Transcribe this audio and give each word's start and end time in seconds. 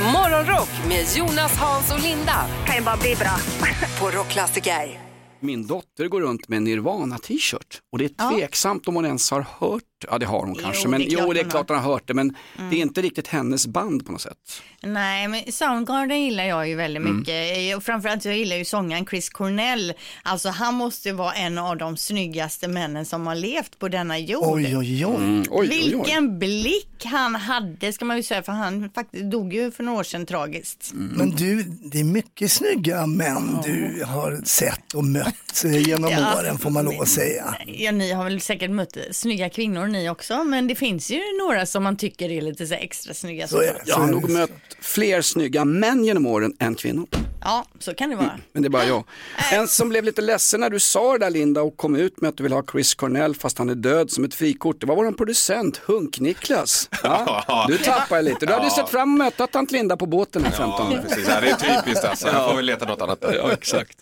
Morgonrock 0.00 0.68
med 0.88 1.04
Jonas, 1.16 1.56
Hans 1.56 1.92
och 1.92 2.00
Linda 2.00 2.46
kan 2.66 2.76
ju 2.76 2.82
bara 2.82 2.96
bli 2.96 3.14
bra. 3.16 3.36
på 4.00 4.18
Rockklassiker. 4.18 5.00
Min 5.40 5.66
dotter 5.66 6.08
går 6.08 6.20
runt 6.20 6.48
med 6.48 6.56
en 6.56 6.64
Nirvana-t-shirt 6.64 7.80
och 7.92 7.98
det 7.98 8.04
är 8.04 8.30
tveksamt 8.30 8.88
om 8.88 8.94
hon 8.94 9.04
ens 9.06 9.30
har 9.30 9.46
hört, 9.58 9.82
ja 10.10 10.18
det 10.18 10.26
har 10.26 10.46
hon 10.46 10.54
kanske, 10.54 10.88
men 10.88 11.00
det 11.00 11.06
är 11.06 11.10
klart 11.10 11.24
jo 11.26 11.32
det 11.32 11.40
är 11.40 11.44
hon 11.44 11.50
klart 11.50 11.68
hon 11.68 11.78
har 11.78 11.92
hört 11.92 12.02
det, 12.06 12.14
men 12.14 12.34
det 12.70 12.76
är 12.76 12.80
inte 12.82 13.02
riktigt 13.02 13.26
hennes 13.28 13.66
band 13.66 14.06
på 14.06 14.12
något 14.12 14.20
sätt. 14.20 14.62
Nej, 14.82 15.28
men 15.28 15.52
Soundgarden 15.52 16.22
gillar 16.22 16.44
jag 16.44 16.68
ju 16.68 16.74
väldigt 16.74 17.00
Mm. 17.02 17.18
mycket. 17.18 17.76
Och 17.76 17.82
framförallt 17.82 18.24
jag 18.24 18.36
gillar 18.36 18.56
ju 18.56 18.64
sångaren 18.64 19.06
Chris 19.06 19.28
Cornell. 19.28 19.92
Alltså 20.22 20.48
han 20.48 20.74
måste 20.74 21.12
vara 21.12 21.32
en 21.32 21.58
av 21.58 21.76
de 21.76 21.96
snyggaste 21.96 22.68
männen 22.68 23.04
som 23.06 23.26
har 23.26 23.34
levt 23.34 23.78
på 23.78 23.88
denna 23.88 24.18
jord. 24.18 24.44
Oj, 24.46 24.76
oj, 24.76 25.06
oj. 25.06 25.14
Mm, 25.16 25.40
oj, 25.40 25.46
oj, 25.50 25.58
oj. 25.60 25.68
Vilken 25.68 26.38
blick 26.38 27.04
han 27.04 27.34
hade 27.34 27.92
ska 27.92 28.04
man 28.04 28.16
ju 28.16 28.22
säga 28.22 28.42
för 28.42 28.52
han 28.52 28.90
faktiskt 28.94 29.24
dog 29.24 29.52
ju 29.54 29.70
för 29.70 29.82
några 29.84 29.98
år 29.98 30.04
sedan 30.04 30.26
tragiskt. 30.26 30.92
Mm. 30.92 31.06
Men 31.16 31.30
du, 31.30 31.62
det 31.62 32.00
är 32.00 32.04
mycket 32.04 32.52
snygga 32.52 33.06
män 33.06 33.58
du 33.64 34.04
har 34.06 34.40
sett 34.44 34.94
och 34.94 35.04
mött 35.04 35.64
eh, 35.64 35.78
genom 35.88 36.10
Ja. 36.10 36.38
åren 36.38 36.58
får 36.58 36.70
man 36.70 36.84
lov 36.84 37.00
att 37.02 37.08
säga. 37.08 37.54
Ja, 37.66 37.92
ni 37.92 38.12
har 38.12 38.24
väl 38.24 38.40
säkert 38.40 38.70
mött 38.70 38.96
snygga 39.12 39.50
kvinnor 39.50 39.86
ni 39.92 40.10
också, 40.10 40.44
men 40.44 40.66
det 40.66 40.74
finns 40.74 41.10
ju 41.10 41.20
några 41.38 41.66
som 41.66 41.82
man 41.82 41.96
tycker 41.96 42.30
är 42.30 42.40
lite 42.40 42.66
så 42.66 42.74
extra 42.74 43.14
snygga. 43.14 43.48
Så 43.48 43.60
är 43.60 43.74
det. 43.74 43.82
Jag 43.86 43.96
har 43.96 44.06
nog 44.06 44.30
mött 44.30 44.50
fler 44.80 45.22
snygga 45.22 45.64
män 45.64 46.04
genom 46.04 46.26
åren 46.26 46.56
än 46.58 46.74
kvinnor. 46.74 47.06
Ja, 47.42 47.64
så 47.78 47.94
kan 47.94 48.10
det 48.10 48.16
vara. 48.16 48.38
Men 48.52 48.62
det 48.62 48.66
är 48.66 48.70
bara 48.70 48.84
jag. 48.84 49.04
En 49.52 49.68
som 49.68 49.88
blev 49.88 50.04
lite 50.04 50.22
ledsen 50.22 50.60
när 50.60 50.70
du 50.70 50.80
sa 50.80 51.12
det 51.12 51.18
där 51.18 51.30
Linda 51.30 51.62
och 51.62 51.76
kom 51.76 51.96
ut 51.96 52.20
med 52.20 52.28
att 52.28 52.36
du 52.36 52.42
vill 52.42 52.52
ha 52.52 52.62
Chris 52.72 52.94
Cornell 52.94 53.34
fast 53.34 53.58
han 53.58 53.68
är 53.68 53.74
död 53.74 54.10
som 54.10 54.24
ett 54.24 54.34
frikort. 54.34 54.80
Det 54.80 54.86
var 54.86 54.96
vår 54.96 55.12
producent 55.12 55.80
Hunk-Niklas. 55.86 56.88
Ja, 57.02 57.64
du 57.68 57.78
tappade 57.78 58.22
lite. 58.22 58.46
Du 58.46 58.52
hade 58.52 58.64
ju 58.64 58.70
sett 58.70 58.88
fram 58.88 59.08
emot 59.08 59.26
att 59.26 59.38
möta 59.38 59.46
tant 59.46 59.70
Linda 59.70 59.96
på 59.96 60.06
båten 60.06 60.42
den 60.42 60.52
15. 60.52 60.92
Ja, 60.92 60.98
precis. 61.02 61.28
Ja, 61.28 61.40
det 61.40 61.50
är 61.50 61.82
typiskt 61.82 62.04
alltså. 62.04 62.26
Jag 62.26 62.48
får 62.48 62.56
väl 62.56 62.64
leta 62.64 62.84
något 62.84 63.02
annat. 63.02 63.24
Ja, 63.34 63.52
exakt. 63.52 63.98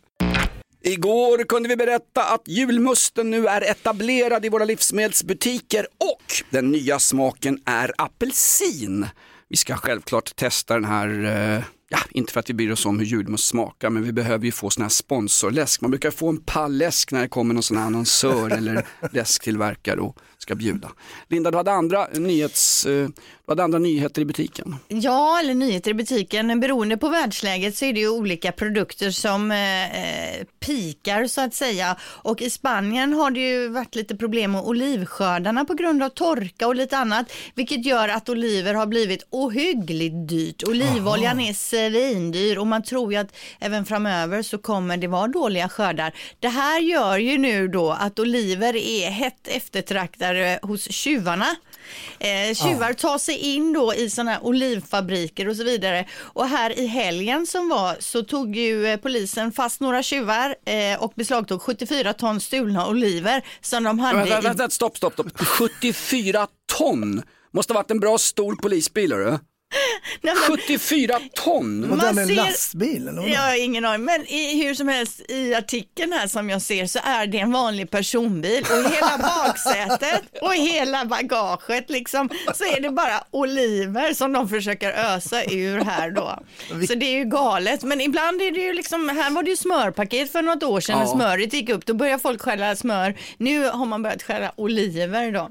Igår 0.88 1.44
kunde 1.44 1.68
vi 1.68 1.76
berätta 1.76 2.24
att 2.24 2.42
julmusten 2.48 3.30
nu 3.30 3.46
är 3.46 3.70
etablerad 3.70 4.44
i 4.44 4.48
våra 4.48 4.64
livsmedelsbutiker 4.64 5.86
och 5.98 6.22
den 6.50 6.70
nya 6.70 6.98
smaken 6.98 7.58
är 7.64 7.92
apelsin. 7.98 9.06
Vi 9.48 9.56
ska 9.56 9.76
självklart 9.76 10.36
testa 10.36 10.74
den 10.74 10.84
här, 10.84 11.08
eh, 11.24 11.64
ja, 11.88 11.98
inte 12.10 12.32
för 12.32 12.40
att 12.40 12.50
vi 12.50 12.54
bryr 12.54 12.72
oss 12.72 12.86
om 12.86 12.98
hur 12.98 13.06
julmust 13.06 13.44
smakar, 13.44 13.90
men 13.90 14.02
vi 14.02 14.12
behöver 14.12 14.44
ju 14.44 14.52
få 14.52 14.70
sån 14.70 14.82
här 14.82 14.88
sponsorläsk. 14.88 15.80
Man 15.80 15.90
brukar 15.90 16.10
få 16.10 16.28
en 16.28 16.40
pall 16.40 16.76
läsk 16.76 17.12
när 17.12 17.20
det 17.20 17.28
kommer 17.28 17.54
någon 17.54 17.62
sån 17.62 17.76
här 17.76 17.86
annonsör 17.86 18.50
eller 18.50 18.86
läsktillverkare 19.12 20.00
och 20.00 20.16
ska 20.38 20.54
bjuda. 20.54 20.90
Linda, 21.28 21.50
du 21.50 21.56
hade 21.56 21.72
andra, 21.72 22.08
nyhets, 22.12 22.86
du 23.48 23.52
hade 23.52 23.64
andra 23.64 23.78
nyheter 23.78 24.22
i 24.22 24.24
butiken. 24.24 24.76
Ja, 24.88 25.40
eller 25.40 25.54
nyheter 25.54 25.90
i 25.90 25.94
butiken. 25.94 26.60
Beroende 26.60 26.96
på 26.96 27.08
världsläget 27.08 27.76
så 27.76 27.84
är 27.84 27.92
det 27.92 28.00
ju 28.00 28.08
olika 28.08 28.52
produkter 28.52 29.10
som 29.10 29.50
eh, 29.50 30.38
eh, 30.38 30.44
pikar 30.60 31.26
så 31.26 31.40
att 31.40 31.54
säga. 31.54 31.96
Och 32.02 32.42
i 32.42 32.50
Spanien 32.50 33.12
har 33.12 33.30
det 33.30 33.40
ju 33.40 33.68
varit 33.68 33.94
lite 33.94 34.16
problem 34.16 34.52
med 34.52 34.62
olivskördarna 34.62 35.64
på 35.64 35.74
grund 35.74 36.02
av 36.02 36.08
torka 36.08 36.66
och 36.66 36.74
lite 36.74 36.98
annat. 36.98 37.32
Vilket 37.54 37.86
gör 37.86 38.08
att 38.08 38.28
oliver 38.28 38.74
har 38.74 38.86
blivit 38.86 39.26
ohyggligt 39.30 40.28
dyrt. 40.28 40.68
Olivoljan 40.68 41.40
är 41.40 41.52
svindyr 41.52 42.58
och 42.58 42.66
man 42.66 42.82
tror 42.82 43.12
ju 43.12 43.18
att 43.18 43.36
även 43.60 43.84
framöver 43.84 44.42
så 44.42 44.58
kommer 44.58 44.96
det 44.96 45.06
vara 45.06 45.28
dåliga 45.28 45.68
skördar. 45.68 46.14
Det 46.40 46.48
här 46.48 46.80
gör 46.80 47.18
ju 47.18 47.38
nu 47.38 47.68
då 47.68 47.90
att 47.90 48.18
oliver 48.18 48.76
är 48.76 49.10
hett 49.10 49.48
eftertraktade 49.48 50.58
hos 50.62 50.92
tjuvarna. 50.92 51.56
Eh, 52.18 52.54
tjuvar 52.54 52.92
tar 52.92 53.18
sig 53.18 53.38
in 53.38 53.72
då 53.72 53.94
i 53.94 54.10
sådana 54.10 54.30
här 54.30 54.44
olivfabriker 54.44 55.48
och 55.48 55.56
så 55.56 55.64
vidare. 55.64 56.08
Och 56.20 56.48
här 56.48 56.78
i 56.78 56.86
helgen 56.86 57.46
som 57.46 57.68
var 57.68 57.96
så 58.00 58.22
tog 58.22 58.56
ju 58.56 58.86
eh, 58.86 58.96
polisen 58.96 59.52
fast 59.52 59.80
några 59.80 60.02
tjuvar 60.02 60.54
eh, 60.64 61.02
och 61.02 61.12
beslagtog 61.16 61.62
74 61.62 62.12
ton 62.12 62.40
stulna 62.40 62.86
oliver 62.86 63.44
som 63.60 63.84
de 63.84 63.98
hade 63.98 64.18
Vänta, 64.18 64.38
i... 64.38 64.42
vänta, 64.42 64.70
stopp, 64.70 64.96
stopp, 64.96 65.12
stopp. 65.12 65.46
74 65.46 66.46
ton! 66.78 67.22
Måste 67.52 67.72
ha 67.72 67.80
varit 67.80 67.90
en 67.90 68.00
bra 68.00 68.18
stor 68.18 68.54
polisbil, 68.54 69.12
hörru. 69.12 69.38
Nej, 70.22 70.34
men- 70.48 70.58
74 70.58 71.20
ton! 71.34 71.88
Man 71.88 71.98
med 71.98 72.18
en 72.18 72.26
ser- 72.28 72.34
lastbil 72.34 73.08
eller 73.08 73.20
vad? 73.20 73.30
Jag 73.30 73.40
har 73.40 73.64
ingen 73.64 73.84
aning, 73.84 74.04
men 74.04 74.26
i, 74.26 74.62
hur 74.64 74.74
som 74.74 74.88
helst 74.88 75.20
i 75.30 75.54
artikeln 75.54 76.12
här 76.12 76.26
som 76.26 76.50
jag 76.50 76.62
ser 76.62 76.86
så 76.86 76.98
är 77.04 77.26
det 77.26 77.38
en 77.38 77.52
vanlig 77.52 77.90
personbil 77.90 78.62
och 78.70 78.90
hela 78.92 79.18
baksätet 79.22 80.22
och 80.42 80.54
hela 80.54 81.04
bagaget 81.04 81.90
liksom 81.90 82.28
så 82.54 82.64
är 82.64 82.80
det 82.80 82.90
bara 82.90 83.24
oliver 83.30 84.14
som 84.14 84.32
de 84.32 84.48
försöker 84.48 84.92
ösa 84.92 85.44
ur 85.44 85.80
här 85.80 86.10
då. 86.10 86.38
Så 86.86 86.94
det 86.94 87.06
är 87.06 87.18
ju 87.18 87.24
galet, 87.24 87.82
men 87.82 88.00
ibland 88.00 88.42
är 88.42 88.50
det 88.50 88.60
ju 88.60 88.72
liksom, 88.72 89.08
här 89.08 89.30
var 89.30 89.42
det 89.42 89.50
ju 89.50 89.56
smörpaket 89.56 90.32
för 90.32 90.42
något 90.42 90.62
år 90.62 90.80
sedan 90.80 90.98
när 90.98 91.04
Ja. 91.04 91.12
smöret 91.12 91.52
gick 91.52 91.68
upp, 91.68 91.86
då 91.86 91.94
började 91.94 92.22
folk 92.22 92.42
stjäla 92.42 92.76
smör. 92.76 93.14
Nu 93.38 93.64
har 93.68 93.86
man 93.86 94.02
börjat 94.02 94.22
stjäla 94.22 94.52
oliver 94.56 95.32
då. 95.32 95.50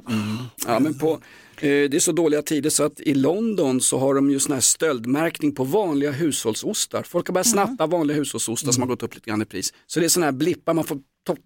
Ja, 0.68 0.80
men 0.80 1.00
på, 1.00 1.20
det 1.62 1.94
är 1.94 2.00
så 2.00 2.12
dåliga 2.12 2.42
tider 2.42 2.70
så 2.70 2.84
att 2.84 3.00
i 3.00 3.14
London 3.14 3.82
så 3.82 4.00
har 4.00 4.14
de 4.16 4.30
ju 4.32 4.40
sån 4.40 4.54
här 4.54 4.62
stöldmärkning 4.62 5.56
på 5.56 5.64
vanliga 5.64 6.12
hushållsostar. 6.12 7.04
Folk 7.04 7.28
har 7.28 7.34
börjat 7.34 7.48
snatta 7.48 7.86
vanliga 7.88 8.18
hushållsostar 8.18 8.72
som 8.72 8.82
har 8.84 8.88
gått 8.88 9.04
upp 9.04 9.16
lite 9.16 9.30
grann 9.30 9.42
i 9.42 9.46
pris. 9.46 9.74
Så 9.88 10.00
det 10.00 10.06
är 10.06 10.10
såna 10.10 10.26
här 10.26 10.34
blippar, 10.34 10.74
man 10.74 10.84
får 10.84 10.98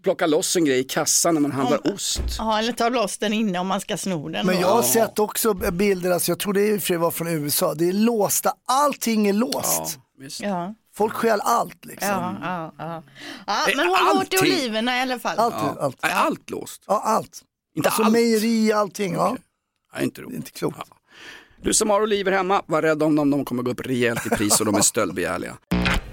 plocka 0.03 0.27
loss 0.27 0.55
en 0.55 0.65
grej 0.65 0.79
i 0.79 0.83
kassan 0.83 1.33
när 1.33 1.41
man 1.41 1.51
handlar 1.51 1.93
ost. 1.93 2.21
Ja, 2.37 2.59
eller 2.59 2.73
ta 2.73 2.89
loss 2.89 3.17
den 3.17 3.33
inne 3.33 3.59
om 3.59 3.67
man 3.67 3.81
ska 3.81 3.97
sno 3.97 4.29
den. 4.29 4.45
Men 4.45 4.59
jag 4.59 4.67
har 4.67 4.81
sett 4.83 5.19
också 5.19 5.53
bilder, 5.53 6.11
alltså 6.11 6.31
jag 6.31 6.39
tror 6.39 6.53
det 6.53 6.83
sig 6.83 6.97
var 6.97 7.11
från 7.11 7.27
USA, 7.27 7.73
det 7.73 7.89
är 7.89 7.93
låsta, 7.93 8.53
allting 8.67 9.27
är 9.27 9.33
låst. 9.33 9.99
Ja. 10.39 10.75
Folk 10.95 11.13
stjäl 11.13 11.39
allt 11.43 11.85
liksom. 11.85 12.09
Ja, 12.09 12.35
ja, 12.41 12.73
ja. 12.77 13.03
ja 13.47 13.69
Eh, 13.69 13.75
men 13.77 13.87
håll 13.87 14.17
hårt 14.17 14.33
i 14.33 14.37
oliverna 14.37 14.97
i 14.97 15.01
alla 15.01 15.19
fall. 15.19 15.37
Allt, 15.39 15.55
Ja. 15.57 15.77
allt. 15.79 15.97
Är 16.01 16.09
allt 16.09 16.49
låst? 16.49 16.83
Ja, 16.87 17.01
allt. 17.05 17.41
Inte 17.75 17.89
alltså 17.89 18.03
allt? 18.03 18.11
mejeri, 18.11 18.71
allting. 18.71 19.13
Ja. 19.13 19.37
Nej, 19.93 20.03
inte 20.03 20.21
Det 20.21 20.23
är 20.23 20.25
roligt. 20.25 20.37
inte 20.37 20.51
klokt. 20.51 20.79
Du 21.61 21.73
som 21.73 21.89
har 21.89 22.01
oliver 22.01 22.31
hemma, 22.31 22.61
var 22.65 22.81
rädd 22.81 23.03
om 23.03 23.15
dem, 23.15 23.29
de 23.29 23.45
kommer 23.45 23.63
gå 23.63 23.71
upp 23.71 23.79
rejält 23.85 24.25
i 24.25 24.29
pris 24.29 24.59
och 24.59 24.65
de 24.65 24.75
är 24.75 24.81
stöldbegärliga. 24.81 25.57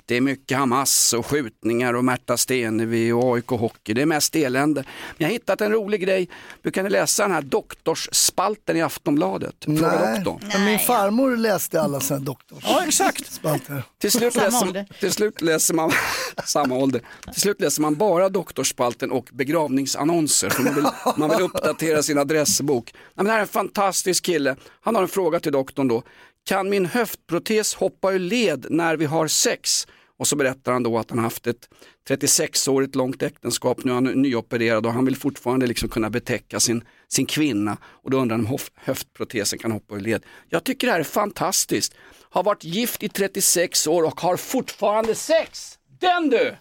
Det 0.08 0.16
är 0.16 0.20
mycket 0.20 0.58
Hamas 0.58 1.12
och 1.12 1.26
skjutningar 1.26 1.94
och 1.94 2.04
Märta 2.04 2.36
Stenevi 2.36 3.12
och 3.12 3.34
AIK 3.34 3.46
Hockey. 3.48 3.94
Det 3.94 4.02
är 4.02 4.06
mest 4.06 4.36
elände. 4.36 4.80
Men 4.82 5.14
jag 5.18 5.26
har 5.26 5.32
hittat 5.32 5.60
en 5.60 5.72
rolig 5.72 6.00
grej. 6.00 6.28
Du 6.62 6.70
kan 6.70 6.88
läsa 6.88 7.22
den 7.22 7.32
här 7.32 7.42
doktorsspalten 7.42 8.76
i 8.76 8.82
Aftonbladet. 8.82 9.54
Fråga 9.64 10.00
Nej. 10.04 10.20
doktorn. 10.24 10.50
Men 10.52 10.64
min 10.64 10.78
farmor 10.78 11.36
läste 11.36 11.80
alla 11.80 12.00
sådana 12.00 12.24
doktors. 12.24 12.64
Ja, 12.66 12.84
exakt. 12.86 13.32
Spalter. 13.32 13.82
Till 13.98 14.10
slut, 14.12 14.32
Samma 14.32 14.44
läser, 14.46 14.66
ålder. 14.66 14.86
till 15.00 15.12
slut 15.12 15.40
läser 15.42 15.74
man 15.74 15.90
samma 16.44 16.74
ålder. 16.74 17.00
Till 17.32 17.40
slut 17.40 17.60
läser 17.60 17.82
man 17.82 17.94
bara 17.94 18.28
doktorsspalten 18.28 19.10
och 19.10 19.28
begravningsannonser 19.32 20.50
för 20.50 20.62
man 20.62 20.74
vill, 20.74 20.86
man 21.16 21.30
vill 21.30 21.40
uppdatera 21.40 22.02
sin 22.02 22.18
adressbok. 22.18 22.90
Nej, 22.94 23.02
men 23.14 23.24
det 23.24 23.30
här 23.30 23.38
är 23.38 23.42
en 23.42 23.48
fantastisk 23.48 24.24
kille. 24.24 24.56
Han 24.80 24.94
har 24.94 25.02
en 25.02 25.08
fråga 25.08 25.40
till 25.40 25.52
doktorn 25.52 25.88
då. 25.88 26.02
Kan 26.48 26.70
min 26.70 26.86
höftprotes 26.86 27.74
hoppa 27.74 28.12
ur 28.12 28.18
led 28.18 28.66
när 28.70 28.96
vi 28.96 29.04
har 29.04 29.28
sex? 29.28 29.86
Och 30.18 30.26
så 30.26 30.36
berättar 30.36 30.72
han 30.72 30.82
då 30.82 30.98
att 30.98 31.10
han 31.10 31.18
haft 31.18 31.46
ett 31.46 31.68
36-årigt 32.08 32.96
långt 32.96 33.22
äktenskap, 33.22 33.84
nu 33.84 33.90
är 33.90 33.94
han 33.94 34.04
nyopererad 34.04 34.86
och 34.86 34.92
han 34.92 35.04
vill 35.04 35.16
fortfarande 35.16 35.66
liksom 35.66 35.88
kunna 35.88 36.10
betäcka 36.10 36.60
sin, 36.60 36.84
sin 37.08 37.26
kvinna. 37.26 37.76
Och 37.84 38.10
då 38.10 38.18
undrar 38.18 38.36
han 38.36 38.46
om 38.46 38.58
höftprotesen 38.74 39.58
kan 39.58 39.72
hoppa 39.72 39.94
ur 39.94 40.00
led. 40.00 40.22
Jag 40.48 40.64
tycker 40.64 40.86
det 40.86 40.92
här 40.92 41.00
är 41.00 41.04
fantastiskt. 41.04 41.94
Har 42.30 42.42
varit 42.42 42.64
gift 42.64 43.02
i 43.02 43.08
36 43.08 43.86
år 43.86 44.02
och 44.02 44.20
har 44.20 44.36
fortfarande 44.36 45.14
sex. 45.14 45.78
Den 46.00 46.30
du! 46.30 46.54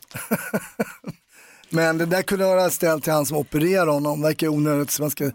Men 1.70 1.98
det 1.98 2.06
där 2.06 2.22
kunde 2.22 2.46
vara 2.46 2.70
ställt 2.70 3.04
till 3.04 3.14
han 3.14 3.26
som 3.26 3.38
opererar 3.38 3.88
honom. 3.88 4.22
Verkar 4.22 4.48
onödigt 4.48 4.92
så 4.92 5.02
man 5.02 5.12
ska 5.12 5.32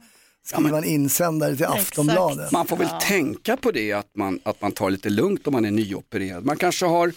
skriva 0.46 0.78
en 0.78 0.84
insändare 0.84 1.56
till 1.56 1.66
Aftonbladet. 1.66 2.52
Man 2.52 2.66
får 2.66 2.76
väl 2.76 2.88
tänka 3.00 3.56
på 3.56 3.70
det 3.70 3.92
att 3.92 4.10
man, 4.16 4.40
att 4.42 4.60
man 4.60 4.72
tar 4.72 4.90
lite 4.90 5.10
lugnt 5.10 5.46
om 5.46 5.52
man 5.52 5.64
är 5.64 5.70
nyopererad. 5.70 6.44
Man 6.44 6.56
kanske 6.56 6.86
har, 6.86 7.12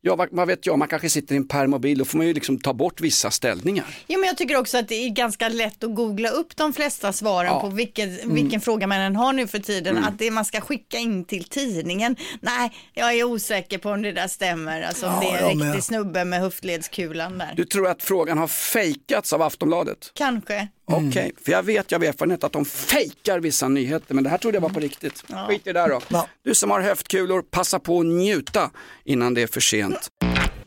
ja 0.00 0.16
vad, 0.16 0.28
vad 0.30 0.46
vet 0.46 0.66
jag, 0.66 0.78
man 0.78 0.88
kanske 0.88 1.10
sitter 1.10 1.34
i 1.34 1.38
en 1.38 1.48
permobil, 1.48 1.98
då 1.98 2.04
får 2.04 2.18
man 2.18 2.26
ju 2.26 2.34
liksom 2.34 2.58
ta 2.58 2.72
bort 2.74 3.00
vissa 3.00 3.30
ställningar. 3.30 3.84
Jo, 4.06 4.20
men 4.20 4.26
jag 4.26 4.36
tycker 4.36 4.56
också 4.56 4.78
att 4.78 4.88
det 4.88 4.94
är 4.94 5.08
ganska 5.08 5.48
lätt 5.48 5.84
att 5.84 5.94
googla 5.94 6.28
upp 6.28 6.56
de 6.56 6.72
flesta 6.72 7.12
svaren 7.12 7.50
Ja. 7.52 7.60
på 7.60 7.68
vilken, 7.68 8.18
Mm. 8.18 8.34
vilken 8.34 8.60
fråga 8.60 8.86
man 8.86 9.00
än 9.00 9.16
har 9.16 9.32
nu 9.32 9.46
för 9.46 9.58
tiden. 9.58 10.04
Att 10.04 10.18
det 10.18 10.30
man 10.30 10.44
ska 10.44 10.60
skicka 10.60 10.98
in 10.98 11.24
till 11.24 11.44
tidningen. 11.44 12.16
Nej, 12.40 12.72
jag 12.94 13.12
är 13.14 13.24
osäker 13.24 13.78
på 13.78 13.90
om 13.90 14.02
det 14.02 14.12
där 14.12 14.28
stämmer. 14.28 14.82
Alltså 14.82 15.06
om 15.06 15.12
Ja, 15.12 15.20
det 15.32 15.38
är 15.38 15.50
en 15.50 15.58
med. 15.58 15.66
riktig 15.66 15.84
snubbe 15.84 16.24
med 16.24 16.40
höftledskulan 16.40 17.38
där. 17.38 17.52
Du 17.56 17.64
tror 17.64 17.88
att 17.88 18.02
frågan 18.02 18.38
har 18.38 18.48
fejkats 18.48 19.32
av 19.32 19.42
Aftonbladet? 19.42 20.10
Kanske. 20.14 20.68
Okej, 20.86 21.32
för 21.44 21.52
jag 21.52 21.62
vet 21.62 21.92
ju 21.92 21.96
av 21.96 22.04
erfarenhet 22.04 22.44
att 22.44 22.52
de 22.52 22.64
fejkar 22.64 23.40
vissa 23.40 23.68
nyheter, 23.68 24.14
men 24.14 24.24
det 24.24 24.30
här 24.30 24.38
trodde 24.38 24.56
jag 24.56 24.62
var 24.62 24.68
på 24.68 24.80
riktigt. 24.80 25.24
Skit 25.48 25.66
i 25.66 25.72
det 25.72 25.80
där 25.80 25.88
då. 25.88 26.00
Ja. 26.08 26.28
Du 26.44 26.54
som 26.54 26.70
har 26.70 26.80
höftkulor, 26.80 27.42
passa 27.42 27.78
på 27.78 28.00
att 28.00 28.06
njuta 28.06 28.70
innan 29.04 29.34
det 29.34 29.42
är 29.42 29.46
för 29.46 29.60
sent. 29.60 30.08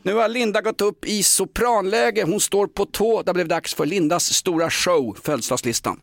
Nu 0.02 0.14
har 0.14 0.28
Linda 0.28 0.60
gått 0.60 0.80
upp 0.80 1.04
i 1.04 1.22
sopranläge, 1.22 2.22
hon 2.22 2.40
står 2.40 2.66
på 2.66 2.86
tå. 2.86 3.22
Det 3.22 3.32
blev 3.32 3.48
dags 3.48 3.74
för 3.74 3.86
Lindas 3.86 4.32
stora 4.32 4.70
show, 4.70 5.16
födelsedagslistan. 5.22 6.00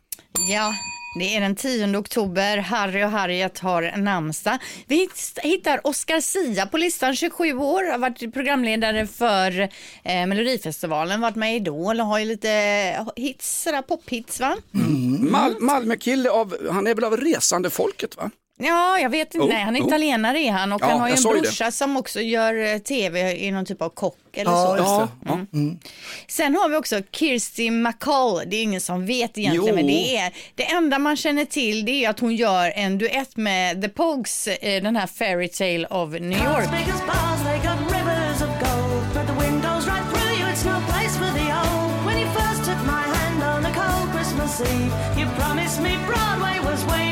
Ja, 0.48 0.74
det 1.18 1.36
är 1.36 1.40
den 1.40 1.56
10 1.56 1.96
oktober. 1.98 2.56
Harry 2.56 3.04
och 3.04 3.10
Harriet 3.10 3.58
har 3.58 3.96
namnsdag. 3.96 4.58
Vi 4.86 5.08
hittar 5.42 5.86
Oscar 5.86 6.20
Sia 6.20 6.66
på 6.66 6.76
listan, 6.76 7.16
27 7.16 7.52
år, 7.52 7.90
har 7.90 7.98
varit 7.98 8.34
programledare 8.34 9.06
för 9.06 9.60
eh, 10.04 10.26
Melodifestivalen, 10.26 11.20
varit 11.20 11.36
med 11.36 11.52
i 11.52 11.56
Idol 11.56 12.00
och 12.00 12.06
har 12.06 12.18
ju 12.18 12.24
lite 12.24 12.50
eh, 12.98 13.08
hits, 13.16 13.62
sådär 13.62 13.82
pophits 13.82 14.40
va? 14.40 14.56
Mm. 14.74 15.32
Mal 15.32 15.60
Malmökille 15.60 16.30
av, 16.30 16.56
han 16.70 16.86
är 16.86 16.94
väl 16.94 17.04
av 17.04 17.16
resande 17.16 17.70
folket 17.70 18.16
va? 18.16 18.30
Ja, 18.58 18.98
jag 18.98 19.10
vet 19.10 19.34
inte. 19.34 19.46
Oh, 19.46 19.48
Nej, 19.48 19.62
han 19.62 19.76
är 19.76 19.80
oh. 19.80 19.86
italienare 19.86 20.38
är 20.38 20.50
han 20.52 20.72
och 20.72 20.82
Ja, 20.82 20.86
han 20.86 21.00
har 21.00 21.08
ju 21.08 21.14
en 21.14 21.22
brorsa 21.22 21.70
som 21.70 21.96
också 21.96 22.20
gör 22.20 22.74
eh, 22.74 22.78
tv 22.78 23.36
i 23.36 23.50
någon 23.50 23.64
typ 23.64 23.82
av 23.82 23.88
kock 23.88 24.18
eller 24.32 24.50
Ja, 24.50 24.66
så. 24.66 24.74
det. 24.74 24.82
Ja, 24.82 25.38
ja. 25.50 25.60
Sen 26.28 26.56
har 26.56 26.68
vi 26.68 26.76
också 26.76 27.00
Kirsty 27.12 27.70
MacColl. 27.70 28.42
Det 28.46 28.56
är 28.56 28.62
ingen 28.62 28.80
som 28.80 29.06
vet 29.06 29.38
egentligen 29.38 29.66
Jo. 29.68 29.74
men 29.74 29.86
det 29.86 30.16
är. 30.16 30.32
Det 30.54 30.64
enda 30.70 30.98
man 30.98 31.16
känner 31.16 31.44
till 31.44 31.84
det 31.84 32.04
är 32.04 32.10
att 32.10 32.20
hon 32.20 32.36
gör 32.36 32.72
en 32.76 32.98
duett 32.98 33.36
med 33.36 33.82
The 33.82 33.88
Pogues, 33.88 34.46
eh, 34.46 34.82
den 34.82 34.96
här 34.96 35.06
Fairy 35.06 35.48
Tale 35.48 35.86
of 35.86 36.12
New 36.12 36.44
York. 36.44 36.68
You, 45.18 45.26
promised 45.34 45.80
me 45.82 45.96
Broadway 46.06 46.60
was 46.60 46.84
waiting 46.84 47.05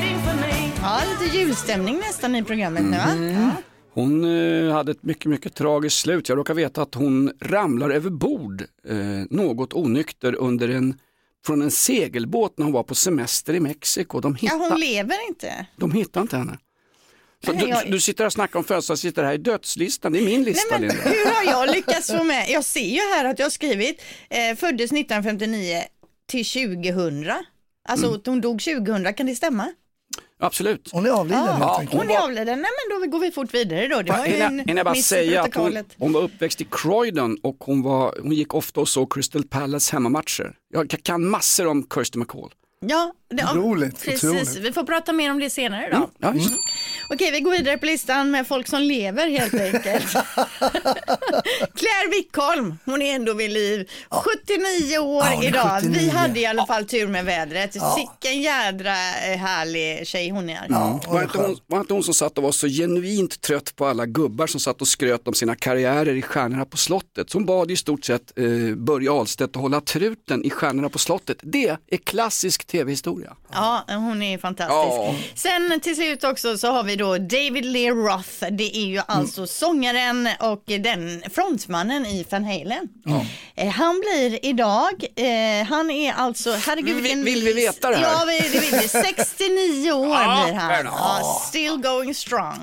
lite 1.09 1.37
julstämning 1.39 1.99
nästan 1.99 2.37
i 2.37 2.43
programmet 2.45 2.83
nu 2.85 2.91
va? 2.97 3.03
Mm. 3.13 3.33
Ja. 3.43 3.51
Hon 3.95 4.25
eh, 4.25 4.73
hade 4.73 4.91
ett 4.93 5.03
mycket, 5.03 5.27
mycket 5.27 5.55
tragiskt 5.55 5.97
slut. 5.99 6.29
Jag 6.29 6.39
råkar 6.39 6.55
veta 6.55 6.83
att 6.83 6.95
hon 6.95 7.33
ramlar 7.41 7.91
över 7.91 8.11
bord 8.11 8.63
eh, 8.89 8.97
något 9.31 9.73
onykter 9.75 10.35
under 10.35 10.69
en, 10.69 10.99
från 11.47 11.63
en 11.63 11.71
segelbåt 11.71 12.59
när 12.59 12.65
hon 12.65 12.73
var 12.73 12.83
på 12.83 12.95
semester 12.95 13.55
i 13.55 13.61
Mexiko. 13.61 14.21
De 14.21 14.33
ja, 14.33 14.53
hittade, 14.53 14.71
hon 14.71 14.81
lever 14.81 15.29
inte. 15.29 15.67
de 15.77 15.93
hittade 15.93 16.23
inte 16.23 16.37
henne. 16.37 16.59
Så 17.47 17.53
Nej, 17.53 17.63
du, 17.65 17.69
jag- 17.71 17.91
du 17.91 18.01
sitter 18.01 18.25
här 18.25 18.27
och 18.27 18.33
snackar 18.33 18.59
om 18.59 18.65
födelsedag, 18.65 18.99
sitter 18.99 19.25
här 19.25 19.35
i 19.35 19.39
dödslistan, 19.39 20.13
det 20.13 20.19
är 20.19 20.25
min 20.25 20.35
Nej, 20.43 20.45
lista 20.45 20.67
men, 20.79 20.81
Linda. 20.81 20.97
hur 21.05 21.35
har 21.35 21.45
jag 21.65 21.75
lyckats 21.77 22.11
få 22.11 22.25
med? 22.25 22.47
Jag 22.49 22.65
ser 22.65 22.81
ju 22.89 23.01
här 23.01 23.25
att 23.25 23.39
jag 23.39 23.47
har 23.47 23.51
skrivit 23.51 24.03
eh, 24.31 24.57
föddes 24.57 24.93
1959 24.93 25.83
till 26.29 26.45
2000. 26.45 27.33
Alltså 27.89 28.07
Mm. 28.07 28.21
hon 28.27 28.41
dog 28.41 28.61
2000, 28.63 29.15
kan 29.15 29.27
det 29.27 29.35
stämma? 29.35 29.73
Absolut. 30.41 30.91
Hon 30.93 31.07
är 31.07 31.11
avliden 31.11 31.43
helt 31.45 31.61
Ja. 31.61 31.83
Hon 31.91 32.11
är 32.11 32.19
avliden, 32.19 32.63
nej 32.63 32.71
men 32.91 33.01
då 33.01 33.07
går 33.07 33.19
vi 33.19 33.31
fort 33.31 33.55
vidare 33.55 33.89
då. 33.89 34.03
Det 34.03 34.13
var 34.13 34.27
ju 34.27 34.35
en 34.35 34.77
jag 34.77 34.87
bara 34.87 34.95
säga 34.95 35.43
att 35.43 35.55
hon, 35.55 35.79
hon 35.99 36.13
var 36.13 36.23
uppväxt 36.23 36.61
i 36.61 36.67
Croydon 36.71 37.39
och 37.43 37.57
hon, 37.61 37.83
var, 37.83 38.15
hon 38.23 38.33
gick 38.33 38.55
ofta 38.55 38.81
och 38.81 38.89
såg 38.89 39.13
Crystal 39.13 39.45
Palace 39.45 39.93
hemmamatcher. 39.93 40.55
Jag 40.69 40.91
kan 41.03 41.29
massor 41.29 41.67
om 41.67 41.87
Kirsty 41.95 42.19
McCall. 42.19 42.51
Ja, 42.81 43.13
det, 43.37 43.45
Otroligt, 43.45 44.05
precis. 44.05 44.25
otroligt. 44.25 44.57
Vi 44.57 44.73
får 44.73 44.85
prata 44.85 45.13
mer 45.13 45.31
om 45.31 45.39
det 45.41 45.51
senare 45.51 45.89
då. 45.93 46.11
Ja, 46.19 46.31
visst. 46.31 46.53
Okej, 47.11 47.31
vi 47.33 47.41
går 47.41 47.51
vidare 47.51 47.79
på 47.79 47.87
listan 47.87 48.31
med 48.31 48.47
folk 48.47 48.69
som 48.69 48.83
lever 48.83 49.29
helt 49.29 49.55
enkelt. 49.55 50.07
Claire 51.75 52.09
Wickholm, 52.11 52.79
hon 52.85 53.03
är 53.03 53.15
ändå 53.15 53.35
vid 53.35 53.51
liv. 53.51 53.89
79 54.11 54.99
år 54.99 55.25
Ja, 55.25 55.45
idag. 55.45 55.81
79. 55.83 55.99
Vi 56.01 56.09
hade 56.09 56.41
i 56.41 56.47
alla 56.47 56.67
fall 56.67 56.85
tur 56.85 57.07
med 57.09 57.25
vädret. 57.25 57.73
Sicken 57.73 58.43
jädra 58.43 58.91
eh, 58.91 59.39
härlig 59.39 60.07
tjej 60.07 60.31
hon 60.31 60.51
är. 60.51 60.69
Var 61.09 61.23
inte, 61.23 61.39
hon, 61.39 61.57
var 61.67 61.81
inte 61.81 61.95
hon 61.95 62.03
som 62.03 62.15
satt 62.15 62.39
och 62.39 62.45
var 62.45 62.53
så 62.53 62.69
genuint 62.69 63.41
trött 63.41 63.77
på 63.77 63.87
alla 63.87 64.07
gubbar 64.07 64.47
som 64.47 64.61
satt 64.61 64.81
och 64.81 64.89
skröt 64.89 65.29
om 65.29 65.35
sina 65.35 65.55
karriärer 65.55 66.15
i 66.15 66.23
Stjärnorna 66.23 66.65
på 66.65 66.77
slottet. 66.77 67.33
Hon 67.33 67.45
bad 67.47 67.71
i 67.71 67.77
stort 67.77 68.05
sett 68.05 68.39
eh, 68.39 68.75
Börje 68.77 69.11
Ahlstedt 69.13 69.57
att 69.57 69.63
hålla 69.63 69.81
truten 69.81 70.45
i 70.45 70.51
Stjärnorna 70.51 70.89
på 70.89 70.99
slottet. 70.99 71.39
Det 71.43 71.69
är 71.91 71.97
klassisk 71.97 72.65
tv-historia. 72.65 73.24
Ja, 73.53 73.85
hon 73.89 74.23
är 74.23 74.39
fantastisk. 74.39 74.75
Ja. 74.75 75.15
Sen 75.35 75.81
till 75.81 75.97
slut 75.97 76.25
också 76.25 76.59
så 76.59 76.73
har 76.73 76.83
vi 76.85 76.97
då 76.97 77.19
David 77.19 77.65
Lee 77.65 77.91
Roth. 77.91 78.45
Det 78.53 78.77
är 78.77 78.87
ju 78.87 79.01
alltså 79.07 79.47
sångaren 79.47 80.29
och 80.41 80.63
den 80.67 81.23
frontmannen 81.35 82.07
i 82.07 82.27
Van 82.31 82.45
Halen. 82.45 82.89
Eh, 83.55 83.69
Han 83.69 84.01
blir 84.01 84.45
idag, 84.47 85.05
eh, 85.17 85.67
han 85.69 85.91
är 85.91 86.13
alltså, 86.13 86.53
herregud 86.53 86.95
Vill- 86.95 87.03
vilken... 87.03 87.25
vill 87.25 87.43
vi 87.45 87.53
veta 87.53 87.91
det 87.91 87.97
här? 87.97 88.03
Ja, 88.13 88.25
vi- 88.27 88.49
det 88.49 88.59
vill 88.61 88.81
vi. 88.81 88.89
69 88.89 89.93
år 89.93 90.07
Ja, 90.09 90.43
blir 90.45 90.55
han. 90.55 90.85
Ja, 90.85 91.41
still 91.49 91.77
going 91.77 92.15
strong. 92.15 92.59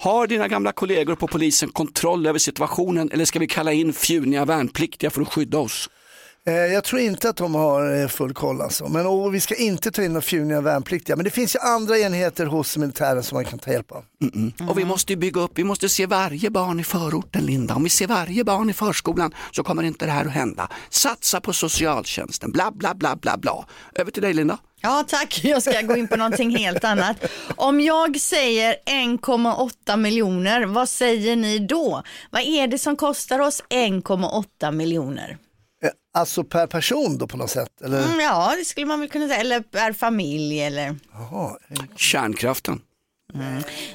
Har 0.00 0.26
dina 0.26 0.48
gamla 0.48 0.72
kollegor 0.72 1.14
på 1.14 1.26
polisen 1.26 1.68
kontroll 1.68 2.26
över 2.26 2.38
situationen 2.38 3.10
eller 3.12 3.24
ska 3.24 3.38
vi 3.38 3.46
kalla 3.46 3.72
in 3.72 3.92
fjuniga 3.92 4.44
värnpliktiga 4.44 5.10
för 5.10 5.22
att 5.22 5.28
skydda 5.32 5.58
oss? 5.58 5.90
Eh, 6.48 6.54
Jag 6.54 6.84
tror 6.84 7.00
inte 7.00 7.28
att 7.28 7.36
de 7.36 7.54
har 7.54 8.00
eh, 8.02 8.08
full 8.08 8.34
koll 8.34 8.60
alltså. 8.60 8.88
Men 8.88 9.06
och 9.06 9.34
vi 9.34 9.40
ska 9.40 9.54
inte 9.54 9.90
ta 9.90 10.02
in 10.02 10.12
några 10.12 10.22
fjuniga 10.22 10.60
värnpliktiga. 10.60 11.16
Men 11.16 11.24
det 11.24 11.30
finns 11.30 11.54
ju 11.56 11.58
andra 11.60 11.98
enheter 11.98 12.46
hos 12.46 12.76
militären 12.76 13.22
som 13.22 13.36
man 13.36 13.44
kan 13.44 13.58
ta 13.58 13.70
hjälp 13.72 13.92
av. 13.92 14.04
Och 14.68 14.78
vi 14.78 14.84
måste 14.84 15.12
ju 15.12 15.16
bygga 15.16 15.40
upp, 15.40 15.52
vi 15.54 15.64
måste 15.64 15.88
se 15.88 16.06
varje 16.06 16.50
barn 16.50 16.80
i 16.80 16.84
förorten 16.84 17.46
Linda. 17.46 17.74
Om 17.74 17.84
vi 17.84 17.90
ser 17.90 18.06
varje 18.06 18.44
barn 18.44 18.70
i 18.70 18.72
förskolan 18.72 19.34
så 19.50 19.62
kommer 19.64 19.82
inte 19.82 20.06
det 20.06 20.12
här 20.12 20.24
att 20.24 20.32
hända. 20.32 20.68
Satsa 20.90 21.40
på 21.40 21.52
socialtjänsten, 21.52 22.52
bla 22.52 22.70
bla 22.70 22.94
bla 22.94 23.16
bla 23.16 23.36
bla. 23.36 23.66
Över 23.94 24.10
till 24.10 24.22
dig 24.22 24.34
Linda. 24.34 24.58
Ja 24.80 25.04
tack, 25.08 25.40
jag 25.44 25.62
ska 25.62 25.80
gå 25.82 25.96
in 25.96 26.08
på 26.08 26.16
någonting 26.16 26.56
helt 26.56 26.84
annat. 26.84 27.16
Om 27.56 27.80
jag 27.80 28.20
säger 28.20 28.74
1,8 28.86 29.96
miljoner, 29.96 30.66
vad 30.66 30.88
säger 30.88 31.36
ni 31.36 31.58
då? 31.58 32.02
Vad 32.30 32.42
är 32.42 32.66
det 32.66 32.78
som 32.78 32.96
kostar 32.96 33.38
oss 33.40 33.62
1,8 33.70 34.72
miljoner? 34.72 35.38
Alltså 36.18 36.44
per 36.44 36.66
person 36.66 37.18
då 37.18 37.26
på 37.26 37.36
något 37.36 37.50
sätt? 37.50 37.80
Eller? 37.84 38.02
Mm, 38.04 38.20
ja, 38.20 38.54
det 38.58 38.64
skulle 38.64 38.86
man 38.86 39.00
väl 39.00 39.08
kunna 39.08 39.28
säga, 39.28 39.40
eller 39.40 39.60
per 39.60 39.92
familj 39.92 40.60
eller 40.60 40.96
Jaha, 41.12 41.56
eh, 41.70 41.76
Kärnkraften. 41.96 42.80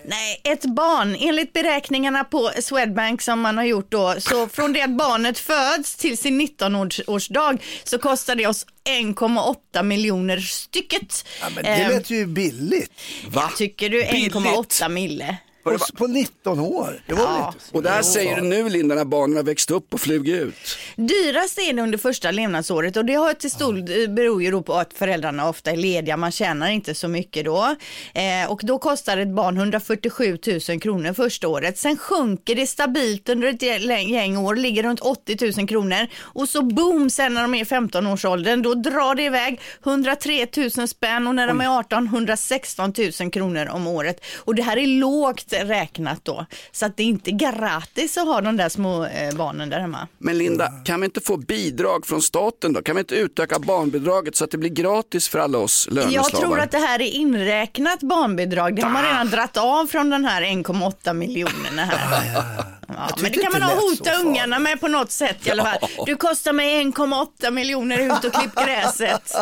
Nej, 0.06 0.42
ett 0.44 0.66
barn. 0.66 1.16
Enligt 1.20 1.54
beräkningarna 1.54 2.24
på 2.24 2.52
Swedbank 2.62 3.22
som 3.22 3.40
man 3.42 3.58
har 3.58 3.64
gjort 3.66 3.92
då, 3.92 4.16
så 4.20 4.48
från 4.48 4.74
det 4.74 4.82
att 4.82 4.98
barnet 4.98 5.40
föds 5.40 5.96
till 5.96 6.18
sin 6.18 6.42
19-årsdag 6.42 7.58
så 7.84 7.98
kostar 8.00 8.36
det 8.36 8.48
oss 8.48 8.66
1,8 8.90 9.84
miljoner 9.84 10.38
stycket. 10.38 11.26
ja, 11.42 11.48
men 11.56 11.64
det 11.64 11.70
Ehm, 11.70 11.92
lät 11.92 12.10
ju 12.10 12.26
billigt. 12.26 12.92
Va? 13.28 13.52
Tycker 13.58 13.90
du 13.90 14.02
Billigt. 14.12 14.34
1,8 14.34 14.90
mille? 14.90 15.38
På, 15.64 15.78
på 15.98 16.08
19 16.08 16.60
år, 16.60 17.02
det 17.08 17.14
var 17.14 17.22
väl 17.28 17.36
Ja. 17.40 17.54
inte? 17.54 17.78
Och 17.78 17.84
det 17.84 17.90
här 17.90 18.02
säger 18.02 18.36
du 18.36 18.42
nu 18.42 18.70
Linda 18.70 18.96
när 18.96 19.06
barnen 19.06 19.36
har 19.38 19.44
växt 19.44 19.72
upp 19.72 19.94
och 19.94 20.02
flugit 20.02 20.36
ut. 20.36 20.78
Dyrast 20.96 21.60
är 21.60 21.74
det 21.74 21.82
under 21.82 21.98
första 21.98 22.32
levnadsåret 22.32 22.98
och 22.98 23.06
det 23.06 23.14
har 23.14 23.34
till 23.34 23.52
stor 23.52 24.08
beror 24.08 24.44
ju 24.44 24.52
då 24.52 24.62
på 24.62 24.74
att 24.74 24.94
föräldrarna 24.94 25.50
ofta 25.50 25.72
är 25.72 25.76
lediga, 25.78 26.18
man 26.18 26.32
tjänar 26.32 26.70
inte 26.70 26.94
så 26.94 27.08
mycket 27.08 27.46
då. 27.46 27.76
Eh, 28.14 28.52
och 28.52 28.62
då 28.64 28.80
kostar 28.80 29.18
ett 29.18 29.28
barn 29.36 29.58
147 29.58 30.38
000 30.70 30.80
kronor 30.82 31.14
första 31.14 31.48
året. 31.48 31.78
Sen 31.78 31.98
sjunker 31.98 32.56
det 32.56 32.68
stabilt 32.68 33.30
under 33.30 33.48
ett 33.48 33.62
gäng 34.10 34.38
år, 34.38 34.56
ligger 34.56 34.84
runt 34.84 35.00
80 35.00 35.52
000 35.60 35.68
kronor 35.68 36.08
och 36.20 36.50
så 36.50 36.62
boom 36.62 37.10
sen 37.10 37.34
när 37.34 37.42
de 37.42 37.54
är 37.56 37.62
i 37.62 37.64
15-årsåldern, 37.64 38.62
då 38.62 38.74
drar 38.74 39.16
det 39.16 39.24
iväg 39.24 39.62
103 39.86 40.48
000 40.78 40.88
spänn 40.88 41.28
och 41.28 41.36
när 41.36 41.48
de 41.48 41.62
är 41.62 41.80
18 41.80 42.06
116 42.08 42.94
000 43.22 43.32
kronor 43.32 43.70
om 43.70 43.88
året. 43.88 44.26
Och 44.38 44.56
det 44.56 44.64
här 44.64 44.78
är 44.78 44.88
lågt 44.88 45.53
räknat 45.58 46.26
då, 46.26 46.46
så 46.72 46.86
att 46.86 46.98
det 46.98 47.04
är 47.04 47.08
inte 47.08 47.32
gratis 47.32 48.18
att 48.18 48.26
ha 48.26 48.42
de 48.42 48.58
där 48.58 48.70
små 48.70 49.06
eh, 49.06 49.36
barnen 49.36 49.70
där 49.70 49.80
hemma. 49.80 50.08
Men 50.18 50.38
Linda, 50.38 50.72
kan 50.86 51.02
vi 51.02 51.06
inte 51.06 51.22
få 51.22 51.38
bidrag 51.38 52.06
från 52.06 52.22
staten 52.22 52.74
då? 52.74 52.82
Kan 52.82 52.96
vi 52.96 53.00
inte 53.00 53.16
utöka 53.16 53.60
barnbidraget 53.60 54.36
så 54.36 54.44
att 54.44 54.52
det 54.52 54.58
blir 54.58 54.70
gratis 54.70 55.28
för 55.28 55.40
alla 55.40 55.58
oss 55.58 55.88
löneslavar? 55.92 56.30
Jag 56.32 56.42
tror 56.42 56.60
att 56.60 56.72
det 56.72 56.78
här 56.78 57.02
är 57.02 57.12
inräknat 57.12 58.00
barnbidrag. 58.00 58.76
Det 58.76 58.82
har 58.82 58.90
man 58.90 59.04
redan 59.04 59.30
dratt 59.30 59.58
av 59.58 59.86
från 59.88 60.10
den 60.10 60.26
här 60.26 60.42
1,8 60.42 61.14
miljonerna 61.14 61.86
här. 61.86 62.66
Ja, 62.98 63.16
men 63.22 63.32
det 63.32 63.40
kan 63.40 63.52
man 63.52 63.62
ha 63.62 63.76
hota 63.76 64.14
ungarna 64.14 64.60
med 64.60 64.80
på 64.80 64.88
något 64.88 65.12
sätt 65.12 65.48
i 65.48 65.52
alla 65.52 65.64
fall. 65.64 65.90
Du 66.06 66.16
kostar 66.16 66.54
mig 66.54 66.84
1,8 66.84 67.52
miljoner 67.52 68.00
ut 68.00 68.24
och 68.26 68.34
klipp 68.34 68.56
gräset. 68.56 69.36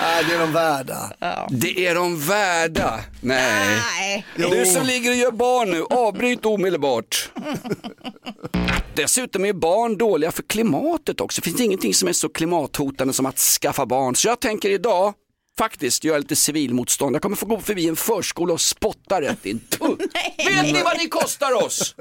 Nej, 0.00 0.24
det 0.28 0.34
är 0.34 0.38
de 0.38 0.52
värda. 0.52 1.12
Det 1.50 1.86
är 1.86 1.94
de 1.94 2.20
värda. 2.20 3.00
Nej. 3.20 3.82
Nej. 3.98 4.26
Du 4.36 4.66
som 4.66 4.86
ligger 4.86 5.10
och 5.10 5.16
gör 5.16 5.30
barn 5.30 5.70
nu, 5.70 5.82
avbryt 5.82 6.46
omedelbart. 6.46 7.30
Dessutom 8.94 9.44
är 9.44 9.52
barn 9.52 9.98
dåliga 9.98 10.32
för 10.32 10.42
klimatet 10.42 11.20
också. 11.20 11.40
Det 11.40 11.44
finns 11.44 11.60
ingenting 11.60 11.94
som 11.94 12.08
är 12.08 12.12
så 12.12 12.28
klimathotande 12.28 13.12
som 13.12 13.26
att 13.26 13.38
skaffa 13.38 13.86
barn. 13.86 14.14
Så 14.14 14.28
jag 14.28 14.40
tänker 14.40 14.70
idag 14.70 15.14
faktiskt 15.58 16.04
göra 16.04 16.18
lite 16.18 16.36
civilmotstånd. 16.36 17.14
Jag 17.14 17.22
kommer 17.22 17.36
få 17.36 17.46
gå 17.46 17.60
förbi 17.60 17.88
en 17.88 17.96
förskola 17.96 18.52
och 18.52 18.60
spotta 18.60 19.20
rätt 19.20 19.46
in. 19.46 19.60
Vet 20.38 20.62
ni 20.64 20.82
vad 20.84 20.98
ni 20.98 21.08
kostar 21.08 21.64
oss? 21.64 21.94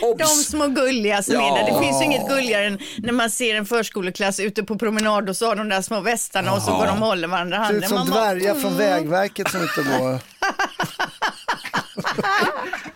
De 0.00 0.06
Obs! 0.06 0.46
små 0.46 0.66
gulliga 0.68 1.22
som 1.22 1.34
Ja. 1.34 1.58
är 1.58 1.64
där. 1.64 1.72
Det 1.72 1.80
finns 1.86 2.00
ju 2.00 2.04
inget 2.04 2.28
gulligare 2.28 2.66
än 2.66 2.78
när 2.98 3.12
man 3.12 3.30
ser 3.30 3.54
en 3.54 3.66
förskoleklass 3.66 4.40
ute 4.40 4.62
på 4.64 4.78
promenad 4.78 5.28
och 5.28 5.36
så 5.36 5.46
har 5.46 5.56
de 5.56 5.68
där 5.68 5.82
små 5.82 6.00
västarna 6.00 6.52
och 6.54 6.62
så 6.62 6.70
går 6.76 6.86
de 6.86 7.02
och 7.02 7.08
håller 7.08 7.28
varandra 7.28 7.64
i 7.64 7.66
Ser 7.68 7.74
ut 7.74 7.84
handen. 7.84 8.06
som 8.06 8.14
dvärgar 8.14 8.54
från 8.54 8.76
Vägverket 8.76 9.50
som 9.50 9.62
inte 9.62 9.82
går. 9.98 10.18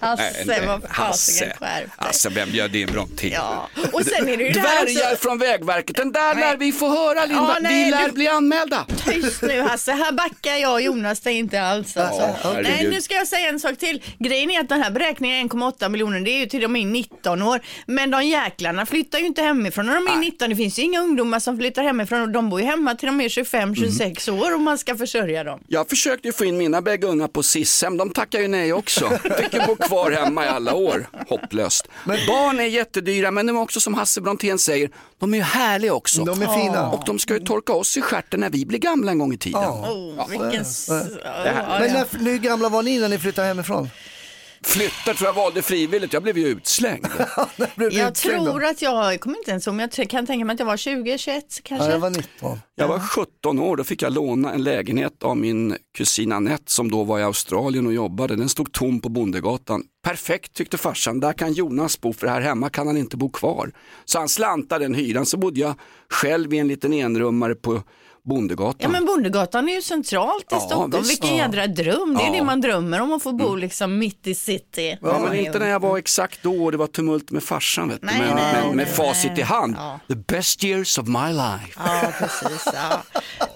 Hasse, 0.00 0.62
vad 0.66 0.82
fasiken 0.82 1.48
Hasse. 1.48 1.52
Skärp. 1.60 1.90
Alltså 1.96 2.28
vem 2.30 2.50
bjöd 2.52 2.76
in 2.76 2.88
till? 3.16 3.32
Ja. 3.32 3.68
Och 3.92 4.02
sen 4.04 4.28
är 4.28 4.36
det 4.36 4.44
ju 4.44 4.50
det 4.52 4.60
här 4.60 4.84
Dvärgar 4.84 5.12
också. 5.12 5.22
från 5.28 5.38
Vägverket, 5.38 5.96
den 5.96 6.12
där 6.12 6.34
Nej. 6.34 6.44
lär 6.44 6.56
vi 6.56 6.72
få 6.72 6.88
höra 6.88 7.24
Linda. 7.24 7.42
Ja, 7.54 7.56
nej, 7.60 7.84
vi 7.84 7.90
lär 7.90 8.06
du- 8.06 8.12
bli 8.12 8.28
anmälda. 8.28 8.86
Tyst 9.06 9.42
nu 9.42 9.60
Hasse, 9.60 9.92
här 9.92 10.12
backar 10.12 10.54
jag 10.56 10.72
och 10.72 10.80
Jonas 10.82 11.20
det 11.20 11.32
inte 11.32 11.62
alls. 11.62 11.96
Alltså. 11.96 12.34
Ja, 12.42 12.52
Nej, 12.62 12.88
nu 12.90 13.00
ska 13.02 13.14
jag 13.14 13.28
säga 13.28 13.48
en 13.48 13.60
sak 13.60 13.78
till. 13.78 14.02
Grejen 14.18 14.50
är 14.50 14.60
att 14.60 14.68
den 14.68 14.82
här 14.82 14.90
beräkningen 14.90 15.48
1,8 15.50 15.88
miljoner, 15.88 16.20
det 16.20 16.30
är 16.30 16.38
ju 16.38 16.46
till 16.46 16.60
de 16.62 16.76
är 16.76 16.86
19 16.86 17.42
år. 17.42 17.60
Men 17.86 18.10
de 18.10 18.24
jäklarna 18.26 18.86
flyttar 18.86 19.18
ju 19.18 19.26
inte 19.26 19.42
hemifrån 19.42 19.86
när 19.86 19.94
de 19.94 20.06
är 20.08 20.16
19. 20.16 20.50
Det 20.50 20.56
finns 20.56 20.78
ju 20.78 20.82
inga 20.82 21.00
ungdomar 21.00 21.40
som 21.40 21.58
flyttar 21.58 21.82
hemifrån 21.82 22.20
och 22.22 22.28
de 22.28 22.50
bor 22.50 22.60
ju 22.60 22.66
hemma 22.66 22.94
till 22.94 23.06
de 23.06 23.20
är 23.20 23.28
25-26 23.28 24.28
Mm. 24.28 24.40
år 24.42 24.54
och 24.54 24.60
man 24.60 24.78
ska 24.78 24.96
försörja 24.96 25.44
dem. 25.44 25.60
Jag 25.68 25.88
försökte 25.88 26.28
ju 26.28 26.32
få 26.32 26.44
in 26.44 26.56
mina 26.56 26.82
bägge 26.82 27.06
unga 27.06 27.28
på 27.28 27.42
SIS-hem, 27.42 27.96
de 27.96 28.10
tackar 28.10 28.40
ju 28.40 28.48
nej 28.48 28.72
också. 28.72 29.18
Ju 29.52 29.60
bo 29.66 29.76
kvar 29.76 30.10
hemma 30.10 30.44
i 30.44 30.48
alla 30.48 30.74
år. 30.74 31.06
Hopplöst. 31.28 31.88
Barn 32.06 32.60
är 32.60 32.64
jättedyra 32.64 33.30
men 33.30 33.46
de 33.46 33.56
är 33.56 33.60
också 33.60 33.80
som 33.80 33.94
Hasse 33.94 34.20
Brontén 34.20 34.58
säger, 34.58 34.90
de 35.18 35.34
är 35.34 35.38
ju 35.38 35.44
härliga 35.44 35.94
också. 35.94 36.24
De 36.24 36.42
är 36.42 36.62
fina. 36.62 36.90
Och 36.90 37.02
de 37.06 37.18
ska 37.18 37.34
ju 37.34 37.40
torka 37.40 37.72
oss 37.72 37.96
i 37.96 38.02
stjärten 38.02 38.40
när 38.40 38.50
vi 38.50 38.66
blir 38.66 38.78
gamla 38.78 39.10
en 39.10 39.18
gång 39.18 39.32
i 39.32 39.38
tiden. 39.38 39.62
Oh, 39.62 40.28
vilken... 40.28 40.64
Men 41.80 41.92
när, 41.92 42.24
hur 42.24 42.38
gamla 42.38 42.68
var 42.68 42.82
ni 42.82 42.98
när 42.98 43.08
ni 43.08 43.18
flyttade 43.18 43.48
hemifrån? 43.48 43.90
Flyttar 44.64 45.14
tror 45.14 45.28
jag 45.28 45.34
valde 45.34 45.62
frivilligt, 45.62 46.12
jag 46.12 46.22
blev 46.22 46.38
ju 46.38 46.46
utslängd. 46.46 47.06
Blev 47.76 47.92
Jag 47.92 48.10
utslängd 48.10 48.44
då? 48.46 48.50
tror 48.50 48.64
att 48.64 48.82
jag, 48.82 49.12
jag 49.12 49.20
kommer 49.20 49.38
inte 49.38 49.50
ens 49.50 49.66
ihåg, 49.66 49.76
men 49.76 49.88
jag 49.96 50.08
kan 50.10 50.26
tänka 50.26 50.44
mig 50.44 50.54
att 50.54 50.60
jag 50.60 50.66
var 50.66 50.76
20, 50.76 51.18
21 51.18 51.44
kanske. 51.62 51.86
Ja, 51.86 51.92
jag 51.92 51.98
var 51.98 52.10
19. 52.10 52.58
Jag 52.74 52.88
var 52.88 52.98
17 52.98 53.58
år, 53.58 53.76
då 53.76 53.84
fick 53.84 54.02
jag 54.02 54.12
låna 54.12 54.52
en 54.52 54.62
lägenhet 54.62 55.22
av 55.22 55.36
min 55.36 55.76
kusin 55.96 56.32
Anette 56.32 56.72
som 56.72 56.90
då 56.90 57.04
var 57.04 57.18
i 57.18 57.22
Australien 57.22 57.86
och 57.86 57.92
jobbade. 57.94 58.36
Den 58.36 58.48
stod 58.48 58.72
tom 58.72 59.00
på 59.00 59.08
Bondegatan. 59.08 59.82
Perfekt 60.04 60.52
tyckte 60.54 60.78
farsan, 60.78 61.20
där 61.20 61.32
kan 61.32 61.52
Jonas 61.52 62.00
bo 62.00 62.12
för 62.12 62.26
här 62.26 62.40
hemma 62.40 62.70
kan 62.70 62.86
han 62.86 62.96
inte 62.96 63.16
bo 63.16 63.30
kvar. 63.30 63.72
Så 64.04 64.18
han 64.18 64.28
slantade 64.28 64.84
den 64.84 64.94
hyran 64.94 65.26
så 65.26 65.36
bodde 65.36 65.60
jag 65.60 65.74
själv 66.10 66.54
i 66.54 66.58
en 66.58 66.68
liten 66.68 66.92
enrummare 66.92 67.54
på 67.54 67.82
Bondegatan. 68.28 68.74
Ja 68.78 68.88
men 68.88 69.04
Bondegatan 69.06 69.68
är 69.68 69.74
ju 69.74 69.82
centralt 69.82 70.42
i 70.42 70.46
Ja, 70.50 70.60
Stockholm. 70.60 70.90
visst. 70.90 71.10
Vilken 71.10 71.36
jädra 71.36 71.66
dröm. 71.66 72.14
Det 72.18 72.22
är 72.22 72.26
Ja. 72.26 72.32
det 72.32 72.42
man 72.44 72.60
drömmer 72.60 73.00
om 73.00 73.12
att 73.12 73.22
få 73.22 73.32
bo 73.32 73.54
liksom 73.54 73.98
mitt 73.98 74.26
i 74.26 74.34
city. 74.34 74.98
Ja, 75.02 75.18
men 75.18 75.34
inte 75.34 75.58
när 75.58 75.68
jag 75.68 75.80
var 75.80 75.98
exakt 75.98 76.42
då 76.42 76.64
och 76.64 76.72
det 76.72 76.78
var 76.78 76.86
tumult 76.86 77.30
med 77.30 77.42
farsan. 77.42 77.88
Vet 77.88 78.00
du. 78.00 78.06
Nej, 78.06 78.18
men, 78.20 78.34
nej, 78.36 78.54
men 78.54 78.66
med 78.76 78.86
nej, 78.86 78.86
facit 78.86 79.38
i 79.38 79.42
hand, 79.42 79.74
Ja. 79.78 80.00
the 80.08 80.14
best 80.14 80.64
years 80.64 80.98
of 80.98 81.06
my 81.08 81.28
life. 81.32 81.72
Ja, 81.76 82.12
precis. 82.18 82.68
Ja. 82.74 83.02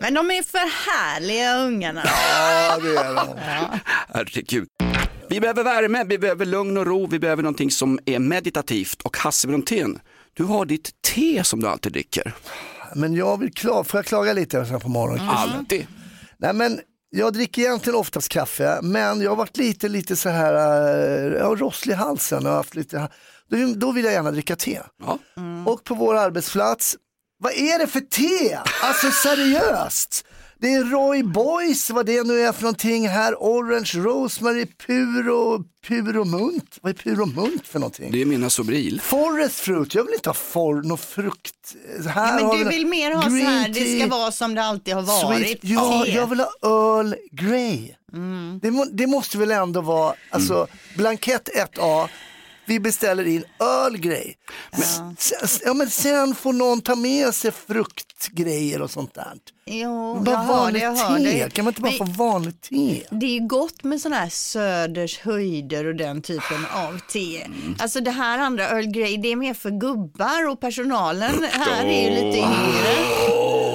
Men 0.01 0.15
de 0.15 0.31
är 0.31 0.43
för 0.43 0.91
härliga 0.91 1.57
ungarna. 1.57 2.03
Ja, 2.05 2.79
det 2.83 2.97
är 2.97 3.15
de. 3.15 3.29
Herregud. 4.15 4.69
Vi 5.31 5.41
behöver 5.41 5.65
värme, 5.65 6.05
vi 6.05 6.19
behöver 6.19 6.47
lugn 6.47 6.77
och 6.77 6.87
ro, 6.87 7.07
vi 7.07 7.19
behöver 7.19 7.43
någonting 7.43 7.71
som 7.71 7.99
är 8.07 8.19
meditativt. 8.19 9.03
Och 9.03 9.17
Hasse 9.17 9.49
Brontén, 9.49 10.01
du 10.35 10.45
har 10.45 10.65
ditt 10.65 10.91
te 11.15 11.45
som 11.45 11.61
du 11.61 11.69
alltid 11.69 11.93
dricker. 11.93 12.35
Men 12.95 13.15
jag 13.15 13.41
vill 13.41 13.53
klara, 13.55 13.85
får 13.85 13.99
jag 13.99 14.07
klaga 14.07 14.33
lite 14.33 14.61
här 14.61 14.79
på 14.79 14.89
morgonen? 14.89 15.29
Alltid. 15.29 15.87
Nej 16.39 16.53
men 16.53 16.81
jag 17.11 17.33
dricker 17.33 17.63
egentligen 17.63 17.99
oftast 17.99 18.29
kaffe, 18.29 18.79
men 18.83 19.21
jag 19.21 19.31
har 19.31 19.37
varit 19.37 19.57
lite, 19.57 19.89
lite 19.89 20.17
så 20.17 20.29
här, 20.29 20.55
eh, 20.55 21.33
jag 21.39 21.45
har 21.45 21.57
rosslig 21.57 21.93
i 21.93 21.97
halsen 21.97 22.47
och 22.47 22.53
haft 22.53 22.75
lite, 22.75 23.09
då, 23.51 23.57
då 23.77 23.93
vill 23.93 24.05
jag 24.05 24.13
gärna 24.15 24.31
dricka 24.31 24.57
te. 24.57 24.81
Ja. 25.05 25.19
Och 25.67 25.85
på 25.85 25.95
vår 25.95 26.15
arbetsplats, 26.17 26.97
vad 27.39 27.53
är 27.53 27.79
det 27.79 27.87
för 27.87 28.01
te? 28.01 28.59
Alltså 28.83 29.11
seriöst. 29.11 30.25
Det 30.61 30.75
är 30.75 30.85
Roy 30.85 31.23
Boys, 31.23 31.91
vad 31.91 32.07
det 32.07 32.23
nu 32.27 32.41
är 32.41 32.53
för 32.53 32.63
någonting 32.63 33.09
här, 33.09 33.35
Orange, 33.35 33.91
Rosemary, 33.95 34.67
Puro, 34.67 35.65
Puromunt. 35.89 36.79
Vad 36.81 36.91
är 36.91 36.95
Puromunt 36.95 37.67
för 37.67 37.79
någonting? 37.79 38.13
Det 38.13 38.21
är 38.23 38.27
mina 38.27 38.51
Sobril. 38.51 39.01
Forest 39.05 39.59
fruit, 39.59 39.95
jag 39.95 40.05
vill 40.05 40.15
inte 40.15 40.29
ha 40.29 40.35
for, 40.35 40.83
någon 40.83 40.99
frukt. 40.99 41.75
Här 42.09 42.39
Ja, 42.41 42.47
har 42.47 42.55
men 42.57 42.59
du 42.59 42.71
vi 42.71 42.77
vill 42.77 42.87
mer 42.87 43.15
ha 43.15 43.23
så 43.23 43.29
green 43.29 43.47
här, 43.47 43.69
det 43.69 43.75
tea, 43.75 44.07
ska 44.07 44.17
vara 44.17 44.31
som 44.33 44.55
det 44.55 44.63
alltid 44.63 44.95
har 44.95 45.03
varit. 45.03 45.47
Sweet. 45.47 45.59
Ja, 45.63 46.03
Te. 46.07 46.11
jag 46.13 46.27
vill 46.27 46.41
ha 46.41 46.51
Earl 46.63 47.15
Grey. 47.33 47.91
Det, 48.63 48.71
må, 48.71 48.85
det 48.93 49.07
måste 49.07 49.39
väl 49.39 49.51
ändå 49.51 49.81
vara, 49.81 50.15
alltså 50.31 50.67
blankett 50.97 51.49
1A, 51.77 52.09
vi 52.69 52.81
beställer 52.81 53.27
in 53.27 53.45
Earl 53.61 53.97
Grey. 53.97 54.35
Men, 54.71 55.17
sen, 55.19 55.49
ja, 55.65 55.75
men 55.75 55.91
sen 55.91 56.35
får 56.35 56.53
någon 56.53 56.81
ta 56.81 56.95
med 56.97 57.35
sig 57.35 57.53
fruktgrejer 57.53 58.83
och 58.83 58.91
sånt 58.91 59.15
där. 59.15 59.33
Jo, 59.67 60.15
Bara 60.21 60.33
jag 60.35 60.39
hör 60.43 60.47
det, 60.47 60.53
vanligt 60.55 60.83
hör 60.83 61.19
te, 61.19 61.45
det. 61.45 61.51
kan 61.55 61.65
man 61.65 61.71
inte 61.71 61.81
bara 61.81 61.93
Men 61.99 62.07
få 62.17 62.25
vanligt 62.25 62.63
te? 62.63 63.03
Det 63.11 63.37
är 63.37 63.47
gott 63.47 63.85
med 63.85 64.01
sådana 64.01 64.17
här 64.21 64.29
Söders 64.29 65.19
höjder 65.19 65.85
och 65.87 65.95
den 65.95 66.23
typen 66.23 66.67
av 66.75 66.99
te. 67.13 67.47
Alltså 67.79 68.01
det 68.01 68.11
här 68.11 68.39
andra 68.39 68.69
Earl 68.69 68.87
Grey, 68.87 69.17
det 69.17 69.29
är 69.33 69.37
mer 69.37 69.55
för 69.55 69.71
gubbar 69.71 70.49
och 70.49 70.61
personalen 70.61 71.45
här 71.53 71.85
är 71.87 72.03
ju 72.03 72.11
lite 72.11 72.39
yngre. 72.39 73.68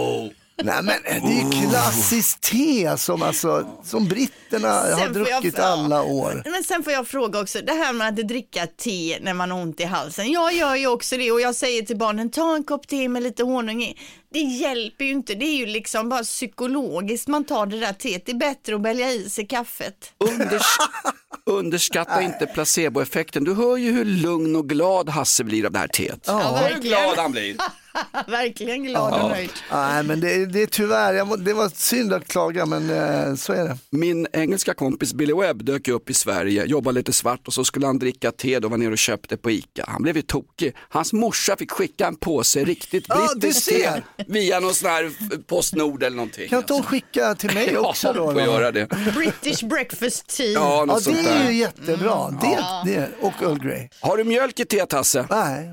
Nej 0.63 0.83
men 0.83 0.95
det 1.05 1.09
är 1.39 1.43
ju 1.61 1.69
klassiskt 1.69 2.41
te 2.41 2.97
som, 2.97 3.21
alltså, 3.21 3.67
som 3.83 4.07
britterna 4.07 4.67
har 4.73 4.89
Sen 4.89 4.99
jag- 4.99 5.13
druckit 5.13 5.55
ja. 5.57 5.63
alla 5.63 6.01
år. 6.03 6.41
Men 6.45 6.63
sen 6.63 6.83
får 6.83 6.93
jag 6.93 7.07
fråga 7.07 7.39
också, 7.41 7.59
det 7.61 7.73
här 7.73 7.93
med 7.93 8.07
att 8.07 8.27
dricka 8.27 8.67
te 8.67 9.17
när 9.21 9.33
man 9.33 9.51
har 9.51 9.61
ont 9.61 9.79
i 9.79 9.83
halsen. 9.83 10.31
Jag 10.31 10.53
gör 10.53 10.75
ju 10.75 10.87
också 10.87 11.17
det 11.17 11.31
och 11.31 11.41
jag 11.41 11.55
säger 11.55 11.81
till 11.81 11.97
barnen, 11.97 12.29
ta 12.31 12.55
en 12.55 12.63
kopp 12.63 12.87
te 12.87 13.09
med 13.09 13.23
lite 13.23 13.43
honung 13.43 13.83
i. 13.83 13.97
Det 14.33 14.39
hjälper 14.39 15.05
ju 15.05 15.11
inte, 15.11 15.35
det 15.35 15.45
är 15.45 15.55
ju 15.57 15.65
liksom 15.65 16.09
bara 16.09 16.23
psykologiskt 16.23 17.27
man 17.27 17.43
tar 17.43 17.65
det 17.65 17.79
där 17.79 17.93
teet. 17.93 18.25
Det 18.25 18.31
är 18.31 18.35
bättre 18.35 18.75
att 18.75 18.81
välja 18.81 19.11
i 19.11 19.29
sig 19.29 19.47
kaffet. 19.47 20.13
Unders 20.17 20.65
underskatta 21.45 22.21
inte 22.21 22.45
placeboeffekten. 22.45 23.43
Du 23.43 23.53
hör 23.53 23.77
ju 23.77 23.91
hur 23.91 24.05
lugn 24.05 24.55
och 24.55 24.69
glad 24.69 25.09
Hasse 25.09 25.43
blir 25.43 25.65
av 25.65 25.71
det 25.71 25.79
här 25.79 25.87
teet. 25.87 26.19
Ja, 26.27 26.37
Hur 26.37 26.63
verkligen. 26.69 26.81
glad 26.81 27.17
han 27.17 27.31
blir. 27.31 27.55
Verkligen 28.27 28.83
glad 28.83 29.23
och 29.23 29.29
nöjd. 29.29 29.49
Nej 29.71 30.03
men 30.03 30.19
det, 30.19 30.45
det 30.45 30.61
är 30.61 30.65
tyvärr, 30.67 31.13
jag, 31.13 31.27
må- 31.27 31.35
det 31.35 31.53
var 31.53 31.69
synd 31.75 32.13
att 32.13 32.27
klaga 32.27 32.65
men 32.65 32.89
eh, 32.89 33.35
så 33.35 33.53
är 33.53 33.63
det. 33.63 33.77
Min 33.89 34.27
engelska 34.33 34.73
kompis 34.73 35.13
Billy 35.13 35.33
Webb 35.33 35.63
dök 35.63 35.87
upp 35.87 36.09
i 36.09 36.13
Sverige, 36.13 36.65
jobbade 36.65 36.95
lite 36.99 37.13
svart 37.13 37.47
och 37.47 37.53
så 37.53 37.65
skulle 37.65 37.85
han 37.85 37.99
dricka 37.99 38.31
te 38.31 38.59
då 38.59 38.67
var 38.67 38.77
nere 38.77 38.91
och 38.91 38.97
köpte 38.97 39.37
på 39.37 39.51
Ica. 39.51 39.85
Han 39.87 40.01
blev 40.03 40.15
ju 40.15 40.21
tokig. 40.21 40.75
Hans 40.89 41.13
morsa 41.13 41.55
fick 41.55 41.71
skicka 41.71 42.07
en 42.07 42.15
påse 42.15 42.63
riktigt 42.65 43.05
Ja, 43.07 43.29
du 43.33 43.39
brittiskt 43.39 43.69
te 43.69 43.75
ser. 43.81 44.03
via 44.27 44.59
någon 44.59 44.73
sån 44.73 44.89
här 44.89 45.11
Postnord 45.47 46.03
eller 46.03 46.15
någonting. 46.15 46.49
Kan 46.49 46.57
inte 46.59 46.73
hon 46.73 46.83
skicka 46.83 47.35
till 47.35 47.53
mig 47.53 47.77
också 47.77 48.07
ja, 48.07 48.13
då? 48.13 48.25
får 48.25 48.33
då? 48.33 48.39
göra 48.45 48.71
det. 48.71 48.87
British 49.15 49.63
breakfast 49.63 50.27
tea. 50.37 50.45
Ja, 50.51 50.85
Ja 50.87 50.99
det 51.05 51.11
är 51.11 51.17
ju 51.17 51.23
där. 51.45 51.49
jättebra. 51.49 52.29
Det, 52.41 52.91
det, 52.91 53.09
och 53.21 53.33
Earl 53.43 53.59
Grey. 53.59 53.89
Har 54.01 54.17
du 54.17 54.23
mjölk 54.23 54.59
i 54.59 54.65
teet 54.65 54.91
Hasse? 54.91 55.27
Nej, 55.29 55.71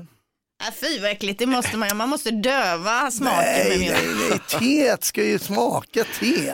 Äh, 0.67 0.73
fy 0.81 0.99
vad 0.99 1.11
äckligt, 1.11 1.39
det 1.39 1.45
måste 1.45 1.77
man. 1.77 1.97
Man 1.97 2.09
måste 2.09 2.31
döva 2.31 3.11
smaken 3.11 3.37
med 3.37 3.67
nej, 3.69 3.79
mjölk. 3.79 3.97
nej, 4.29 4.39
nej, 4.51 4.59
teet 4.59 5.03
ska 5.03 5.23
ju 5.23 5.39
smaka 5.39 6.03
te. 6.19 6.53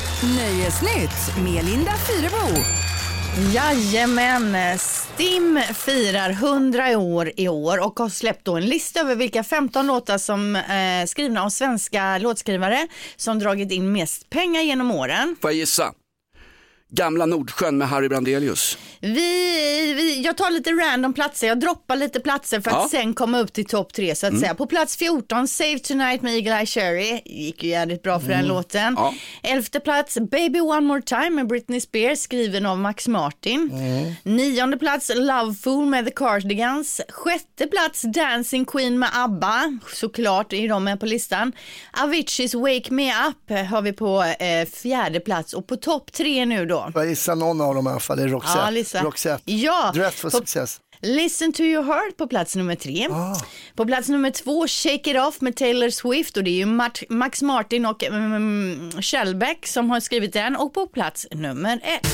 Nöjesnytt 0.23 1.37
med 1.43 1.65
Linda 1.65 1.91
Fyrebo. 1.97 2.61
Jajamän, 3.53 4.79
Stim 4.79 5.59
firar 5.73 6.29
100 6.29 6.97
år 6.97 7.31
i 7.37 7.47
år 7.47 7.85
och 7.85 7.99
har 7.99 8.09
släppt 8.09 8.45
då 8.45 8.55
en 8.55 8.65
lista 8.65 8.99
över 8.99 9.15
vilka 9.15 9.43
15 9.43 9.87
låtar 9.87 10.17
som 10.17 10.55
eh, 10.55 11.05
skrivna 11.07 11.43
av 11.43 11.49
svenska 11.49 12.17
låtskrivare 12.17 12.87
som 13.15 13.39
dragit 13.39 13.71
in 13.71 13.91
mest 13.91 14.29
pengar 14.29 14.61
genom 14.61 14.91
åren. 14.91 15.35
Får 15.41 15.51
jag 15.51 15.57
gissa? 15.57 15.93
Gamla 16.93 17.25
Nordsjön 17.25 17.77
med 17.77 17.87
Harry 17.89 18.09
Brandelius. 18.09 18.77
Vi, 18.99 19.93
vi, 19.93 20.21
jag 20.21 20.37
tar 20.37 20.51
lite 20.51 20.69
random 20.71 21.13
platser, 21.13 21.47
jag 21.47 21.59
droppar 21.59 21.95
lite 21.95 22.19
platser 22.19 22.61
för 22.61 22.71
att 22.71 22.77
Ja. 22.77 22.87
sen 22.91 23.13
komma 23.13 23.39
upp 23.39 23.53
till 23.53 23.65
topp 23.65 23.93
tre 23.93 24.15
så 24.15 24.27
att 24.27 24.39
säga. 24.39 24.55
På 24.55 24.65
plats 24.67 24.97
14, 24.97 25.47
Save 25.47 25.79
Tonight 25.79 26.21
med 26.21 26.33
Eagle 26.35 26.57
Eye 26.57 26.65
Cherry, 26.65 27.21
gick 27.25 27.63
ju 27.63 27.69
jävligt 27.69 28.03
bra 28.03 28.19
för 28.19 28.27
den 28.29 28.45
låten. 28.47 28.93
Ja. 28.97 29.13
Elfte 29.43 29.79
plats, 29.79 30.17
Baby 30.31 30.59
One 30.59 30.81
More 30.81 31.01
Time 31.01 31.29
med 31.29 31.47
Britney 31.47 31.81
Spears, 31.81 32.19
skriven 32.19 32.65
av 32.65 32.79
Max 32.79 33.07
Martin. 33.07 33.71
Nionde 34.23 34.77
plats, 34.77 35.11
Loveful 35.15 35.85
med 35.85 36.05
The 36.05 36.11
Cardigans. 36.11 37.01
Sjätte 37.09 37.67
plats, 37.67 38.01
Dancing 38.01 38.65
Queen 38.65 38.99
med 38.99 39.09
ABBA, 39.13 39.79
såklart 39.93 40.53
är 40.53 40.69
de 40.69 40.83
med 40.83 40.99
på 40.99 41.05
listan. 41.05 41.51
Aviciis 42.03 42.53
Wake 42.53 42.93
Me 42.93 43.11
Up 43.27 43.67
har 43.69 43.81
vi 43.81 43.93
på 43.93 44.23
eh, 44.23 44.67
fjärde 44.69 45.19
plats 45.19 45.53
och 45.53 45.67
på 45.67 45.75
topp 45.75 46.11
tre 46.11 46.45
nu 46.45 46.65
då, 46.65 46.80
på. 46.91 46.99
Jag 46.99 47.09
gissar 47.09 47.35
någon 47.35 47.61
av 47.61 47.75
dem 47.75 47.87
i 47.87 47.89
alla 47.89 47.99
fall, 47.99 48.17
det 48.17 48.23
är 48.23 48.27
Roxette. 48.27 48.59
Ja, 48.59 48.69
Lisa. 48.69 49.03
Roxette. 49.03 49.51
Ja, 49.51 49.91
Dress 49.95 50.15
for 50.15 50.29
på- 50.29 50.37
success. 50.37 50.79
Listen 51.03 51.53
to 51.53 51.61
your 51.61 51.83
heart 51.83 52.17
på 52.17 52.27
plats 52.27 52.55
nummer 52.55 52.75
tre. 52.75 53.07
Ah. 53.11 53.35
På 53.75 53.85
plats 53.85 54.09
nummer 54.09 54.31
två, 54.31 54.67
Shake 54.67 55.11
it 55.11 55.17
off 55.17 55.41
med 55.41 55.55
Taylor 55.55 55.89
Swift 55.89 56.37
och 56.37 56.43
det 56.43 56.49
är 56.49 56.55
ju 56.55 56.65
Mart- 56.65 57.03
Max 57.09 57.41
Martin 57.41 57.85
och 57.85 58.03
mm, 58.03 58.91
Shellback 59.01 59.67
som 59.67 59.89
har 59.89 59.99
skrivit 59.99 60.33
den. 60.33 60.55
Och 60.55 60.73
på 60.73 60.87
plats 60.87 61.27
nummer 61.31 61.79
ett. 61.83 62.07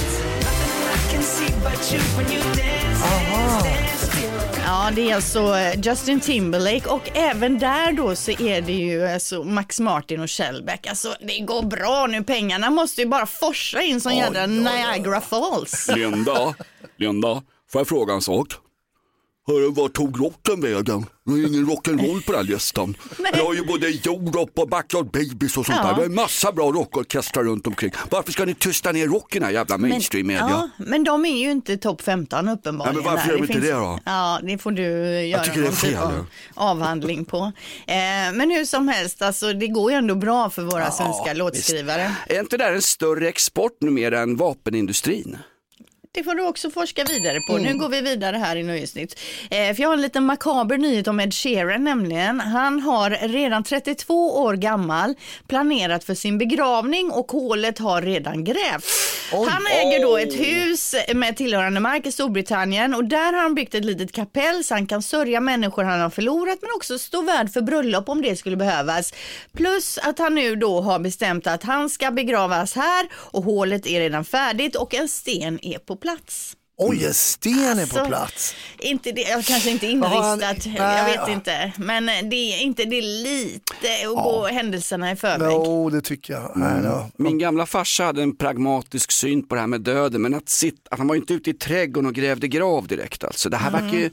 Ja, 4.67 4.91
det 4.95 5.11
är 5.11 5.15
alltså 5.15 5.55
eh, 5.57 5.79
Justin 5.81 6.19
Timberlake 6.19 6.89
och 6.89 7.09
även 7.17 7.59
där 7.59 7.91
då 7.91 8.15
så 8.15 8.31
är 8.31 8.61
det 8.61 8.71
ju 8.71 9.07
alltså 9.07 9.43
Max 9.43 9.79
Martin 9.79 10.19
och 10.19 10.31
Shellback. 10.31 10.87
Alltså 10.87 11.15
det 11.21 11.39
går 11.39 11.63
bra 11.63 12.07
nu, 12.09 12.23
pengarna 12.23 12.69
måste 12.69 13.01
ju 13.01 13.07
bara 13.07 13.25
forsa 13.25 13.81
in 13.81 14.01
som 14.01 14.13
jädra 14.13 14.45
Niagara 14.45 15.21
Falls. 15.21 15.89
Linda, 15.95 16.55
Linda, 16.97 17.43
får 17.71 17.79
jag 17.79 17.87
fråga 17.87 18.13
en 18.13 18.21
sak? 18.21 18.47
Hörru, 19.47 19.71
vart 19.71 19.93
tog 19.93 20.19
rocken 20.21 20.61
vägen? 20.61 21.05
Det 21.25 21.31
är 21.31 21.47
ingen 21.47 21.65
rock'n'roll 21.69 22.25
på 22.25 22.31
den 22.31 22.45
här 22.45 22.53
listan. 22.53 22.97
Vi 23.33 23.39
har 23.39 23.53
ju 23.53 23.65
både 23.65 23.87
Europe 23.87 24.61
och 24.61 24.69
Backyard 24.69 25.05
Babies 25.11 25.57
och 25.57 25.65
sånt 25.65 25.77
Ja. 25.81 25.83
där. 25.87 25.93
Vi 25.95 25.99
har 26.01 26.05
en 26.05 26.15
massa 26.15 26.51
bra 26.51 26.71
rockorkestrar 26.71 27.43
runt 27.43 27.67
omkring. 27.67 27.91
Varför 28.09 28.31
ska 28.31 28.45
ni 28.45 28.53
tysta 28.53 28.91
ner 28.91 29.07
rocken 29.07 29.43
här 29.43 29.51
jävla 29.51 29.77
mainstream 29.77 30.27
media? 30.27 30.47
ja, 30.49 30.69
men 30.85 31.03
de 31.03 31.25
är 31.25 31.37
ju 31.43 31.51
inte 31.51 31.77
topp 31.77 32.01
15 32.01 32.47
uppenbarligen. 32.49 32.95
Ja, 32.95 33.01
men 33.03 33.13
varför 33.15 33.29
gör 33.29 33.37
de 33.37 33.43
inte 33.43 33.59
det 33.59 33.71
då? 33.71 33.99
Ja, 34.05 34.39
det 34.43 34.57
får 34.57 34.71
du 34.71 34.83
göra 35.27 35.43
tycker 35.43 35.61
det 35.61 35.67
är 35.67 35.71
typ 35.71 35.79
fel. 35.79 35.97
av 35.97 36.25
avhandling 36.55 37.25
på. 37.25 37.37
Eh, 37.37 37.53
men 38.33 38.51
hur 38.51 38.65
som 38.65 38.87
helst, 38.87 39.21
alltså, 39.21 39.53
det 39.53 39.67
går 39.67 39.91
ju 39.91 39.97
ändå 39.97 40.15
bra 40.15 40.49
för 40.49 40.61
våra 40.61 40.91
svenska 40.91 41.33
låtskrivare. 41.33 42.15
Är 42.27 42.39
inte 42.39 42.57
det 42.57 42.63
där 42.63 42.73
en 42.73 42.81
större 42.81 43.27
export 43.27 43.77
numera 43.81 44.19
än 44.19 44.35
vapenindustrin? 44.37 45.37
Det 46.11 46.23
får 46.23 46.35
du 46.35 46.43
också 46.43 46.69
forska 46.69 47.03
vidare 47.03 47.39
på. 47.47 47.53
Mm. 47.53 47.63
Nu 47.63 47.77
går 47.77 47.89
vi 47.89 48.01
vidare 48.01 48.37
här 48.37 48.55
i 48.55 48.63
Nöjesnytt. 48.63 49.19
Eh, 49.49 49.73
för 49.75 49.81
jag 49.81 49.89
har 49.89 49.93
en 49.93 50.01
liten 50.01 50.25
makaber 50.25 50.77
nyhet 50.77 51.07
om 51.07 51.19
Ed 51.19 51.33
Sheeran 51.33 51.83
nämligen. 51.83 52.39
Han 52.39 52.79
har 52.79 53.09
redan 53.09 53.63
32 53.63 54.41
år 54.41 54.53
gammal 54.53 55.15
planerat 55.47 56.03
för 56.03 56.13
sin 56.13 56.37
begravning 56.37 57.11
och 57.11 57.31
hålet 57.31 57.79
har 57.79 58.01
redan 58.01 58.43
grävts. 58.43 59.13
Han 59.31 59.67
äger 59.67 60.01
då 60.01 60.17
ett 60.17 60.33
hus 60.39 60.95
med 61.15 61.37
tillhörande 61.37 61.79
mark 61.79 62.05
i 62.05 62.11
Storbritannien 62.11 62.93
och 62.93 63.05
där 63.05 63.33
har 63.33 63.41
han 63.41 63.55
byggt 63.55 63.75
ett 63.75 63.85
litet 63.85 64.11
kapell 64.11 64.63
så 64.63 64.73
han 64.73 64.87
kan 64.87 65.01
sörja 65.01 65.39
människor 65.39 65.83
han 65.83 65.99
har 65.99 66.09
förlorat 66.09 66.57
men 66.61 66.69
också 66.75 66.99
stå 66.99 67.21
värd 67.21 67.53
för 67.53 67.61
bröllop 67.61 68.09
om 68.09 68.21
det 68.21 68.35
skulle 68.35 68.55
behövas. 68.55 69.13
Plus 69.53 69.97
att 69.97 70.19
han 70.19 70.35
nu 70.35 70.55
då 70.55 70.81
har 70.81 70.99
bestämt 70.99 71.47
att 71.47 71.63
han 71.63 71.89
ska 71.89 72.11
begravas 72.11 72.75
här 72.75 73.07
och 73.13 73.43
hålet 73.43 73.87
är 73.87 73.99
redan 73.99 74.25
färdigt 74.25 74.75
och 74.75 74.93
en 74.93 75.07
sten 75.07 75.59
är 75.65 75.77
på 75.77 75.95
plats. 75.95 76.06
Oj, 76.79 77.05
en 77.05 77.13
sten 77.13 77.53
är 77.59 77.81
Alltså, 77.81 77.99
på 77.99 78.05
plats. 78.05 78.55
Inte 78.79 79.11
det, 79.11 79.21
jag 79.21 79.45
kanske 79.45 79.69
inte 79.71 79.87
inristat, 79.87 80.65
jag 80.65 81.05
vet 81.05 81.15
ja. 81.15 81.29
inte. 81.29 81.71
Men 81.77 82.05
det 82.29 82.35
är 82.35 82.61
inte 82.61 82.85
det 82.85 83.01
lite 83.01 83.87
att 84.07 84.23
gå 84.23 84.47
händelserna 84.47 85.11
i 85.11 85.15
förväg. 85.15 85.51
Jo, 85.51 85.89
det 85.89 86.01
tycker 86.01 86.33
jag. 86.33 86.51
Nej, 86.55 86.81
då. 86.83 87.09
Min 87.17 87.37
gamla 87.37 87.65
farsa 87.65 88.03
hade 88.03 88.23
en 88.23 88.35
pragmatisk 88.37 89.11
syn 89.11 89.47
på 89.47 89.55
det 89.55 89.61
här 89.61 89.67
med 89.67 89.81
döden, 89.81 90.21
men 90.21 90.33
att 90.33 90.49
sitta, 90.49 90.77
att 90.91 90.97
han 90.97 91.07
var 91.07 91.15
inte 91.15 91.33
ute 91.33 91.49
i 91.49 91.53
trädgården 91.53 92.07
och 92.07 92.15
grävde 92.15 92.47
grav 92.47 92.87
direkt 92.87 93.23
alltså. 93.23 93.49
Det 93.49 93.57
här 93.57 93.71
verkar 93.71 93.97
ju, 93.97 94.09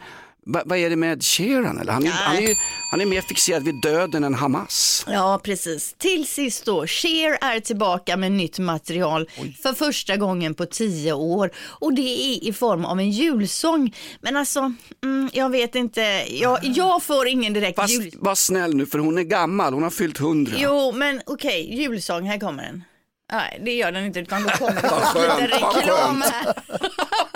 va, 0.47 0.63
vad 0.65 0.79
är 0.79 0.91
det 0.91 0.97
med 0.97 1.23
Sheeran 1.25 1.79
eller? 1.79 1.93
Han 1.93 2.07
är, 2.07 2.11
han, 2.11 2.37
är, 2.37 2.41
ju- 2.41 2.55
han 2.95 3.01
är 3.01 3.07
mer 3.07 3.21
fixerad 3.21 3.65
vid 3.65 3.75
döden 3.75 4.25
än 4.25 4.35
Hamas. 4.35 5.07
Ja, 5.09 5.41
precis. 5.45 5.95
Till 5.99 6.27
sist 6.27 6.65
då, 6.65 6.87
Cher 6.87 7.39
är 7.41 7.61
tillbaka 7.61 8.17
med 8.17 8.33
nytt 8.33 8.59
material 8.59 9.29
för 9.63 9.73
första 9.73 10.17
gången 10.17 10.55
på 10.55 10.67
tio 10.67 11.13
år. 11.13 11.51
Och 11.57 11.95
det 11.95 12.03
är 12.03 12.45
i 12.45 12.53
form 12.53 12.85
av 12.85 12.99
en 12.99 13.11
julsång. 13.11 13.95
Men 14.21 14.37
alltså, 14.37 14.73
mm, 15.05 15.31
jag 15.33 15.51
vet 15.51 15.75
inte, 15.75 16.01
jag, 16.29 16.59
jag 16.63 17.03
får 17.03 17.27
ingen 17.27 17.53
direkt 17.53 17.77
Fast 17.77 17.95
jul... 17.95 18.11
var 18.15 18.35
snäll 18.35 18.75
nu 18.75 18.87
för 18.87 18.99
hon 18.99 19.19
är 19.19 19.23
gammal, 19.23 19.75
hon 19.75 19.83
har 19.83 19.91
fyllt 19.91 20.19
hundra. 20.19 20.55
Jo, 20.59 20.93
men 20.93 21.21
okej, 21.27 21.77
julsång, 21.77 22.27
här 22.27 22.39
kommer 22.39 22.63
den. 22.63 22.85
Nej, 23.33 23.61
det 23.65 23.75
gör 23.75 23.93
den 23.93 24.05
inte, 24.05 24.21
utan 24.21 24.43
då 24.43 24.49
kommer 24.49 24.75
det 25.39 25.47
lite 25.47 25.57
reklam 25.57 26.23
här. 26.23 26.55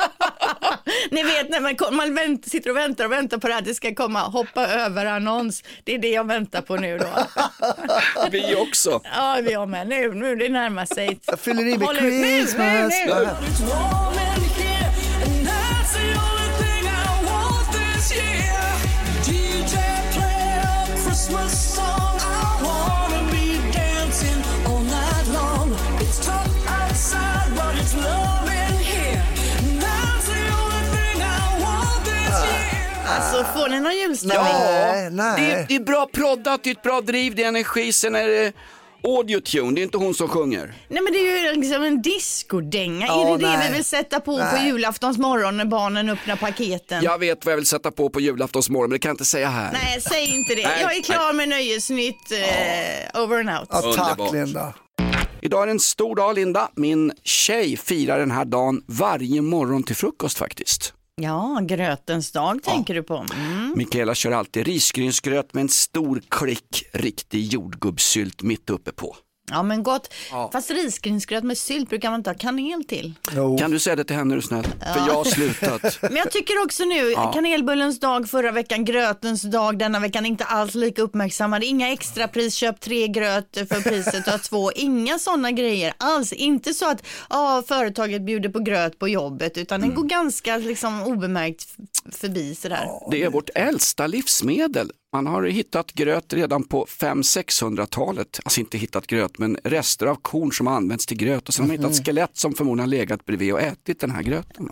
Ni 1.10 1.23
vet 1.23 1.49
när 1.50 1.60
man, 1.60 1.76
kom- 1.76 1.97
man 1.97 2.14
vänt, 2.14 2.49
sitter 2.50 2.71
och 2.71 2.76
väntar 2.76 3.04
och 3.04 3.12
väntar 3.12 3.38
på 3.38 3.49
det 3.49 3.54
här, 3.54 3.60
det 3.62 3.75
ska 3.75 3.94
komma, 3.94 4.21
hoppa 4.21 4.66
över 4.66 5.06
annons. 5.06 5.62
Det 5.84 5.94
är 5.94 5.99
det 5.99 6.08
jag 6.10 6.26
väntar 6.26 6.60
på 6.62 6.76
nu 6.76 6.99
då. 6.99 7.06
Vi 8.30 8.54
också. 8.56 9.00
Ja, 9.16 9.38
vi 9.42 9.54
har 9.54 9.66
med. 9.66 9.88
Nu, 9.88 10.14
nu 10.14 10.36
det 10.36 10.49
närmar 10.49 10.86
sig. 10.86 11.18
Jag 11.26 11.40
fyller 11.40 11.62
i 11.66 11.78
med 11.78 11.97
ut. 11.97 12.02
Nu, 12.02 12.10
nu, 12.10 12.23
Christmas. 12.25 12.92
nu. 13.06 14.48
Alltså, 33.39 33.59
får 33.59 33.69
ni 33.69 33.81
någon 33.81 33.97
julstämning? 33.97 34.53
Nej, 34.53 35.11
nej. 35.11 35.41
Det 35.41 35.53
är, 35.53 35.67
det 35.69 35.75
är 35.75 35.81
bra 35.81 36.09
proddat, 36.13 36.65
det 36.65 36.71
är 36.71 36.75
ett 36.75 36.83
bra 36.83 37.01
driv, 37.01 37.35
det 37.35 37.45
är 37.45 37.49
energi, 37.49 37.93
sen 37.93 38.15
är 38.15 38.29
det 38.29 38.53
audio-tune, 39.03 39.75
det 39.75 39.81
är 39.81 39.83
inte 39.83 39.99
hon 39.99 40.15
som 40.15 40.29
sjunger. 40.29 40.75
Nej 40.89 41.03
men 41.03 41.13
det 41.13 41.19
är 41.19 41.55
ju 41.55 41.61
liksom 41.61 41.83
en 41.83 42.03
discodänga. 42.03 43.07
Ja, 43.07 43.27
är 43.35 43.39
det 43.39 43.45
det 43.47 43.57
nej. 43.57 43.69
vi 43.69 43.75
vill 43.75 43.85
sätta 43.85 44.21
på 44.21 44.39
på 44.39 44.45
Nej. 44.45 44.67
julaftons 44.69 45.19
morgon 45.19 45.57
när 45.57 45.65
barnen 45.65 46.09
öppnar 46.09 46.37
paketen? 46.37 47.05
Jag 47.05 47.19
vet 47.19 47.45
vad 47.45 47.53
jag 47.53 47.57
vill 47.57 47.67
sätta 47.67 47.91
på 47.91 48.11
på 48.11 48.21
julaftonsmorgon, 48.21 48.91
men 48.91 48.95
det 48.95 48.99
kan 48.99 49.09
jag 49.09 49.15
inte 49.15 49.25
säga 49.25 49.49
här. 49.49 49.73
Nej, 49.73 50.01
säg 50.01 50.37
inte 50.37 50.55
det. 50.55 50.69
Nej, 50.69 50.81
jag 50.81 50.97
är 50.97 51.03
klar 51.03 51.33
med 51.33 51.49
Nöjesnytt. 51.49 52.33
Eh, 52.33 53.23
over 53.23 53.41
and 53.41 53.51
out. 53.51 53.69
Ja, 53.71 53.93
tack 53.97 54.19
Underbart. 54.19 54.35
Linda. 54.35 54.75
Idag 55.41 55.63
är 55.63 55.67
det 55.67 55.73
en 55.73 55.81
stor 55.81 56.17
dag 56.17 56.35
Linda, 56.35 56.71
min 56.75 57.13
tjej 57.25 57.77
firar 57.77 58.19
den 58.19 58.31
här 58.31 58.45
dagen 58.45 58.83
varje 58.87 59.43
morgon 59.43 59.83
till 59.83 59.97
frukost 59.97 60.39
faktiskt. 60.39 60.95
Ja, 61.21 61.61
grötens 61.63 62.33
dag 62.33 62.63
tänker 62.63 62.95
du 62.95 63.02
på. 63.02 63.26
Mm. 63.37 63.73
Mikaela 63.76 64.15
kör 64.15 64.33
alltid 64.33 64.67
risgrynsgröt 64.67 65.54
med 65.54 65.61
en 65.61 65.69
stor 65.69 66.23
klick 66.28 66.85
riktig 66.93 67.52
jordgubbssylt 67.52 68.43
mitt 68.43 68.71
uppe 68.71 68.93
på. 68.93 69.17
Ja 69.50 69.63
men 69.63 69.82
gott. 69.82 70.15
Fast 70.52 70.71
risgrynsgröt 70.71 71.45
med 71.45 71.58
sylt 71.58 71.89
brukar 71.89 72.11
man 72.11 72.21
inte 72.21 72.30
ha 72.30 72.34
kanel 72.34 72.84
till. 72.84 73.15
Jo. 73.37 73.58
Kan 73.58 73.71
du 73.71 73.78
säga 73.78 73.97
det 73.97 74.04
till 74.04 74.17
henne 74.17 74.34
är 74.34 74.37
du 74.37 74.43
snäll? 74.43 74.65
För 74.65 75.06
jag 75.06 75.15
har 75.15 75.25
slutat. 75.25 75.99
Men 76.02 76.17
jag 76.17 76.30
tycker 76.30 76.65
också 76.65 76.84
nu, 76.84 77.15
kanelbullens 77.34 78.00
dag 78.00 78.28
förra 78.28 78.52
veckan, 78.52 78.84
grötens 78.84 79.43
dag 79.43 79.78
denna 79.78 80.00
veckan 80.00 80.26
inte 80.26 80.45
alls 80.45 80.75
lika 80.75 81.02
uppmärksammade. 81.02 81.67
Inga 81.67 81.93
extra 81.93 82.28
pris, 82.28 82.54
köp 82.54 82.80
tre 82.80 83.08
gröt 83.08 83.56
för 83.69 83.91
priset 83.91 84.28
av 84.34 84.39
två. 84.39 84.73
Inga 84.73 85.19
sådana 85.19 85.50
grejer 85.50 85.93
alls. 85.99 86.32
Inte 86.32 86.75
så 86.75 86.91
att 86.91 87.06
ah, 87.28 87.63
företaget 87.63 88.23
bjuder 88.23 88.49
på 88.49 88.58
gröt 88.58 88.99
på 88.99 89.08
jobbet 89.08 89.58
utan 89.58 89.80
den 89.80 89.95
går 89.95 90.04
ganska 90.04 90.56
liksom, 90.56 91.02
obemärkt 91.02 91.67
förbi 92.13 92.54
sådär. 92.54 92.89
Det 93.11 93.23
är 93.23 93.30
vårt 93.30 93.50
äldsta 93.54 94.06
livsmedel. 94.06 94.91
Man 95.12 95.26
har 95.26 95.42
hittat 95.42 95.92
gröt 95.92 96.32
redan 96.32 96.64
på 96.64 96.84
500-600-talet. 96.84 98.40
Alltså 98.44 98.60
inte 98.60 98.78
hittat 98.78 99.06
gröt, 99.06 99.38
men 99.38 99.58
rester 99.64 100.06
av 100.06 100.14
korn 100.14 100.52
som 100.52 100.66
har 100.66 100.75
använts 100.75 101.06
till 101.06 101.16
gröt. 101.16 101.49
Och 101.49 101.54
sen 101.54 101.62
har 101.62 101.76
man 101.76 101.84
hittat 101.84 102.06
skelett 102.06 102.36
som 102.36 102.54
förmodligen 102.54 102.88
har 102.88 102.99
legat 102.99 103.25
bredvid 103.25 103.52
och 103.52 103.60
ätit 103.60 104.00
den 104.00 104.10
här 104.10 104.23
gröten. 104.23 104.68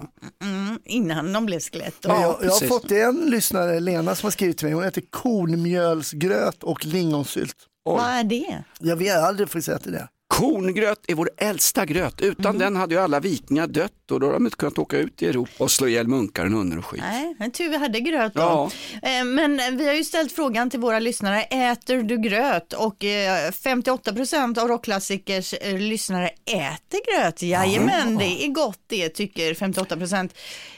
Innan 0.85 1.33
de 1.33 1.46
blev 1.46 1.61
skelett. 1.61 2.07
Men 2.07 2.20
jag, 2.22 2.37
jag 2.42 2.51
har 2.51 2.66
fått 2.66 2.90
en 2.90 3.31
lyssnare, 3.31 3.81
Lena, 3.81 4.14
som 4.14 4.27
har 4.27 4.31
skrivit 4.31 4.59
till 4.59 4.66
mig. 4.66 4.75
Hon 4.75 4.85
heter 4.85 5.03
kornmjölsgröt 5.11 6.62
och 6.62 6.85
lingonsylt. 6.85 7.57
Vad 7.85 8.05
är 8.05 8.25
det? 8.25 8.64
Jag 8.81 8.96
vet 8.96 9.16
aldrig 9.16 9.51
fått 9.51 9.64
säga 9.64 9.79
till 9.79 9.92
det. 9.92 10.09
Korngröt 10.29 11.01
är 11.09 11.14
vår 11.14 11.31
äldsta 11.37 11.87
gröt. 11.87 12.20
Utan 12.20 12.59
den 12.59 12.77
hade 12.77 12.94
ju 12.94 13.01
alla 13.01 13.20
vikingar 13.20 13.66
dött 13.66 14.06
och 14.11 14.21
då 14.21 14.27
hade 14.27 14.37
de 14.38 14.45
inte 14.47 14.57
kunnat 14.57 14.79
åka 14.79 14.99
ut 14.99 15.23
i 15.23 15.27
Europa 15.27 15.64
och 15.64 15.71
slå 15.71 15.88
ihjäl 15.88 16.09
munkar, 16.09 16.47
nunnor 16.49 16.79
och 16.79 16.87
skit. 16.87 17.01
Nej, 17.05 17.35
men 17.38 17.51
tur 17.51 17.69
vi 17.69 17.77
hade 17.77 18.01
gröt 18.01 18.35
då. 18.35 18.40
Ja. 18.40 18.71
Eh, 19.03 19.25
Men 19.25 19.61
vi 19.77 19.87
har 19.87 19.95
ju 19.95 20.05
ställt 20.05 20.33
frågan 20.33 20.71
till 20.71 20.81
våra 20.81 20.99
lyssnare, 20.99 21.42
äter 21.42 21.97
du 22.03 22.19
gröt? 22.19 22.73
Och 22.73 23.05
eh, 23.05 23.51
58% 23.51 24.59
av 24.59 24.69
rockklassikers 24.69 25.55
eh, 25.61 25.79
lyssnare 25.79 26.29
äter 26.45 27.01
gröt. 27.19 27.42
Jajamän, 27.42 28.16
det 28.19 28.45
är 28.45 28.49
gott 28.49 28.81
det 28.87 29.09
tycker 29.09 29.55
58%. 29.55 30.31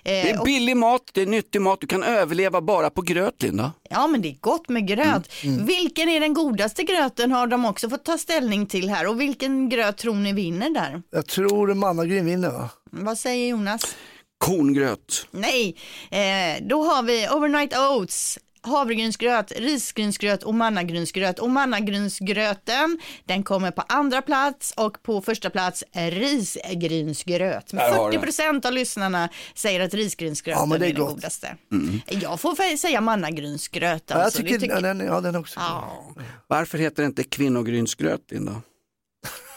Det 0.02 0.20
Eh, 0.22 0.26
är 0.30 0.38
och, 0.40 0.44
billig 0.44 0.76
mat, 0.76 1.02
det 1.12 1.22
är 1.22 1.26
nyttig 1.26 1.60
mat, 1.60 1.80
du 1.80 1.86
kan 1.86 2.02
överleva 2.02 2.60
bara 2.60 2.90
på 2.90 3.02
gröt 3.02 3.42
Linda. 3.42 3.72
ja 3.90 4.06
men 4.06 4.22
det 4.22 4.28
är 4.28 4.36
gott 4.40 4.68
med 4.68 4.86
gröt. 4.88 5.30
Mm, 5.44 5.66
Vilken 5.66 6.08
är 6.08 6.20
den 6.20 6.34
godaste 6.34 6.82
gröten 6.82 7.32
har 7.32 7.46
de 7.46 7.64
också 7.64 7.90
fått 7.90 8.04
ta 8.04 8.18
ställning 8.18 8.66
till 8.66 8.88
här. 8.88 9.06
Och 9.06 9.20
vilken 9.20 9.68
gröt 9.68 9.96
tror 9.96 10.14
ni 10.14 10.32
vinner 10.32 10.70
där? 10.70 11.02
Jag 11.10 11.26
tror 11.26 11.74
mannagryn 11.74 12.26
vinner 12.26 12.50
va? 12.50 12.70
Vad 12.90 13.18
säger 13.18 13.50
Jonas? 13.50 13.96
Korngröt. 14.38 15.26
Nej, 15.30 15.76
eh, 16.10 16.62
då 16.66 16.82
har 16.82 17.02
vi 17.02 17.28
Overnight 17.28 17.76
Oats 17.76 18.38
havregrynsgröt, 18.60 19.52
risgrynsgröt 19.56 20.42
och 20.42 20.54
mannagrynsgröt. 20.54 21.38
Och 21.38 21.50
mannagrynsgröten, 21.50 22.98
den 23.24 23.42
kommer 23.42 23.70
på 23.70 23.82
andra 23.88 24.22
plats 24.22 24.74
och 24.76 25.02
på 25.02 25.20
första 25.20 25.50
plats 25.50 25.84
risgrynsgröt. 25.92 27.66
Där 27.70 27.90
har 27.92 28.04
40 28.10 28.16
du. 28.16 28.22
procent 28.22 28.64
av 28.64 28.72
lyssnarna 28.72 29.28
säger 29.54 29.80
att 29.80 29.94
risgrynsgröten 29.94 30.60
Ja, 30.60 30.66
men 30.66 30.80
det 30.80 30.86
är 30.86 30.90
är 30.90 30.94
den 30.94 31.06
godaste. 31.06 31.56
Jag 32.06 32.40
får 32.40 32.76
säga 32.76 33.00
mannagrynsgröt 33.00 34.02
Ja, 34.06 34.16
jag 34.16 34.24
alltså. 34.24 34.42
tycker, 34.42 34.58
Det 34.58 34.66
ja, 34.66 34.80
den, 34.80 35.00
ja, 35.00 35.20
den 35.20 35.36
också 35.36 35.60
Ja. 35.60 35.92
Varför 36.46 36.78
heter 36.78 37.02
det 37.02 37.06
inte 37.06 37.24
kvinnogrynsgröt 37.24 38.30
Linda? 38.30 38.62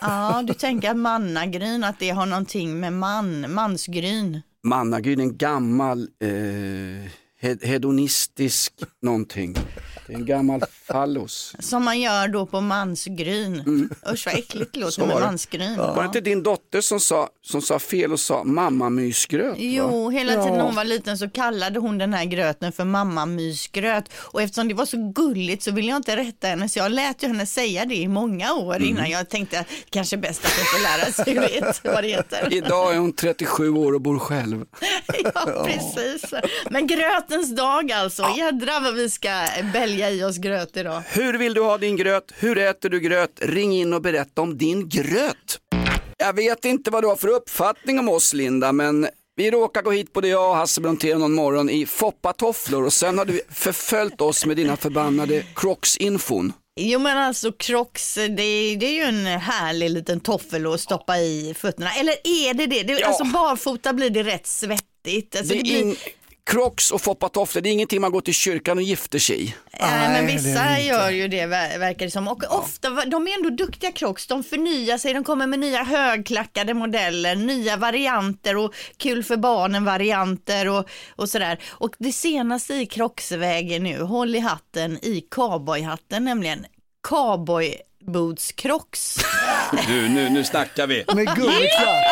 Ja, 0.02 0.44
du 0.48 0.54
tänker 0.54 0.92
att 0.92 0.98
mannagryn, 0.98 1.84
att 1.84 2.00
det 2.00 2.10
har 2.10 2.26
någonting 2.26 2.80
med 2.80 2.94
man, 2.94 3.54
mansgryn. 3.54 4.42
Mannagryn 4.64 5.20
är 5.20 5.24
en 5.24 5.38
gammal 5.38 6.08
eh, 6.20 7.58
hedonistisk 7.62 8.74
någonting. 9.02 9.56
Det 10.12 10.16
är 10.16 10.20
en 10.20 10.26
gammal 10.26 10.64
fallos. 10.88 11.56
Som 11.60 11.84
man 11.84 12.00
gör 12.00 12.28
då 12.28 12.46
på 12.46 12.62
mansgryn. 12.62 13.90
Usch 14.14 14.26
vad 14.26 14.36
äckligt 14.36 14.74
det 14.74 14.80
låter 14.80 15.00
med 15.02 15.10
var 15.10 15.20
det. 15.22 15.26
mansgryn. 15.26 15.78
Var 15.78 15.96
det 16.02 16.06
inte 16.06 16.22
din 16.22 16.44
dotter 16.44 16.82
som 16.82 17.00
sa, 17.00 17.30
som 17.42 17.62
sa 17.62 17.80
fel 17.80 18.12
och 18.14 18.20
sa 18.20 18.44
mammamysgröt? 18.44 19.50
va? 19.50 19.56
Jo, 19.58 20.10
hela 20.10 20.32
tiden 20.32 20.48
Ja. 20.48 20.56
när 20.58 20.64
hon 20.64 20.76
var 20.76 20.84
liten 20.84 21.18
så 21.18 21.30
kallade 21.30 21.80
hon 21.80 21.98
den 21.98 22.14
här 22.14 22.26
gröten 22.26 22.72
för 22.72 22.86
mammamysgröt. 22.86 24.04
Och 24.16 24.42
eftersom 24.42 24.68
det 24.68 24.74
var 24.74 24.86
så 24.86 25.12
gulligt 25.12 25.64
så 25.64 25.72
ville 25.72 25.90
jag 25.90 25.98
inte 25.98 26.16
rätta 26.18 26.48
henne 26.48 26.70
så 26.70 26.80
jag 26.80 26.92
lät 26.92 27.24
ju 27.24 27.28
henne 27.28 27.46
säga 27.46 27.86
det 27.86 27.96
i 27.96 28.08
många 28.08 28.54
år 28.54 28.76
Mm. 28.76 28.88
innan 28.90 29.10
jag 29.10 29.30
tänkte 29.30 29.60
att 29.60 29.68
kanske 29.90 30.18
bäst 30.18 30.46
att 30.46 30.52
hon 30.52 30.66
får 30.66 30.84
lära 30.84 31.12
sig 31.12 31.34
vet 31.62 31.84
vad 31.84 32.04
det 32.04 32.08
heter. 32.10 32.48
Idag 32.54 32.94
är 32.94 32.98
hon 32.98 33.14
37 33.14 33.70
år 33.70 33.94
och 33.94 34.02
bor 34.02 34.20
själv. 34.20 34.66
Ja, 35.36 35.66
precis. 35.66 36.34
Men 36.70 36.88
grötens 36.88 37.56
dag 37.56 37.92
alltså. 37.92 38.26
Jädrar 38.38 38.82
vad 38.82 38.94
vi 38.94 39.10
ska 39.10 39.30
bälga 40.02 40.10
i 40.10 40.24
oss 40.24 40.38
gröt 40.38 40.78
idag. 40.78 41.04
Hur 41.08 41.38
vill 41.38 41.54
du 41.54 41.62
ha 41.62 41.78
din 41.78 41.96
gröt? 41.96 42.32
Hur 42.36 42.58
äter 42.58 42.90
du 42.90 43.00
gröt? 43.00 43.32
Ring 43.42 43.74
in 43.74 43.94
och 43.94 44.02
berätta 44.02 44.42
om 44.42 44.58
din 44.58 44.90
gröt. 44.90 45.60
Jag 46.18 46.34
vet 46.36 46.66
inte 46.66 46.92
vad 46.92 47.04
du 47.04 47.08
har 47.08 47.16
för 47.16 47.28
uppfattning 47.28 48.00
om 48.00 48.10
oss 48.10 48.34
Linda, 48.34 48.72
men 48.72 49.08
vi 49.36 49.52
råkar 49.52 49.82
gå 49.82 49.92
hit 49.92 50.14
både 50.14 50.28
jag 50.28 50.50
och 50.50 50.56
Hasse 50.56 50.82
Brontén 50.82 51.20
någon 51.20 51.34
morgon 51.34 51.70
i 51.70 51.86
foppatofflor 51.86 52.86
och 52.86 52.94
sen 52.94 53.18
har 53.18 53.26
du 53.26 53.42
förföljt 53.50 54.22
oss 54.22 54.46
med 54.46 54.58
dina 54.58 54.78
förbannade 54.78 55.44
Crocs-infon. 55.56 56.54
Jo 56.80 57.00
men 57.00 57.18
alltså 57.18 57.52
Crocs, 57.52 58.16
det, 58.16 58.76
det 58.76 58.86
är 58.86 58.94
ju 58.94 59.02
en 59.02 59.26
härlig 59.26 59.90
liten 59.90 60.20
toffel 60.20 60.74
att 60.74 60.80
stoppa 60.80 61.18
i 61.18 61.54
fötterna. 61.58 61.92
Eller 61.94 62.14
är 62.24 62.54
det 62.54 62.68
det? 62.68 62.84
det 62.84 63.00
Ja. 63.00 63.08
Alltså 63.08 63.24
barfota 63.24 63.94
blir 63.94 64.10
det 64.10 64.24
rätt 64.24 64.48
svettigt. 64.48 65.36
Alltså, 65.36 65.54
Det 65.54 65.60
det 65.60 65.64
blir... 65.64 65.82
in... 65.82 65.96
Crocs 66.46 66.92
och 66.92 67.02
foppatofflor, 67.02 67.62
det 67.62 67.70
är 67.70 67.72
ingenting 67.72 68.02
man 68.02 68.12
går 68.12 68.22
till 68.22 68.34
kyrkan 68.34 68.78
och 68.78 68.84
gifter 68.84 69.20
sig 69.20 69.44
i. 69.44 69.56
Nej, 69.80 70.10
men 70.10 70.28
vissa 70.28 70.80
gör 70.80 71.10
ju 71.10 71.28
det 71.28 71.46
ver- 71.46 71.78
verkar 71.80 72.06
det 72.06 72.12
som. 72.12 72.28
Och 72.28 72.44
ofta, 72.60 72.90
de 72.90 73.28
är 73.28 73.34
ändå 73.38 73.50
duktiga 73.50 73.92
Crocs. 73.92 74.28
De 74.28 74.44
förnyar 74.44 74.98
sig, 74.98 75.14
de 75.14 75.24
kommer 75.24 75.48
med 75.48 75.60
nya 75.60 75.84
högklackade 75.84 76.74
modeller, 76.74 77.36
nya 77.36 77.78
varianter 77.78 78.58
och 78.58 78.74
kul 78.98 79.24
för 79.24 79.38
barnen 79.38 79.86
varianter 79.86 80.68
och, 80.70 80.90
och 81.16 81.30
sådär. 81.30 81.60
Och 81.70 81.96
det 82.00 82.12
senaste 82.12 82.74
i 82.74 82.86
Crocs-vägen 82.86 83.84
nu, 83.84 84.02
håll 84.02 84.36
i 84.36 84.40
hatten, 84.40 85.00
i 85.06 85.22
cowboyhatten 85.32 86.26
nämligen. 86.26 86.66
Cowboy 87.08 87.76
boots 88.08 88.52
Crocs. 88.52 89.18
Du, 89.88 90.10
nu, 90.10 90.30
nu 90.30 90.44
snackar 90.44 90.88
vi. 90.88 91.04
Med 91.16 91.26
gummiklack. 91.36 92.06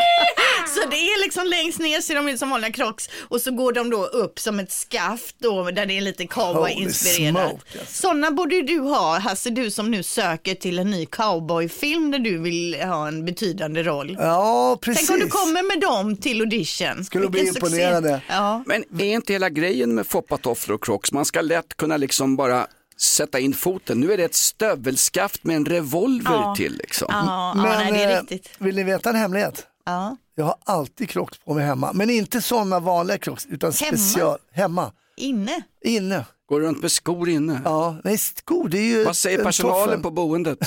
Så 0.83 0.89
det 0.89 0.95
är 0.95 1.23
liksom 1.25 1.47
längst 1.47 1.79
ner 1.79 2.01
ser 2.01 2.15
de 2.15 2.27
ut 2.29 2.39
som 2.39 2.49
vanliga 2.49 2.71
Crocs 2.71 3.09
och 3.29 3.41
så 3.41 3.51
går 3.51 3.73
de 3.73 3.89
då 3.89 4.05
upp 4.05 4.39
som 4.39 4.59
ett 4.59 4.71
skaft 4.71 5.35
då 5.39 5.71
där 5.71 5.85
det 5.85 5.97
är 5.97 6.01
lite 6.01 6.23
cowboy-inspirerat. 6.27 7.49
smoke, 7.49 7.79
alltså. 7.79 8.01
Sådana 8.01 8.31
borde 8.31 8.61
du 8.61 8.79
ha, 8.79 9.19
Hasse, 9.19 9.49
du 9.49 9.71
som 9.71 9.91
nu 9.91 10.03
söker 10.03 10.55
till 10.55 10.79
en 10.79 10.91
ny 10.91 11.05
cowboyfilm 11.05 12.11
där 12.11 12.19
du 12.19 12.37
vill 12.37 12.75
ha 12.81 13.07
en 13.07 13.25
betydande 13.25 13.83
roll. 13.83 14.15
Ja, 14.19 14.77
precis. 14.81 15.07
Tänk 15.07 15.21
om 15.21 15.25
du 15.25 15.31
kommer 15.31 15.63
med 15.63 15.79
dem 15.81 16.17
till 16.17 16.39
audition. 16.41 17.05
Skulle 17.05 17.29
bli 17.29 17.41
Vilken 17.41 17.53
succé. 17.61 17.75
imponerade. 17.81 18.21
Ja. 18.29 18.63
Men 18.65 18.83
är 18.99 19.13
inte 19.15 19.33
hela 19.33 19.49
grejen 19.49 19.95
med 19.95 20.07
foppatofflor 20.07 20.75
och 20.75 20.83
Crocs, 20.83 21.11
man 21.11 21.25
ska 21.25 21.41
lätt 21.41 21.77
kunna 21.77 21.97
liksom 21.97 22.35
bara 22.35 22.67
sätta 23.01 23.39
in 23.39 23.53
foten. 23.53 23.99
Nu 23.99 24.13
är 24.13 24.17
det 24.17 24.23
ett 24.23 24.35
stövelskaft 24.35 25.43
med 25.43 25.55
en 25.55 25.65
revolver 25.65 26.31
Ja. 26.33 26.55
till 26.57 26.77
liksom. 26.77 27.07
Ja, 27.11 27.53
ja, 27.55 27.63
nej, 27.63 27.91
det 27.91 28.03
är 28.03 28.15
eh, 28.15 28.19
riktigt. 28.21 28.49
vill 28.57 28.75
ni 28.75 28.83
veta 28.83 29.09
en 29.09 29.15
hemlighet? 29.15 29.65
Ja. 29.89 30.17
Jag 30.35 30.45
har 30.45 30.55
alltid 30.65 31.09
Crocs 31.09 31.37
på 31.45 31.53
mig 31.53 31.65
hemma, 31.65 31.91
men 31.93 32.09
inte 32.09 32.41
sådana 32.41 32.79
vanliga 32.79 33.17
Crocs 33.17 33.45
utan 33.49 33.71
Hemma? 33.71 33.97
special. 33.97 34.37
Hemma. 34.53 34.91
Inne. 35.17 35.61
Inne. 35.85 36.25
Går 36.49 36.59
runt 36.61 36.81
med 36.81 36.91
skor 36.91 37.29
inne. 37.29 37.61
Ja, 37.65 37.95
nej 38.03 38.17
skor 38.17 38.69
det 38.69 38.77
är 38.77 38.83
ju 38.83 39.03
Vad 39.03 39.15
säger 39.15 39.37
en 39.39 39.45
personalen 39.45 39.85
toffel. 39.87 40.01
på 40.03 40.11
boendet? 40.11 40.59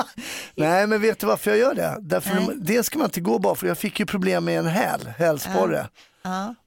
Nej 0.54 0.86
men 0.86 1.00
vet 1.00 1.18
du 1.20 1.26
varför 1.26 1.50
jag 1.50 1.58
gör 1.58 1.74
det? 1.74 1.96
Därför 2.00 2.34
Nej. 2.34 2.48
dels 2.56 2.86
ska 2.86 2.98
man 2.98 3.04
inte 3.06 3.20
gå 3.20 3.38
bara 3.38 3.54
för 3.54 3.66
jag 3.66 3.78
fick 3.78 4.00
ju 4.00 4.06
problem 4.06 4.44
med 4.44 4.58
en 4.58 4.66
häl, 4.66 5.00
hälsporre. 5.18 5.88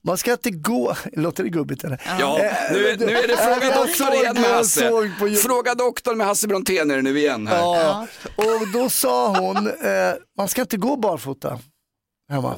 Man 0.03 0.17
ska 0.17 0.31
inte 0.31 0.49
gå, 0.51 0.95
låter 1.13 1.43
det 1.43 1.49
gubbigt 1.49 1.83
eller? 1.83 2.01
Ja, 2.19 2.37
nu, 2.73 2.87
är- 2.87 2.97
nu 2.97 3.05
är 3.17 3.27
det 3.27 3.37
Fråga 3.37 3.65
Jag 3.65 3.87
doktorn 3.87 4.13
igen 4.13 4.35
det, 4.35 4.41
med 4.41 4.49
Hasse. 4.51 4.89
på- 5.19 5.29
Fråga 5.47 5.75
doktorn 5.75 6.17
med 6.17 6.27
Hasse 6.27 6.47
Brontén 6.47 6.91
är 6.91 6.95
det 6.95 7.01
nu 7.01 7.19
igen 7.19 7.47
här. 7.47 7.57
Ja. 7.57 8.07
Och 8.35 8.67
då 8.73 8.89
sa 8.89 9.27
hon, 9.39 9.57
eh, 9.67 10.13
man 10.37 10.47
ska 10.47 10.61
inte 10.61 10.77
gå 10.77 10.95
barfota 10.95 11.59
hemma. 12.29 12.55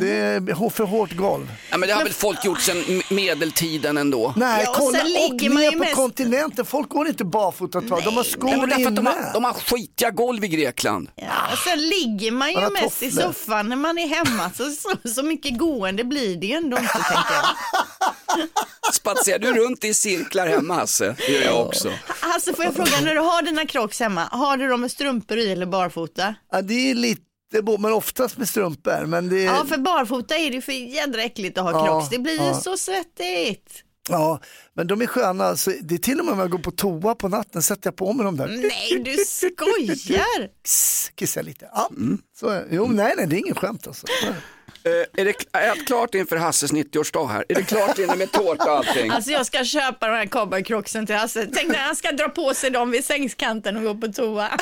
Det 0.00 0.08
är 0.10 0.70
för 0.70 0.84
hårt 0.84 1.12
golv. 1.12 1.52
Ja, 1.70 1.76
men 1.76 1.88
det 1.88 1.94
har 1.94 2.04
väl 2.04 2.12
folk 2.12 2.44
gjort 2.44 2.60
sedan 2.60 3.02
medeltiden 3.10 3.98
ändå? 3.98 4.34
Nej, 4.36 4.62
Ja, 4.64 4.70
och 4.70 4.76
kolla 4.76 4.98
sen 4.98 5.06
och 5.06 5.32
ligger 5.32 5.50
man 5.50 5.62
ju 5.62 5.70
ner 5.70 5.76
på 5.76 5.84
mest- 5.84 5.94
kontinenten, 5.94 6.64
folk 6.64 6.88
går 6.88 7.08
inte 7.08 7.24
barfota 7.24 7.78
ett 7.78 7.88
tag, 7.88 8.02
de 8.04 8.16
har 8.16 8.24
skor 8.24 8.44
Nej, 8.48 8.56
men 8.60 8.68
därför 8.68 8.86
att 8.86 8.96
de, 8.96 9.00
inne. 9.00 9.10
har, 9.10 9.32
de 9.34 9.44
har 9.44 9.52
skitiga 9.52 10.10
golv 10.10 10.44
i 10.44 10.48
Grekland. 10.48 11.10
Ja, 11.14 11.24
och 11.52 11.58
sen 11.58 11.78
ligger 11.88 12.30
man 12.30 12.50
ju 12.52 12.56
har 12.58 12.70
mest 12.70 13.02
i 13.02 13.10
tofflor. 13.10 13.22
soffan 13.32 13.68
när 13.68 13.76
man 13.76 13.98
är 13.98 14.06
hemma. 14.08 14.50
Så, 14.54 14.70
så, 14.70 15.08
så 15.08 15.22
mycket 15.22 15.58
gående 15.58 16.04
blir 16.04 16.36
det 16.36 16.46
ju 16.46 16.52
ändå 16.54 16.76
inte 16.78 16.92
tänker 16.92 17.34
jag. 17.34 17.44
Spatserar 18.92 19.38
du 19.38 19.52
runt 19.52 19.84
i 19.84 19.94
cirklar 19.94 20.46
hemma 20.46 20.74
Hasse? 20.74 21.14
Det 21.18 21.32
gör 21.32 21.42
jag 21.42 21.66
också. 21.66 21.90
Hasse 22.20 22.54
får 22.54 22.64
jag 22.64 22.74
fråga, 22.74 23.00
när 23.02 23.14
du 23.14 23.20
har 23.20 23.42
dina 23.42 23.66
crocs 23.66 24.00
hemma, 24.00 24.24
har 24.24 24.56
du 24.56 24.68
dem 24.68 24.80
med 24.80 24.90
strumpor 24.90 25.38
i 25.38 25.52
eller 25.52 25.66
barfota? 25.66 26.34
Ja, 26.52 26.62
det 26.62 26.90
är 26.90 26.94
lite, 26.94 27.22
bo- 27.62 27.78
men 27.78 27.92
oftast 27.92 28.36
med 28.38 28.48
strumpor. 28.48 29.06
Men 29.06 29.28
det, 29.28 29.42
Ja, 29.42 29.64
för 29.68 29.78
barfota 29.78 30.36
är 30.36 30.48
det 30.50 30.54
ju 30.56 30.62
för 30.62 30.72
jädra 30.72 31.22
äckligt 31.22 31.58
att 31.58 31.64
ha 31.64 31.70
Ja, 31.72 31.86
crocs. 31.86 32.08
Det 32.10 32.18
blir 32.18 32.40
ju 32.40 32.46
ja. 32.46 32.54
så 32.54 32.76
svettigt. 32.76 33.84
Ja, 34.08 34.40
men 34.74 34.86
de 34.86 35.02
är 35.02 35.06
sköna. 35.06 35.56
Så 35.56 35.72
det 35.82 35.94
är 35.94 35.98
till 35.98 36.18
och 36.18 36.24
med 36.24 36.32
om 36.32 36.38
jag 36.40 36.50
går 36.50 36.58
på 36.58 36.70
toa 36.70 37.14
på 37.14 37.28
natten 37.28 37.62
sätter 37.62 37.86
jag 37.86 37.96
på 37.96 38.12
mig 38.12 38.24
dem 38.24 38.36
där. 38.36 38.46
Nej, 38.48 39.02
du 39.04 39.16
skojar. 39.24 40.48
Kissar 41.16 41.42
lite. 41.42 41.68
Ja, 41.74 41.90
så, 42.40 42.62
jo, 42.70 42.86
nej, 42.86 43.14
nej, 43.16 43.26
det 43.26 43.36
är 43.36 43.38
ingen 43.38 43.54
skämt 43.54 43.86
alltså. 43.86 44.06
Eh, 44.84 44.90
är 45.20 45.24
det 45.24 45.34
är 45.52 45.70
allt 45.70 45.86
klart 45.86 46.14
inför 46.14 46.36
Hasses 46.36 46.72
90-årsdag 46.72 47.26
här? 47.28 47.44
Är 47.48 47.54
det 47.54 47.62
klart 47.62 47.98
inne 47.98 48.16
med 48.16 48.32
tårta 48.32 48.64
och 48.72 48.76
allting? 48.78 49.10
Alltså 49.10 49.30
jag 49.30 49.46
ska 49.46 49.64
köpa 49.64 50.08
de 50.08 50.14
här 50.16 50.26
cowboycrocksen 50.26 51.06
till 51.06 51.14
Hasse. 51.16 51.48
Tänk 51.54 51.68
när 51.68 51.78
han 51.78 51.96
ska 51.96 52.12
dra 52.12 52.28
på 52.28 52.54
sig 52.54 52.70
dem 52.70 52.90
vid 52.90 53.04
sängskanten 53.04 53.76
och 53.76 53.82
gå 53.82 53.94
på 53.94 54.12
toa. 54.12 54.48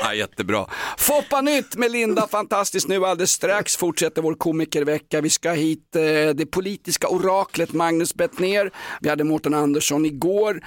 Ja, 0.00 0.14
jättebra. 0.14 0.66
Foppa 0.98 1.40
nytt 1.40 1.76
med 1.76 1.90
Linda, 1.90 2.26
fantastiskt 2.26 2.88
nu 2.88 3.04
alldeles 3.04 3.30
strax 3.30 3.76
fortsätter 3.76 4.22
vår 4.22 4.34
komikervecka. 4.34 5.20
Vi 5.20 5.30
ska 5.30 5.50
hit 5.50 5.96
eh, 5.96 6.02
det 6.34 6.50
politiska 6.50 7.08
oraklet 7.08 7.72
Magnus 7.72 8.14
Bettner. 8.14 8.70
Vi 9.00 9.08
hade 9.08 9.24
Mårten 9.24 9.54
Andersson 9.54 10.06
igår. 10.06 10.60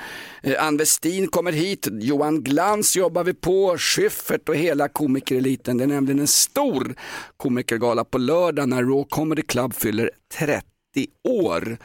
Eh, 0.43 0.63
Ann 0.63 0.77
Westin 0.77 1.27
kommer 1.27 1.51
hit. 1.51 1.87
Johan 1.91 2.43
Glans 2.43 2.95
jobbar 2.95 3.23
vi 3.23 3.33
på. 3.33 3.77
Schyffert 3.77 4.49
och 4.49 4.55
hela 4.55 4.87
komikereliten. 4.87 5.77
Det 5.77 5.83
är 5.83 5.87
nämligen 5.87 6.19
en 6.19 6.27
stor 6.27 6.95
komikergala 7.37 8.03
på 8.03 8.17
lördag 8.17 8.69
när 8.69 8.83
Raw 8.83 9.05
Comedy 9.09 9.41
Club 9.41 9.73
fyller 9.73 10.09
30 10.39 10.63
år. 11.27 11.77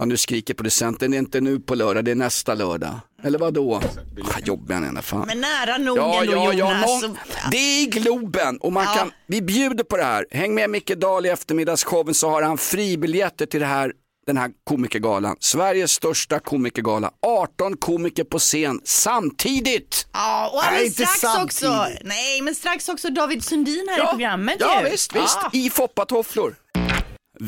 Ja, 0.00 0.06
nu 0.06 0.16
skriker 0.16 0.54
producenten, 0.54 1.10
det 1.10 1.16
är 1.16 1.18
inte 1.18 1.40
nu 1.40 1.60
på 1.60 1.74
lördag, 1.74 2.04
det 2.04 2.10
är 2.10 2.14
nästa 2.14 2.54
lördag. 2.54 3.00
Eller 3.22 3.38
vad 3.38 3.54
då? 3.54 3.74
Ah, 3.76 4.38
jobbig 4.44 4.74
han 4.74 4.96
är, 4.96 5.02
fan. 5.02 5.24
Men 5.26 5.40
nära 5.40 5.78
nog 5.78 5.98
Ja, 5.98 6.20
ändå 6.20 6.32
ja, 6.32 6.44
ja, 6.44 6.52
Jonas. 6.52 6.86
någon, 6.86 7.00
Så- 7.00 7.16
det 7.50 7.56
är 7.56 7.82
i 7.82 7.86
Globen 7.86 8.58
och 8.58 8.72
man 8.72 8.84
Ja. 8.84 8.94
kan, 8.94 9.12
vi 9.26 9.42
bjuder 9.42 9.84
på 9.84 9.96
det 9.96 10.04
här. 10.04 10.26
Häng 10.30 10.54
med 10.54 10.70
Micke 10.70 10.94
Dahl 10.96 11.26
i 11.26 11.28
eftermiddagsshowen 11.28 12.14
så 12.14 12.30
har 12.30 12.42
han 12.42 12.58
fribiljetter 12.58 13.46
till 13.46 13.60
det 13.60 13.66
här, 13.66 13.92
den 14.26 14.36
här 14.36 14.50
komikergalan. 14.64 15.36
Sveriges 15.40 15.90
största 15.92 16.38
komikergala. 16.38 17.10
18 17.26 17.76
komiker 17.76 18.24
på 18.24 18.38
scen 18.38 18.80
samtidigt. 18.84 20.06
Ja, 20.12 20.48
och 20.48 20.56
Nej, 20.58 20.68
alldeles 20.68 21.00
inte 21.00 21.12
strax 21.12 21.44
också. 21.44 21.66
samtidigt. 21.66 22.02
Nej, 22.06 22.42
men 22.42 22.54
strax 22.54 22.88
också 22.88 23.10
David 23.10 23.44
Sundin 23.44 23.86
här 23.90 24.04
i 24.04 24.06
programmet 24.06 24.56
ja 24.60 24.82
ju. 24.84 24.90
visst, 24.90 25.16
visst. 25.16 25.38
Ja. 25.42 25.50
I 25.52 25.70
foppatofflor. 25.70 26.54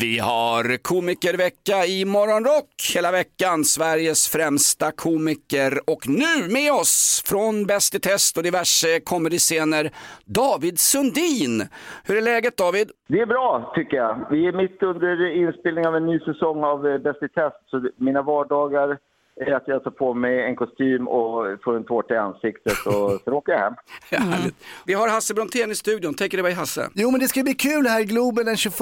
Vi 0.01 0.19
har 0.19 0.83
komikervecka 0.83 1.79
i 1.87 2.05
Morgonrock 2.05 2.71
hela 2.95 3.11
veckan. 3.13 3.65
Sveriges 3.65 4.29
främsta 4.29 4.91
komiker 4.93 5.73
och 5.93 6.03
nu 6.09 6.53
med 6.53 6.73
oss 6.73 7.25
från 7.31 7.67
Bäst 7.67 7.95
i 7.95 8.01
test 8.01 8.37
och 8.37 8.43
diverse 8.43 9.01
comedyscener, 9.01 9.91
David 10.25 10.79
Sundin. 10.79 11.55
Hur 12.07 12.17
är 12.17 12.23
läget 12.33 12.57
David? 12.57 12.89
Det 13.09 13.21
är 13.21 13.27
bra 13.27 13.73
tycker 13.75 13.97
jag. 13.97 14.27
Vi 14.31 14.47
är 14.47 14.53
mitt 14.53 14.83
under 14.83 15.13
inspelning 15.45 15.87
av 15.87 15.97
en 15.97 16.07
ny 16.07 16.19
säsong 16.19 16.65
av 16.65 16.87
eh, 16.87 16.99
Bäst 16.99 17.23
i 17.23 17.29
test. 17.29 17.61
Så 17.71 17.89
mina 17.97 18.23
vardagar 18.23 18.99
är 19.41 19.53
att 19.53 19.69
jag 19.69 19.85
tar 19.85 19.91
på 19.91 20.15
mig 20.15 20.43
en 20.43 20.57
kostym 20.57 21.09
och 21.09 21.63
får 21.65 21.77
en 21.77 21.85
tårta 21.85 22.15
i 22.15 22.17
ansiktet 22.17 22.87
och 22.87 23.21
sen 23.25 23.33
åker 23.33 23.53
jag 23.53 23.59
hem. 23.59 23.75
Härligt. 24.11 24.55
Vi 24.87 24.95
har 24.95 25.09
Hasse 25.09 25.35
Brontén 25.35 25.71
i 25.71 25.75
studion. 25.75 26.15
Take 26.15 26.37
it 26.37 26.41
away 26.41 26.53
Hasse. 26.53 26.89
Jo 26.95 27.11
men 27.11 27.21
det 27.21 27.29
ska 27.29 27.43
bli 27.43 27.55
kul 27.55 27.87
här 27.87 28.01
i 28.01 28.05
Globen 28.05 28.47
den 28.47 28.57
21. 28.57 28.75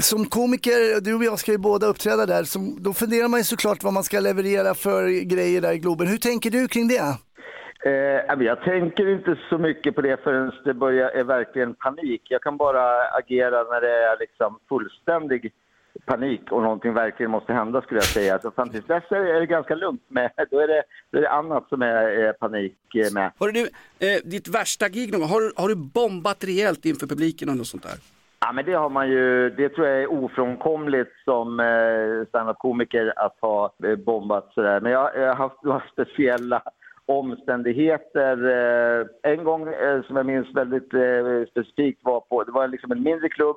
Som 0.00 0.24
komiker, 0.24 1.00
du 1.00 1.14
och 1.14 1.24
jag 1.24 1.38
ska 1.38 1.52
ju 1.52 1.58
båda 1.58 1.86
uppträda 1.86 2.26
där, 2.26 2.44
så 2.44 2.58
då 2.78 2.92
funderar 2.92 3.28
man 3.28 3.40
ju 3.40 3.44
såklart 3.44 3.82
vad 3.82 3.92
man 3.92 4.04
ska 4.04 4.20
leverera 4.20 4.74
för 4.74 5.24
grejer 5.24 5.60
där 5.60 5.72
i 5.72 5.78
Globen. 5.78 6.06
Hur 6.06 6.16
tänker 6.18 6.50
du 6.50 6.68
kring 6.68 6.88
det? 6.88 7.16
Eh, 7.84 8.42
jag 8.44 8.62
tänker 8.62 9.08
inte 9.08 9.36
så 9.48 9.58
mycket 9.58 9.94
på 9.94 10.00
det 10.00 10.22
förrän 10.24 10.52
det 10.64 10.74
börjar 10.74 11.08
är 11.08 11.24
verkligen 11.24 11.74
panik. 11.74 12.22
Jag 12.24 12.42
kan 12.42 12.56
bara 12.56 13.08
agera 13.08 13.62
när 13.62 13.80
det 13.80 13.94
är 13.94 14.18
liksom 14.18 14.58
fullständig 14.68 15.52
panik 16.06 16.52
och 16.52 16.62
någonting 16.62 16.94
verkligen 16.94 17.30
måste 17.30 17.52
hända 17.52 17.82
skulle 17.82 18.00
jag 18.00 18.08
säga. 18.08 18.38
Så 18.38 18.50
fram 18.50 18.68
tills 18.70 18.86
dess 18.86 19.04
är 19.10 19.40
det 19.40 19.46
ganska 19.46 19.74
lugnt 19.74 20.02
med, 20.08 20.30
då 20.50 20.58
är 20.60 20.68
det, 20.68 20.82
då 21.10 21.18
är 21.18 21.22
det 21.22 21.30
annat 21.30 21.68
som 21.68 21.82
är, 21.82 22.32
panik 22.32 22.76
eh, 22.94 23.12
med. 23.14 23.32
Hörru 23.40 23.52
du, 23.52 23.60
eh, 24.06 24.18
ditt 24.24 24.48
värsta 24.48 24.88
gig 24.88 25.12
någon 25.12 25.20
gång, 25.20 25.28
har, 25.30 25.40
du- 25.40 25.52
har 25.56 25.68
du 25.68 25.76
bombat 25.76 26.44
rejält 26.44 26.84
inför 26.84 27.06
publiken 27.06 27.48
och 27.48 27.56
något 27.56 27.66
sånt 27.66 27.82
där? 27.82 27.98
Ja, 28.40 28.52
men 28.52 28.64
det 28.64 28.72
har 28.74 28.88
man 28.90 29.08
ju, 29.10 29.50
det 29.50 29.68
tror 29.68 29.86
jag 29.86 30.02
är 30.02 30.12
ofrånkomligt 30.12 31.10
som 31.24 31.60
eh, 31.60 32.28
standup-komiker 32.28 33.12
att 33.16 33.36
ha 33.40 33.74
eh, 33.84 33.96
bombat 33.96 34.50
sådär. 34.54 34.80
Men 34.80 34.92
jag, 34.92 35.10
jag 35.16 35.28
har 35.28 35.34
haft 35.34 35.62
några 35.62 35.82
speciella 35.92 36.62
omständigheter. 37.06 38.36
Eh, 38.50 39.32
en 39.32 39.44
gång 39.44 39.68
eh, 39.68 40.02
som 40.02 40.16
jag 40.16 40.26
minns 40.26 40.54
väldigt 40.54 40.94
eh, 40.94 41.00
specifikt 41.50 42.00
var 42.04 42.20
på, 42.20 42.44
det 42.44 42.52
var 42.52 42.68
liksom 42.68 42.92
en 42.92 43.02
mindre 43.02 43.28
klubb. 43.28 43.56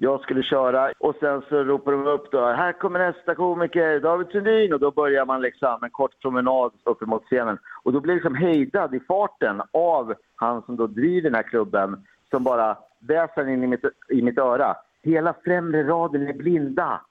Jag 0.00 0.20
skulle 0.20 0.42
köra 0.42 0.92
och 0.98 1.14
sen 1.20 1.42
så 1.48 1.64
ropar 1.64 1.92
de 1.92 2.06
upp 2.06 2.30
då, 2.30 2.46
här 2.46 2.72
kommer 2.72 2.98
nästa 2.98 3.34
komiker, 3.34 4.00
David 4.00 4.26
Sundin. 4.32 4.72
Och 4.72 4.80
då 4.80 4.90
börjar 4.90 5.26
man 5.26 5.40
liksom 5.40 5.78
en 5.82 5.90
kort 5.90 6.20
promenad 6.22 6.72
upp 6.84 7.00
mot 7.00 7.24
scenen. 7.24 7.58
Och 7.82 7.92
då 7.92 8.00
blir 8.00 8.14
jag 8.14 8.16
liksom 8.16 8.34
hejdad 8.34 8.94
i 8.94 9.00
farten 9.00 9.62
av 9.72 10.14
han 10.36 10.62
som 10.62 10.76
då 10.76 10.86
driver 10.86 11.30
den 11.30 11.34
här 11.34 11.42
klubben 11.42 12.06
som 12.30 12.44
bara 12.44 12.76
väser 13.00 13.48
in 13.48 13.64
i 13.64 13.66
mitt, 13.66 13.84
i 14.08 14.22
mitt 14.22 14.38
öra. 14.38 14.76
Hela 15.02 15.34
främre 15.44 15.82
raden 15.82 16.28
är 16.28 16.32
blinda. 16.32 17.00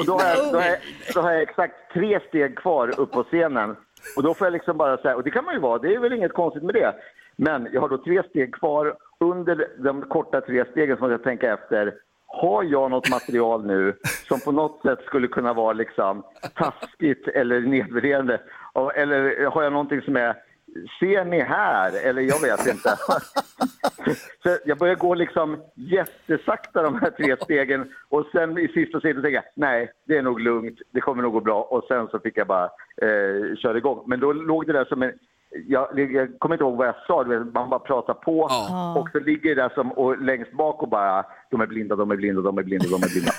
Och 0.00 0.06
då 0.06 0.12
har, 0.12 0.28
jag, 0.28 0.52
då, 0.52 0.58
har 0.58 0.66
jag, 0.66 0.78
då 1.14 1.20
har 1.20 1.32
jag 1.32 1.42
exakt 1.42 1.74
tre 1.92 2.20
steg 2.28 2.58
kvar 2.58 3.00
upp 3.00 3.10
på 3.10 3.22
scenen. 3.22 3.76
Och 4.16 4.22
då 4.22 4.34
får 4.34 4.46
jag 4.46 4.52
liksom 4.52 4.76
bara 4.76 4.96
säga, 4.96 5.16
och 5.16 5.24
det 5.24 5.30
kan 5.30 5.44
man 5.44 5.54
ju 5.54 5.60
vara, 5.60 5.78
det 5.78 5.94
är 5.94 5.98
väl 5.98 6.12
inget 6.12 6.32
konstigt 6.32 6.62
med 6.62 6.74
det. 6.74 6.94
Men 7.36 7.68
jag 7.72 7.80
har 7.80 7.88
då 7.88 7.98
tre 7.98 8.22
steg 8.30 8.54
kvar. 8.54 8.96
Under 9.20 9.68
de 9.78 10.02
korta 10.02 10.40
tre 10.40 10.64
stegen 10.70 10.96
så 10.96 11.00
måste 11.00 11.12
jag 11.12 11.22
tänka 11.22 11.52
efter. 11.52 11.94
Har 12.26 12.62
jag 12.62 12.90
något 12.90 13.10
material 13.10 13.66
nu 13.66 13.96
som 14.28 14.40
på 14.40 14.52
något 14.52 14.82
sätt 14.82 14.98
skulle 15.06 15.28
kunna 15.28 15.52
vara 15.52 15.72
liksom 15.72 16.22
taskigt 16.54 17.28
eller 17.28 17.60
nedvärderande? 17.60 18.40
Eller 18.94 19.46
har 19.46 19.62
jag 19.62 19.72
någonting 19.72 20.02
som 20.02 20.16
är 20.16 20.36
Ser 21.00 21.24
ni 21.24 21.40
här? 21.40 22.06
Eller 22.06 22.22
jag 22.22 22.40
vet 22.40 22.66
inte. 22.66 22.88
Så 24.42 24.58
jag 24.64 24.78
börjar 24.78 24.94
gå 24.94 25.14
liksom 25.14 25.56
jättesakta 25.74 26.82
de 26.82 26.94
här 26.94 27.10
tre 27.10 27.36
stegen 27.36 27.92
och 28.08 28.26
sen 28.32 28.58
i 28.58 28.68
sista 28.68 28.98
stegen 28.98 29.22
tänker 29.22 29.34
jag 29.34 29.44
nej, 29.54 29.92
det 30.06 30.16
är 30.16 30.22
nog 30.22 30.40
lugnt, 30.40 30.78
det 30.90 31.00
kommer 31.00 31.22
nog 31.22 31.32
gå 31.32 31.40
bra 31.40 31.62
och 31.62 31.84
sen 31.88 32.08
så 32.08 32.18
fick 32.18 32.36
jag 32.36 32.46
bara 32.46 32.64
eh, 33.02 33.56
köra 33.56 33.78
igång. 33.78 34.04
Men 34.06 34.20
då 34.20 34.32
låg 34.32 34.66
det 34.66 34.72
där 34.72 34.84
som 34.84 35.02
en 35.02 35.12
jag, 35.50 35.98
jag 36.12 36.38
kommer 36.38 36.54
inte 36.54 36.64
ihåg 36.64 36.76
vad 36.76 36.86
jag 36.86 36.94
sa, 37.06 37.24
du 37.24 37.38
vet, 37.38 37.54
man 37.54 37.70
bara 37.70 37.80
pratar 37.80 38.14
på 38.14 38.40
och 39.00 39.08
så 39.12 39.18
ligger 39.20 39.54
det 39.54 39.62
där 39.62 39.68
som 39.74 39.92
och 39.92 40.22
längst 40.22 40.52
bak 40.52 40.82
och 40.82 40.88
bara 40.88 41.24
de 41.50 41.60
är 41.60 41.66
blinda, 41.66 41.96
de 41.96 42.10
är 42.10 42.16
blinda, 42.16 42.42
de 42.42 42.58
är 42.58 42.62
blinda, 42.62 42.86
de 42.88 43.02
är 43.02 43.08
blinda. 43.08 43.32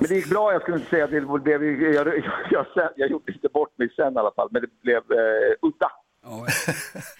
Men 0.00 0.08
det 0.08 0.14
gick 0.14 0.30
bra, 0.30 0.52
jag 0.52 0.62
skulle 0.62 0.76
inte 0.76 0.90
säga 0.90 1.04
att 1.04 1.10
det 1.10 1.20
blev, 1.20 1.64
jag, 1.64 2.06
jag, 2.50 2.66
jag, 2.74 2.88
jag 2.96 3.10
gjorde 3.10 3.32
inte 3.32 3.48
bort 3.48 3.78
mig 3.78 3.92
sen 3.96 4.14
i 4.14 4.18
alla 4.18 4.32
fall, 4.36 4.48
men 4.50 4.62
det 4.62 4.68
blev 4.82 4.96
eh, 4.96 5.54
udda. 5.62 5.90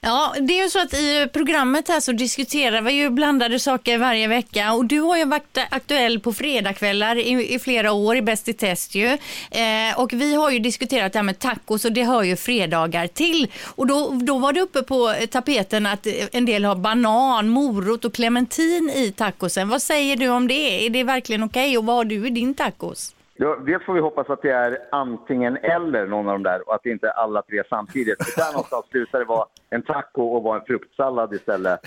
Ja, 0.00 0.34
det 0.40 0.58
är 0.58 0.62
ju 0.62 0.70
så 0.70 0.78
att 0.78 0.94
i 0.94 1.28
programmet 1.32 1.88
här 1.88 2.00
så 2.00 2.12
diskuterar 2.12 2.82
vi 2.82 2.92
ju 2.92 3.10
blandade 3.10 3.58
saker 3.58 3.98
varje 3.98 4.28
vecka 4.28 4.72
och 4.72 4.84
du 4.84 5.00
har 5.00 5.16
ju 5.16 5.24
varit 5.24 5.58
aktuell 5.70 6.20
på 6.20 6.32
fredagskvällar 6.32 7.16
i, 7.16 7.54
i 7.54 7.58
flera 7.58 7.92
år 7.92 8.16
i 8.16 8.22
Bäst 8.22 8.48
i 8.48 8.52
test 8.52 8.94
ju. 8.94 9.06
Eh, 9.50 9.98
och 9.98 10.12
vi 10.12 10.34
har 10.34 10.50
ju 10.50 10.58
diskuterat 10.58 11.12
det 11.12 11.18
här 11.18 11.24
med 11.24 11.38
tacos 11.38 11.84
och 11.84 11.92
det 11.92 12.04
hör 12.04 12.22
ju 12.22 12.36
fredagar 12.36 13.06
till. 13.06 13.50
Och 13.64 13.86
då, 13.86 14.10
då 14.22 14.38
var 14.38 14.52
det 14.52 14.60
uppe 14.60 14.82
på 14.82 15.14
tapeten 15.30 15.86
att 15.86 16.06
en 16.32 16.44
del 16.44 16.64
har 16.64 16.76
banan, 16.76 17.48
morot 17.48 18.04
och 18.04 18.14
clementin 18.14 18.92
i 18.94 19.12
tacosen. 19.12 19.68
Vad 19.68 19.82
säger 19.82 20.16
du 20.16 20.28
om 20.28 20.48
det? 20.48 20.86
Är 20.86 20.90
det 20.90 21.04
verkligen 21.04 21.42
okej 21.42 21.78
och 21.78 21.84
vad 21.84 21.96
har 21.96 22.04
du 22.04 22.26
i 22.26 22.30
din 22.30 22.54
tacos? 22.54 23.14
Ja, 23.34 23.56
dels 23.66 23.84
får 23.84 23.92
vi 23.94 24.00
hoppas 24.00 24.30
att 24.30 24.42
det 24.42 24.50
är 24.50 24.78
antingen 24.90 25.56
eller 25.56 26.06
någon 26.06 26.28
av 26.28 26.32
de 26.32 26.42
där 26.42 26.68
och 26.68 26.74
att 26.74 26.82
det 26.82 26.90
inte 26.90 27.06
är 27.06 27.12
alla 27.12 27.42
tre 27.42 27.62
samtidigt. 27.68 28.24
För 28.24 28.40
där 28.40 28.52
någonstans 28.52 28.86
slutar 28.86 29.18
det 29.18 29.24
vara 29.24 29.46
en 29.70 29.82
taco 29.82 30.22
och 30.22 30.42
vara 30.42 30.58
en 30.60 30.64
fruktsallad 30.64 31.34
istället, 31.34 31.80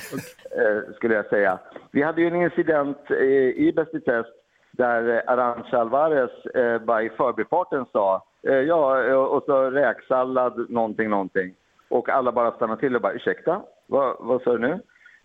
eh, 0.57 0.93
skulle 0.95 1.15
jag 1.15 1.25
säga. 1.25 1.59
Vi 1.91 2.01
hade 2.01 2.21
ju 2.21 2.27
en 2.27 2.35
incident 2.35 3.11
eh, 3.11 3.17
i 3.65 3.73
Bäst 3.75 3.93
i 3.93 3.99
test 3.99 4.29
där 4.71 5.09
eh, 5.15 5.31
Arantxa 5.33 5.77
Alvarez 5.77 6.45
eh, 6.45 6.81
bara 6.81 7.03
i 7.03 7.09
förbifarten 7.09 7.85
sa 7.91 8.23
eh, 8.47 8.53
ja, 8.53 9.03
eh, 9.03 9.13
och 9.15 9.43
så 9.43 9.69
räksallad, 9.69 10.69
någonting, 10.69 11.09
någonting. 11.09 11.55
Och 11.89 12.09
alla 12.09 12.31
bara 12.31 12.51
stannade 12.51 12.79
till 12.79 12.95
och 12.95 13.01
bara 13.01 13.13
ursäkta, 13.13 13.61
vad, 13.87 14.15
vad 14.19 14.41
sa 14.41 14.51
du 14.51 14.59
nu? 14.59 14.79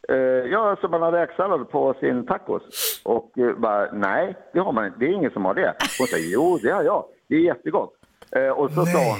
Eh, 0.09 0.17
ja, 0.51 0.77
så 0.81 0.89
man 0.89 1.03
har 1.03 1.13
räksallad 1.13 1.71
på 1.71 1.95
sin 2.01 2.27
tacos. 2.27 2.63
Och 3.05 3.39
eh, 3.39 3.57
bara, 3.57 3.93
nej, 3.93 4.37
det 4.53 4.61
har 4.61 4.73
man 4.73 4.87
inte. 4.87 4.99
Det 4.99 5.07
är 5.07 5.13
ingen 5.13 5.31
som 5.31 5.45
har 5.45 5.55
det. 5.55 5.75
Hon 5.99 6.07
säger, 6.07 6.33
jo, 6.33 6.59
det 6.63 6.71
har 6.71 6.83
jag. 6.83 7.05
Det 7.29 7.35
är 7.35 7.41
jättegott. 7.41 7.95
Eh, 8.33 8.49
och 8.49 8.71
så 8.71 8.87
sa 8.87 8.99
hon, 8.99 9.19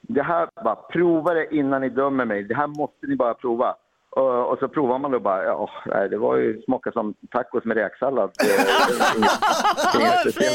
det 0.00 0.22
här, 0.22 0.48
bara 0.64 0.74
prova 0.74 1.34
det 1.34 1.54
innan 1.54 1.80
ni 1.80 1.88
dömer 1.88 2.24
mig. 2.24 2.42
Det 2.42 2.54
här 2.54 2.66
måste 2.66 3.06
ni 3.06 3.16
bara 3.16 3.34
prova. 3.34 3.76
Och, 4.16 4.52
och 4.52 4.58
så 4.58 4.68
provar 4.68 4.98
man 4.98 5.10
då 5.10 5.20
bara, 5.20 5.44
ja, 5.44 5.70
nej, 5.86 6.08
det 6.08 6.18
var 6.18 6.36
ju 6.36 6.62
smaka 6.62 6.92
som 6.92 7.14
tacos 7.30 7.64
med 7.64 7.76
räksallad. 7.76 8.30
Det, 8.38 8.46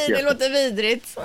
det, 0.07 0.23
låter 0.23 0.49
vidrigt. 0.49 1.19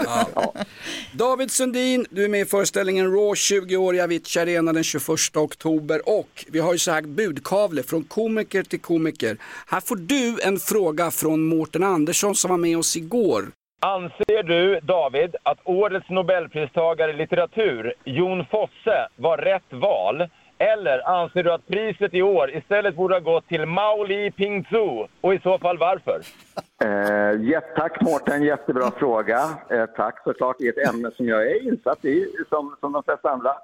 David 1.13 1.51
Sundin, 1.51 2.07
du 2.11 2.25
är 2.25 2.29
med 2.29 2.41
i 2.41 2.45
föreställningen 2.45 3.13
Raw 3.13 3.37
20 3.37 3.77
år 3.77 3.95
i 3.95 4.01
Avicii 4.01 4.43
Arena 4.43 4.73
den 4.73 4.85
21 4.85 5.03
oktober 5.37 6.01
och 6.07 6.45
vi 6.53 6.61
har 6.61 6.73
ju 6.73 6.79
så 6.79 6.91
här 6.91 7.03
budkavle 7.03 7.83
från 7.83 8.05
komiker 8.05 8.63
till 8.63 8.81
komiker. 8.81 9.37
Här 9.67 9.81
får 9.81 9.97
du 9.97 10.43
en 10.43 10.59
fråga 10.59 11.11
från 11.11 11.43
Mårten 11.43 11.83
Andersson 11.83 12.35
som 12.35 12.51
var 12.51 12.59
med 12.59 12.79
oss 12.79 12.97
igår. 12.97 13.43
Anser 13.81 14.43
du, 14.43 14.81
David, 14.81 15.37
att 15.43 15.59
årets 15.65 16.11
nobelpristagare 16.11 17.11
i 17.11 17.17
litteratur, 17.17 17.95
Jon 18.05 18.45
Fosse, 18.51 19.09
var 19.17 19.39
rätt 19.39 19.73
val? 19.73 20.29
Eller 20.93 21.09
anser 21.09 21.43
du 21.43 21.53
att 21.53 21.67
priset 21.67 22.15
i 22.15 22.23
år 22.23 22.51
istället 22.51 22.97
borde 22.97 23.15
ha 23.15 23.21
gått 23.21 23.49
till 23.49 23.67
Mao 23.67 24.05
Li 24.05 24.31
Pingzu? 24.31 25.07
Och 25.21 25.35
i 25.35 25.39
så 25.43 25.59
fall 25.59 25.79
varför? 25.79 26.21
Eh, 26.85 27.51
ja, 27.51 27.61
tack 27.77 28.01
Mårten, 28.01 28.43
jättebra 28.43 28.91
fråga. 28.91 29.41
Eh, 29.71 29.87
tack 29.87 30.23
såklart 30.25 30.61
i 30.61 30.69
ett 30.69 30.89
ämne 30.89 31.11
som 31.11 31.29
jag 31.29 31.51
är 31.51 31.67
insatt 31.69 32.05
i, 32.05 32.27
som, 32.49 32.77
som 32.81 32.93
de 32.93 33.03
flesta 33.03 33.31
andra. 33.31 33.55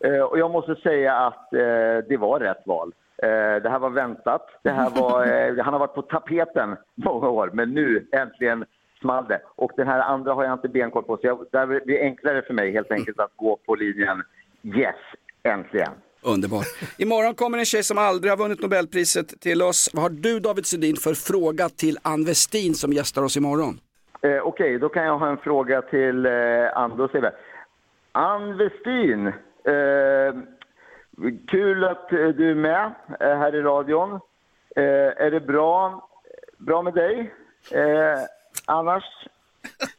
Eh, 0.00 0.20
och 0.20 0.38
jag 0.38 0.50
måste 0.50 0.74
säga 0.74 1.14
att 1.14 1.52
eh, 1.52 2.08
det 2.08 2.16
var 2.18 2.40
rätt 2.40 2.62
val. 2.66 2.92
Eh, 3.22 3.62
det 3.62 3.70
här 3.70 3.78
var 3.78 3.90
väntat. 3.90 4.48
Det 4.62 4.70
här 4.70 4.90
var, 4.90 5.26
eh, 5.26 5.64
han 5.64 5.72
har 5.72 5.80
varit 5.80 5.94
på 5.94 6.02
tapeten 6.02 6.76
många 6.94 7.28
år, 7.28 7.50
men 7.52 7.74
nu 7.74 8.06
äntligen 8.12 8.64
small 9.00 9.24
det. 9.28 9.40
Och 9.56 9.72
den 9.76 9.86
här 9.86 10.00
andra 10.00 10.34
har 10.34 10.44
jag 10.44 10.52
inte 10.52 10.68
benkoll 10.68 11.04
på, 11.04 11.16
så 11.16 11.26
jag, 11.26 11.46
där 11.52 11.66
blir 11.66 11.80
det 11.86 12.00
enklare 12.00 12.42
för 12.42 12.54
mig 12.54 12.72
helt 12.72 12.92
enkelt 12.92 13.20
att 13.20 13.36
gå 13.36 13.56
på 13.66 13.74
linjen 13.74 14.22
yes, 14.62 14.96
äntligen. 15.42 15.92
Underbart. 16.26 16.66
Imorgon 16.98 17.34
kommer 17.34 17.58
en 17.58 17.64
tjej 17.64 17.82
som 17.82 17.98
aldrig 17.98 18.32
har 18.32 18.36
vunnit 18.36 18.62
Nobelpriset 18.62 19.40
till 19.40 19.62
oss. 19.62 19.90
Vad 19.92 20.02
har 20.02 20.10
du 20.10 20.40
David 20.40 20.66
Sundin 20.66 20.96
för 20.96 21.14
fråga 21.14 21.68
till 21.68 21.98
Ann 22.02 22.24
Westin 22.24 22.74
som 22.74 22.92
gästar 22.92 23.22
oss 23.22 23.36
imorgon? 23.36 23.80
Eh, 24.22 24.40
Okej, 24.42 24.78
då 24.78 24.88
kan 24.88 25.04
jag 25.04 25.18
ha 25.18 25.28
en 25.28 25.36
fråga 25.36 25.82
till 25.82 26.26
eh, 26.26 26.32
Ann. 26.76 26.96
Då 26.96 27.08
säger 27.08 27.22
vi, 27.22 27.36
Ann 28.12 28.56
Westin, 28.58 29.26
eh, 29.26 30.34
kul 31.48 31.84
att 31.84 32.12
eh, 32.12 32.28
du 32.28 32.50
är 32.50 32.54
med 32.54 32.84
eh, 33.20 33.38
här 33.38 33.54
i 33.54 33.62
radion. 33.62 34.12
Eh, 34.76 35.24
är 35.26 35.30
det 35.30 35.40
bra, 35.40 36.08
bra 36.58 36.82
med 36.82 36.94
dig? 36.94 37.34
Eh, 37.70 38.18
annars? 38.66 39.04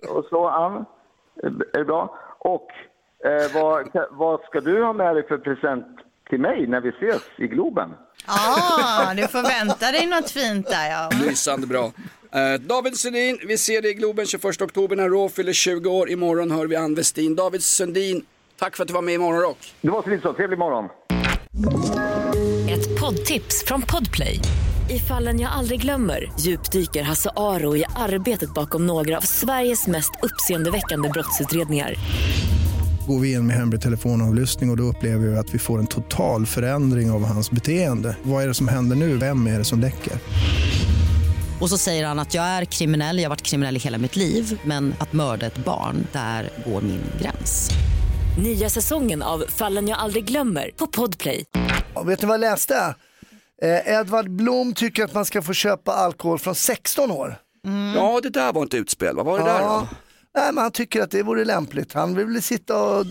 Och 0.09 0.25
så, 0.29 0.47
Ann? 0.47 0.85
Är 1.43 1.77
det 1.77 1.85
bra? 1.85 2.17
Och 2.39 2.67
eh, 3.25 3.53
vad, 3.53 3.89
vad 4.11 4.41
ska 4.41 4.59
du 4.59 4.83
ha 4.83 4.93
med 4.93 5.15
dig 5.15 5.27
för 5.27 5.37
present 5.37 5.87
till 6.29 6.39
mig 6.39 6.67
när 6.67 6.81
vi 6.81 6.89
ses 6.89 7.21
i 7.37 7.47
Globen. 7.47 7.89
Ja, 8.27 9.13
du 9.15 9.27
får 9.27 9.41
vänta 9.41 9.91
dig 9.91 10.05
något 10.05 10.31
fint 10.31 10.67
där 10.67 10.89
ja. 10.89 11.09
Lysande 11.25 11.67
bra. 11.67 11.91
Eh, 12.31 12.61
David 12.61 12.97
Sundin, 12.97 13.39
vi 13.47 13.57
ser 13.57 13.81
dig 13.81 13.91
i 13.91 13.93
Globen 13.93 14.25
21 14.25 14.61
oktober 14.61 14.95
när 14.95 15.09
Raw 15.09 15.29
fyller 15.29 15.53
20 15.53 15.89
år. 15.89 16.09
Imorgon 16.09 16.51
hör 16.51 16.67
vi 16.67 16.75
Ann 16.75 16.95
Westin. 16.95 17.35
David 17.35 17.63
Sundin, 17.63 18.25
tack 18.59 18.75
för 18.75 18.83
att 18.83 18.87
du 18.87 18.93
var 18.93 19.01
med 19.01 19.13
i 19.13 19.17
Morgonrock. 19.17 19.73
Det 19.81 19.89
var 19.89 20.01
så 20.03 20.09
lite 20.09 20.21
så. 20.21 20.33
Trevlig 20.33 20.59
morgon. 20.59 20.89
Ett 22.69 22.99
poddtips 22.99 23.65
från 23.65 23.81
Podplay. 23.81 24.39
I 24.89 24.99
fallen 24.99 25.39
jag 25.39 25.51
aldrig 25.51 25.81
glömmer 25.81 26.31
djupdyker 26.39 27.03
Hasse 27.03 27.29
Aro 27.35 27.75
i 27.77 27.83
arbetet 27.95 28.53
bakom 28.53 28.87
några 28.87 29.17
av 29.17 29.21
Sveriges 29.21 29.87
mest 29.87 30.11
uppseendeväckande 30.23 31.09
brottsutredningar. 31.09 31.93
Går 33.07 33.19
vi 33.19 33.33
in 33.33 33.47
med 33.47 33.55
hemlig 33.55 33.81
telefonavlyssning 33.81 34.69
och, 34.69 34.73
och 34.73 34.77
då 34.77 34.83
upplever 34.83 35.27
vi 35.27 35.37
att 35.37 35.53
vi 35.53 35.59
får 35.59 35.79
en 35.79 35.87
total 35.87 36.45
förändring 36.45 37.11
av 37.11 37.25
hans 37.25 37.51
beteende. 37.51 38.17
Vad 38.23 38.43
är 38.43 38.47
det 38.47 38.53
som 38.53 38.67
händer 38.67 38.95
nu? 38.95 39.17
Vem 39.17 39.47
är 39.47 39.57
det 39.57 39.63
som 39.63 39.79
läcker? 39.79 40.13
Och 41.61 41.69
så 41.69 41.77
säger 41.77 42.05
han 42.05 42.19
att 42.19 42.33
jag 42.33 42.43
är 42.43 42.65
kriminell, 42.65 43.17
jag 43.17 43.23
har 43.25 43.29
varit 43.29 43.41
kriminell 43.41 43.75
i 43.75 43.79
hela 43.79 43.97
mitt 43.97 44.15
liv 44.15 44.59
men 44.63 44.95
att 44.99 45.13
mörda 45.13 45.45
ett 45.45 45.57
barn, 45.57 46.07
där 46.11 46.49
går 46.65 46.81
min 46.81 47.01
gräns. 47.21 47.69
Nya 48.43 48.69
säsongen 48.69 49.21
av 49.21 49.43
Fallen 49.47 49.87
jag 49.87 49.99
aldrig 49.99 50.25
glömmer 50.25 50.71
på 50.77 50.87
Podplay. 50.87 51.45
Ja, 51.93 52.03
vet 52.03 52.21
ni 52.21 52.27
vad 52.27 52.33
jag 52.33 52.41
läste? 52.41 52.95
Eh, 53.61 53.93
Edvard 53.99 54.29
Blom 54.29 54.73
tycker 54.73 55.03
att 55.03 55.13
man 55.13 55.25
ska 55.25 55.41
få 55.41 55.53
köpa 55.53 55.91
alkohol 55.91 56.39
från 56.39 56.55
16 56.55 57.11
år. 57.11 57.35
Ja, 57.95 58.19
det 58.23 58.29
där 58.29 58.53
var 58.53 58.61
inte 58.61 58.77
utspel. 58.77 59.15
Vad 59.15 59.25
var 59.25 59.39
det 59.39 59.45
där 59.45 59.59
då? 59.59 59.87
Nej, 60.37 60.53
men 60.53 60.61
han 60.61 60.71
tycker 60.71 61.01
att 61.01 61.11
det 61.11 61.23
vore 61.23 61.45
lämpligt. 61.45 61.93
Han 61.93 62.15
vill 62.15 62.25
väl 62.25 62.41
sitta 62.41 62.83
och 62.83 63.05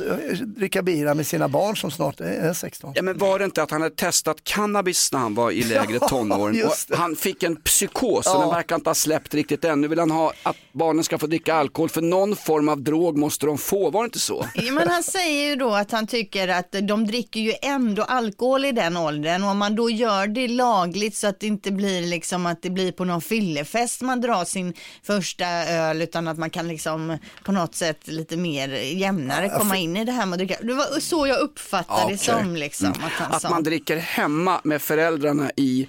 dricka 0.46 0.82
bira 0.82 1.14
med 1.14 1.26
sina 1.26 1.48
barn 1.48 1.76
som 1.76 1.90
snart 1.90 2.20
är 2.20 2.52
16. 2.52 2.92
Ja, 2.94 3.02
men 3.02 3.18
var 3.18 3.38
det 3.38 3.44
inte 3.44 3.62
att 3.62 3.70
han 3.70 3.82
hade 3.82 3.94
testat 3.94 4.36
cannabis 4.44 5.12
när 5.12 5.18
han 5.18 5.34
var 5.34 5.50
i 5.50 5.62
lägre 5.64 5.98
tonåren 6.08 6.64
och 6.64 6.96
han 6.96 7.16
fick 7.16 7.42
en 7.42 7.56
psykos 7.56 8.26
och 8.26 8.32
Ja. 8.36 8.40
den 8.40 8.48
verkar 8.48 8.76
inte 8.76 8.90
ha 8.90 8.94
släppt 8.94 9.34
riktigt 9.34 9.64
än. 9.64 9.80
Nu 9.80 9.88
vill 9.88 9.98
han 9.98 10.10
ha 10.10 10.32
att 10.42 10.56
barnen 10.72 11.04
ska 11.04 11.18
få 11.18 11.26
dricka 11.26 11.54
alkohol 11.54 11.88
för 11.88 12.00
någon 12.02 12.36
form 12.36 12.68
av 12.68 12.82
drog 12.82 13.16
måste 13.16 13.46
de 13.46 13.58
få, 13.58 13.90
var 13.90 14.02
det 14.02 14.06
inte 14.06 14.18
så? 14.18 14.46
Ja, 14.54 14.72
Men 14.72 14.88
han 14.88 15.02
säger 15.02 15.48
ju 15.50 15.56
då 15.56 15.74
att 15.74 15.90
han 15.90 16.06
tycker 16.06 16.48
att 16.48 16.74
de 16.82 17.06
dricker 17.06 17.40
ju 17.40 17.52
ändå 17.62 18.02
alkohol 18.02 18.64
i 18.64 18.72
den 18.72 18.96
åldern 18.96 19.44
och 19.44 19.50
om 19.50 19.58
man 19.58 19.76
då 19.76 19.90
gör 19.90 20.26
det 20.26 20.48
lagligt 20.48 21.16
så 21.16 21.26
att 21.26 21.40
det 21.40 21.46
inte 21.46 21.72
blir 21.72 22.02
liksom 22.02 22.46
att 22.46 22.62
det 22.62 22.70
blir 22.70 22.92
på 22.92 23.04
någon 23.04 23.20
fyllefest 23.22 24.00
man 24.02 24.20
drar 24.20 24.44
sin 24.44 24.74
första 25.02 25.46
öl 25.68 26.02
utan 26.02 26.28
att 26.28 26.38
man 26.38 26.50
kan 26.50 26.68
liksom 26.68 27.15
på 27.44 27.52
något 27.52 27.74
sätt 27.74 28.06
lite 28.08 28.36
mer 28.36 28.68
jämnare 28.68 29.48
komma 29.48 29.76
in 29.76 29.96
i 29.96 30.04
det 30.04 30.12
här 30.12 30.26
med 30.26 30.32
att 30.32 30.38
dricka. 30.38 30.56
Det 30.62 30.74
var 30.74 31.00
så 31.00 31.26
jag 31.26 31.40
uppfattade 31.40 32.00
det 32.00 32.04
Okej. 32.04 32.18
som 32.18 32.56
liksom 32.56 32.86
Mm. 32.86 33.00
att 33.30 33.44
Att 33.44 33.50
man 33.50 33.62
dricker 33.62 33.96
hemma 33.96 34.60
med 34.64 34.82
föräldrarna 34.82 35.50
i 35.56 35.88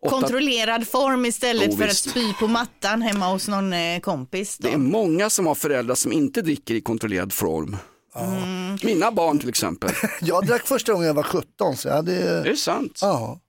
åtta... 0.00 0.10
Kontrollerad 0.10 0.88
form 0.88 1.24
istället 1.26 1.68
Jo, 1.70 1.76
för 1.76 1.84
att 1.84 1.90
visst. 1.90 2.10
spy 2.10 2.32
på 2.32 2.46
mattan 2.48 3.02
hemma 3.02 3.28
hos 3.32 3.48
någon 3.48 3.72
eh, 3.72 4.00
kompis. 4.00 4.58
Då. 4.58 4.68
Det 4.68 4.74
är 4.74 4.78
många 4.78 5.30
som 5.30 5.46
har 5.46 5.54
föräldrar 5.54 5.94
som 5.94 6.12
inte 6.12 6.42
dricker 6.42 6.74
i 6.74 6.80
kontrollerad 6.80 7.32
form. 7.32 7.76
Mm. 8.16 8.78
Mina 8.82 9.12
barn 9.12 9.38
till 9.38 9.48
exempel. 9.48 9.90
Jag 10.20 10.46
drack 10.46 10.66
första 10.66 10.92
gången 10.92 11.06
jag 11.06 11.14
var 11.14 11.22
17 11.22 11.76
så 11.76 11.88
jag 11.88 11.94
hade... 11.94 12.42
Det 12.42 12.50
är 12.50 12.54
sant. 12.54 12.98
Ja. 13.02 13.40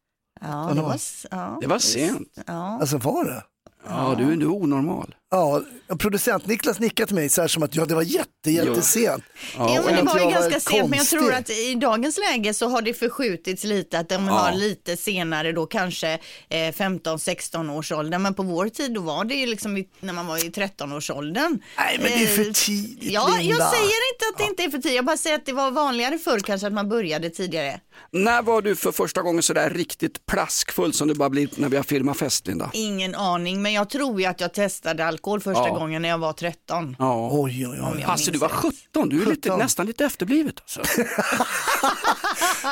Ja, 0.41 0.71
det 0.75 0.81
var, 0.81 0.97
ja, 1.31 1.57
Det 1.61 1.67
var 1.67 1.79
sent. 1.79 2.37
Ja. 2.47 2.77
Alltså 2.81 2.97
var 2.97 3.25
det? 3.25 3.43
Ja, 3.87 4.15
du, 4.17 4.35
du 4.35 4.45
är 4.45 4.51
onormal. 4.51 5.15
Ja, 5.31 5.61
producent 5.99 6.45
Niklas 6.47 6.79
nickade 6.79 7.07
till 7.07 7.15
mig 7.15 7.29
så 7.29 7.41
här 7.41 7.47
som 7.47 7.63
att 7.63 7.75
ja, 7.75 7.85
det 7.85 7.95
var 7.95 8.01
jätte, 8.01 8.51
jättesent. 8.51 9.23
Ja, 9.57 9.75
Ja, 9.75 9.81
men 9.85 9.95
det 9.95 10.01
var 10.03 10.15
ju 10.17 10.23
jag 10.23 10.31
ganska 10.33 10.59
sent, 10.59 10.89
men 10.89 10.97
jag 10.99 11.07
tror 11.07 11.33
att 11.33 11.49
i 11.49 11.75
dagens 11.75 12.17
läge 12.17 12.53
så 12.53 12.67
har 12.67 12.81
det 12.81 12.93
förskjutits 12.93 13.63
lite, 13.63 13.99
att 13.99 14.09
de 14.09 14.25
Ja. 14.27 14.31
har 14.33 14.53
lite 14.53 14.97
senare 14.97 15.51
då 15.51 15.65
kanske 15.65 16.13
eh, 16.49 16.57
15-16 16.57 17.77
års 17.77 17.91
ålder, 17.91 18.17
men 18.19 18.33
på 18.33 18.43
vår 18.43 18.69
tid 18.69 18.93
då 18.93 19.01
var 19.01 19.25
det 19.25 19.35
ju 19.35 19.45
liksom 19.45 19.77
i, 19.77 19.87
när 19.99 20.13
man 20.13 20.27
var 20.27 20.37
i 20.37 20.49
13-årsåldern. 20.49 21.59
Nej, 21.77 21.97
men 22.01 22.07
det 22.11 22.23
är 22.23 22.27
för 22.27 22.47
Eh, 22.47 22.53
tidigt, 22.53 23.11
Ja, 23.11 23.29
jag 23.41 23.69
säger 23.71 24.13
inte 24.13 24.25
att 24.33 24.37
det 24.37 24.43
inte 24.43 24.63
är 24.63 24.69
för 24.69 24.77
tidigt, 24.77 24.95
jag 24.95 25.05
bara 25.05 25.17
säger 25.17 25.35
att 25.35 25.45
det 25.45 25.53
var 25.53 25.71
vanligare 25.71 26.17
förr 26.17 26.39
kanske 26.39 26.67
att 26.67 26.73
man 26.73 26.89
började 26.89 27.29
tidigare. 27.29 27.79
När 28.11 28.41
var 28.41 28.61
du 28.61 28.75
för 28.75 28.91
första 28.91 29.21
gången 29.21 29.43
sådär 29.43 29.69
riktigt 29.69 30.25
plaskfull 30.25 30.93
som 30.93 31.07
du 31.07 31.13
bara 31.13 31.29
blivit 31.29 31.57
när 31.57 31.69
vi 31.69 31.75
har 31.77 31.83
firmafest 31.83 32.47
Linda? 32.47 32.71
Ingen 32.73 33.15
aning, 33.15 33.61
men 33.61 33.73
jag 33.73 33.89
tror 33.89 34.21
ju 34.21 34.27
att 34.27 34.41
jag 34.41 34.53
testade 34.53 35.05
alkohol 35.05 35.18
första 35.39 35.67
Ja. 35.67 35.73
gången 35.79 36.01
när 36.01 36.09
jag 36.09 36.17
var 36.17 36.33
13. 36.33 36.95
Ja. 36.99 37.29
Oj, 37.31 37.67
oj, 37.67 37.79
oj. 37.95 38.01
Hasse, 38.01 38.31
du 38.31 38.37
var 38.37 38.49
17, 38.49 39.09
du 39.09 39.21
är 39.21 39.25
lite, 39.25 39.49
17. 39.49 39.59
nästan 39.59 39.85
lite 39.85 40.05
efterblivet 40.05 40.55
alltså. 40.59 40.81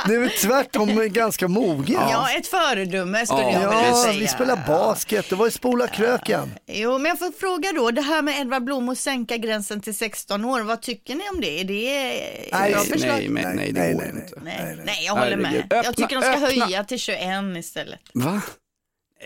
Det 0.08 0.16
är 0.16 0.20
väl 0.20 0.30
tvärtom 0.30 1.10
ganska 1.10 1.48
mogen. 1.48 2.02
Ja, 2.12 2.30
ett 2.32 2.48
föredöme 2.48 3.26
skulle 3.26 3.42
Ja, 3.42 3.52
jag 3.52 3.70
vilja 3.70 3.88
Ja, 3.88 4.04
säga. 4.04 4.20
vi 4.20 4.28
spelar 4.28 4.64
basket, 4.68 5.30
det 5.30 5.36
var 5.36 5.46
ju 5.46 5.52
spola 5.52 5.88
kröken. 5.88 6.52
Jo, 6.68 6.98
men 6.98 7.06
jag 7.10 7.20
får 7.20 7.32
fråga 7.40 7.72
då, 7.76 7.92
det 7.92 8.02
här 8.02 8.22
med 8.22 8.40
Edvard 8.42 8.64
Blom 8.64 8.90
och 8.90 8.98
sänka 8.98 9.38
gränsen 9.38 9.82
till 9.82 9.96
16 9.98 10.46
år, 10.46 10.62
vad 10.62 10.82
tycker 10.82 11.16
ni 11.16 11.30
om 11.34 11.42
det? 11.42 11.60
Är 11.60 11.64
det 11.64 12.50
Nej, 12.52 12.72
bra 12.72 12.84
nej? 12.90 13.00
Nej, 13.08 13.30
men, 13.30 13.56
nej, 13.56 13.72
det 13.72 13.80
nej, 13.82 13.94
går 13.94 14.00
nej, 14.02 14.12
nej. 14.14 14.24
inte. 14.24 14.40
Nej, 14.44 14.78
nej, 14.86 15.06
jag 15.06 15.14
håller 15.16 15.38
med. 15.38 15.68
Jag 15.70 15.96
tycker 15.96 16.16
de 16.16 16.22
ska 16.22 16.32
öppna- 16.34 16.48
höja 16.66 16.84
till 16.84 17.00
21 17.00 17.58
istället. 17.58 18.00
Va? 18.14 18.42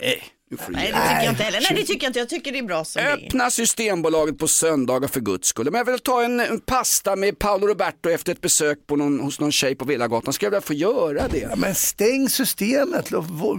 Nej, 0.02 0.24
du 0.41 0.41
Nej, 0.70 0.92
det 0.92 1.00
tycker 1.00 1.24
jag 1.24 1.32
inte 1.34 1.44
heller. 1.44 1.62
Nej, 1.62 1.82
det 1.82 1.86
tycker 1.88 2.06
jag 2.06 2.10
inte. 2.10 2.20
Jag 2.20 2.30
tycker 2.30 2.52
det 2.52 2.58
är 2.60 2.64
bra 2.64 2.86
som 2.86 3.02
det. 3.04 3.14
Öppna 3.14 3.50
Systembolaget 3.50 4.38
på 4.38 4.48
söndagar 4.48 5.08
för 5.08 5.20
guds 5.20 5.48
skull. 5.48 5.66
Men 5.72 5.78
jag 5.78 5.86
vill 5.86 6.00
ta 6.00 6.24
en, 6.24 6.40
en 6.40 6.60
pasta 6.60 7.16
med 7.16 7.40
Paolo 7.40 7.68
Roberto 7.68 8.10
efter 8.10 8.32
ett 8.32 8.42
besök 8.42 8.88
på 8.88 8.96
någon, 8.96 9.20
hos 9.20 9.40
någon 9.40 9.52
tjej 9.52 9.76
på 9.76 9.86
Villagatan. 9.86 10.34
Ska 10.34 10.46
jag 10.46 10.52
väl 10.52 10.62
få 10.62 10.74
göra 10.74 11.28
det? 11.28 11.38
Ja, 11.40 11.56
men 11.56 11.76
stäng 11.76 12.30
systemet, 12.30 13.12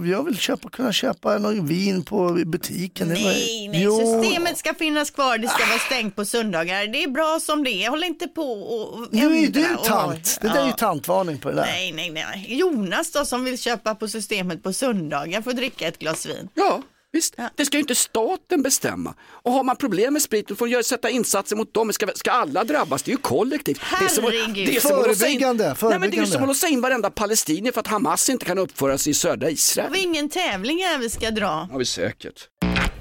jag 0.05 0.23
vill 0.25 0.37
köpa, 0.37 0.69
kunna 0.69 0.91
köpa 0.93 1.37
någon 1.37 1.67
vin 1.67 2.03
på 2.03 2.29
butiken. 2.45 3.07
Det 3.07 3.13
Nej, 3.13 3.67
nej, 3.67 3.83
Jo. 3.83 4.21
systemet 4.21 4.57
ska 4.57 4.73
finnas 4.73 5.11
kvar. 5.11 5.37
Det 5.37 5.47
ska 5.47 5.65
vara 5.65 5.79
stängt 5.79 6.15
på 6.15 6.25
söndagar. 6.25 6.87
Det 6.87 7.03
är 7.03 7.07
bra 7.07 7.39
som 7.41 7.63
det 7.63 7.71
är. 7.71 7.89
Håll 7.89 8.03
inte 8.03 8.27
på 8.27 8.51
och 8.51 9.07
Nu 9.11 9.37
är 9.43 9.47
du 9.47 9.63
ändra 9.65 9.79
och- 9.79 9.85
tant, 9.85 10.37
det 10.41 10.47
där 10.47 10.55
är 10.55 10.63
ju 10.63 10.69
Ja. 10.69 10.75
tantvarning 10.75 11.37
på 11.39 11.49
det 11.49 11.55
där. 11.55 11.65
Nej, 11.65 11.91
nej, 11.91 12.09
nej. 12.11 12.45
Jonas 12.59 13.11
då 13.11 13.25
som 13.25 13.43
vill 13.43 13.59
köpa 13.59 13.95
på 13.95 14.07
systemet 14.07 14.63
på 14.63 14.73
söndagar 14.73 15.41
får 15.41 15.53
dricka 15.53 15.87
ett 15.87 15.99
glas 15.99 16.25
vin. 16.25 16.49
Ja, 16.53 16.81
visst. 17.13 17.35
Det 17.55 17.65
ska 17.65 17.77
ju 17.77 17.81
inte 17.81 17.95
staten 17.95 18.61
bestämma. 18.61 19.13
Och 19.23 19.51
har 19.51 19.63
man 19.63 19.75
problem 19.75 20.13
med 20.13 20.21
sprit 20.21 20.47
då 20.47 20.55
får 20.55 20.67
man 20.67 20.83
sätta 20.83 21.09
insatser 21.09 21.55
mot 21.55 21.73
dem. 21.73 21.93
Ska, 21.93 22.07
ska 22.15 22.31
alla 22.31 22.63
drabbas? 22.63 23.03
Det 23.03 23.11
är 23.11 23.13
ju 23.13 23.21
kollektivt. 23.21 23.81
Det 23.99 24.05
är 24.05 24.09
som, 24.09 24.23
Herregud. 24.23 24.67
det 24.67 24.77
är 24.77 25.07
låsa 25.07 25.27
in, 25.27 25.39
Förebyggande, 25.39 25.75
Nej, 25.81 25.99
men 25.99 26.11
det 26.11 26.17
är 26.17 26.25
som 26.25 26.41
att 26.41 26.47
låsa 26.47 26.67
in 26.67 26.81
varenda 26.81 27.09
palestinier 27.09 27.71
för 27.71 27.79
att 27.79 27.87
Hamas 27.87 28.29
inte 28.29 28.45
kan 28.45 28.57
uppföra 28.57 28.97
sig 28.97 29.11
i 29.11 29.13
södra 29.13 29.49
Israel. 29.49 29.87
Har 29.87 29.93
vi 29.95 30.03
ingen 30.03 30.29
tävling 30.29 30.83
här 30.83 30.97
vi 30.97 31.09
ska 31.09 31.31
dra? 31.31 31.67
har 31.71 31.79
vi 31.79 31.85
säkert. 31.85 32.49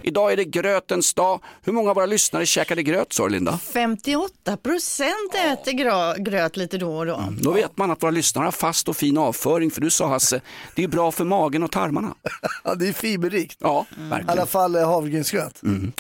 Idag 0.03 0.33
är 0.33 0.37
det 0.37 0.45
grötens 0.45 1.15
dag. 1.15 1.41
Hur 1.65 1.73
många 1.73 1.91
av 1.91 1.97
våra 1.97 2.07
lyssnare 2.07 2.47
käkade 2.47 2.83
gröt 2.83 3.12
sa 3.12 3.29
Linda? 3.29 3.59
58 3.59 4.57
procent 4.57 5.35
äter 5.35 5.73
grö- 5.73 6.19
gröt 6.19 6.57
lite 6.57 6.79
då 6.79 6.97
och 6.97 7.07
då. 7.07 7.25
Då 7.41 7.53
vet 7.53 7.77
man 7.77 7.91
att 7.91 8.03
våra 8.03 8.11
lyssnare 8.11 8.45
har 8.45 8.53
fast 8.53 8.88
och 8.88 8.97
fin 8.97 9.19
avföring 9.19 9.71
för 9.71 9.81
du 9.81 9.91
sa 9.91 10.07
Hasse, 10.09 10.41
det 10.75 10.85
är 10.85 10.88
bra 10.88 11.12
för 11.12 11.25
magen 11.25 11.62
och 11.62 11.71
tarmarna. 11.71 12.15
Ja, 12.65 12.75
det 12.75 12.88
är 12.88 12.93
fiberrikt. 12.93 13.57
Ja, 13.61 13.87
I 13.91 14.01
alla 14.01 14.09
verkligen. 14.17 14.47
fall 14.47 14.75
eh, 14.77 14.87
havregrynsgröt. 14.88 15.62
Mm. 15.62 15.93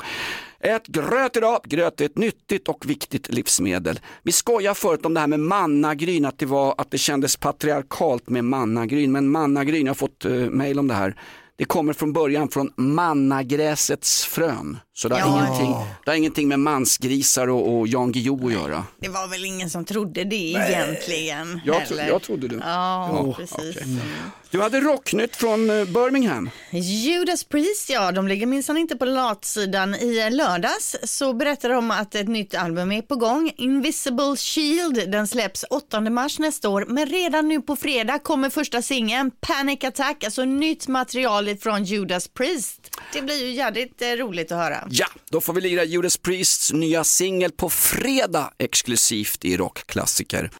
Ät 0.60 0.86
gröt 0.86 1.36
idag. 1.36 1.60
Gröt 1.64 2.00
är 2.00 2.04
ett 2.04 2.18
nyttigt 2.18 2.68
och 2.68 2.90
viktigt 2.90 3.28
livsmedel. 3.32 4.00
Vi 4.22 4.32
skojar 4.32 4.74
förut 4.74 5.06
om 5.06 5.14
det 5.14 5.20
här 5.20 5.26
med 5.26 5.40
mannagryn, 5.40 6.24
att 6.24 6.38
det, 6.38 6.46
var, 6.46 6.74
att 6.78 6.90
det 6.90 6.98
kändes 6.98 7.36
patriarkalt 7.36 8.28
med 8.28 8.44
mannagryn. 8.44 9.12
Men 9.12 9.28
mannagryn, 9.30 9.86
jag 9.86 9.90
har 9.90 9.94
fått 9.94 10.24
uh, 10.24 10.50
mejl 10.50 10.78
om 10.78 10.88
det 10.88 10.94
här. 10.94 11.16
Det 11.62 11.66
kommer 11.66 11.92
från 11.92 12.12
början 12.12 12.48
från 12.48 12.72
mannagräsets 12.76 14.24
frön. 14.24 14.78
Så 15.02 15.08
det 15.08 15.14
har, 15.20 15.38
Ja. 15.40 15.46
ingenting, 15.46 15.76
det 16.04 16.10
har 16.10 16.16
ingenting 16.16 16.48
med 16.48 16.58
mansgrisar 16.60 17.48
och, 17.48 17.78
och 17.78 17.88
Jan 17.88 18.12
Guillou 18.12 18.46
att 18.46 18.52
göra. 18.52 18.84
Det 19.00 19.08
var 19.08 19.28
väl 19.28 19.44
ingen 19.44 19.70
som 19.70 19.84
trodde 19.84 20.24
det 20.24 20.36
egentligen. 20.36 21.60
Jag, 21.64 21.86
tro, 21.86 21.96
jag 21.96 22.22
trodde 22.22 22.48
det. 22.48 22.54
Ja, 22.54 23.10
Ja, 23.26 23.34
precis. 23.36 23.76
okej. 23.76 23.86
Du 24.50 24.60
hade 24.62 24.80
rocknytt 24.80 25.36
från 25.36 25.70
eh, 25.70 25.84
Birmingham. 25.84 26.50
Judas 26.70 27.44
Priest, 27.44 27.90
ja, 27.90 28.12
de 28.12 28.28
ligger 28.28 28.46
minsann 28.46 28.76
inte 28.76 28.96
på 28.96 29.04
latsidan. 29.04 29.94
I 29.94 30.30
lördags 30.30 30.96
så 31.04 31.32
berättar 31.32 31.68
de 31.68 31.90
att 31.90 32.14
ett 32.14 32.28
nytt 32.28 32.54
album 32.54 32.92
är 32.92 33.02
på 33.02 33.16
gång. 33.16 33.52
Invisible 33.56 34.36
Shield, 34.36 35.10
den 35.10 35.26
släpps 35.26 35.64
8 35.70 36.00
mars 36.00 36.38
nästa 36.38 36.68
år. 36.68 36.84
Men 36.88 37.06
redan 37.06 37.48
nu 37.48 37.60
på 37.60 37.76
fredag 37.76 38.18
kommer 38.18 38.50
första 38.50 38.82
singeln 38.82 39.30
Panic 39.40 39.84
Attack, 39.84 40.24
alltså 40.24 40.44
nytt 40.44 40.88
material 40.88 41.56
från 41.56 41.84
Judas 41.84 42.28
Priest. 42.28 42.80
Det 43.12 43.22
blir 43.22 43.44
ju 43.46 43.50
jävligt 43.52 44.02
eh, 44.02 44.06
roligt 44.08 44.52
att 44.52 44.58
höra. 44.58 44.88
Ja, 44.94 45.06
då 45.30 45.40
får 45.40 45.52
vi 45.52 45.60
lira 45.60 45.84
Judas 45.84 46.16
Priests 46.16 46.72
nya 46.72 47.04
singel 47.04 47.52
på 47.52 47.70
fredag 47.70 48.50
exklusivt 48.58 49.44
i 49.44 49.56
rockklassiker. 49.56 50.50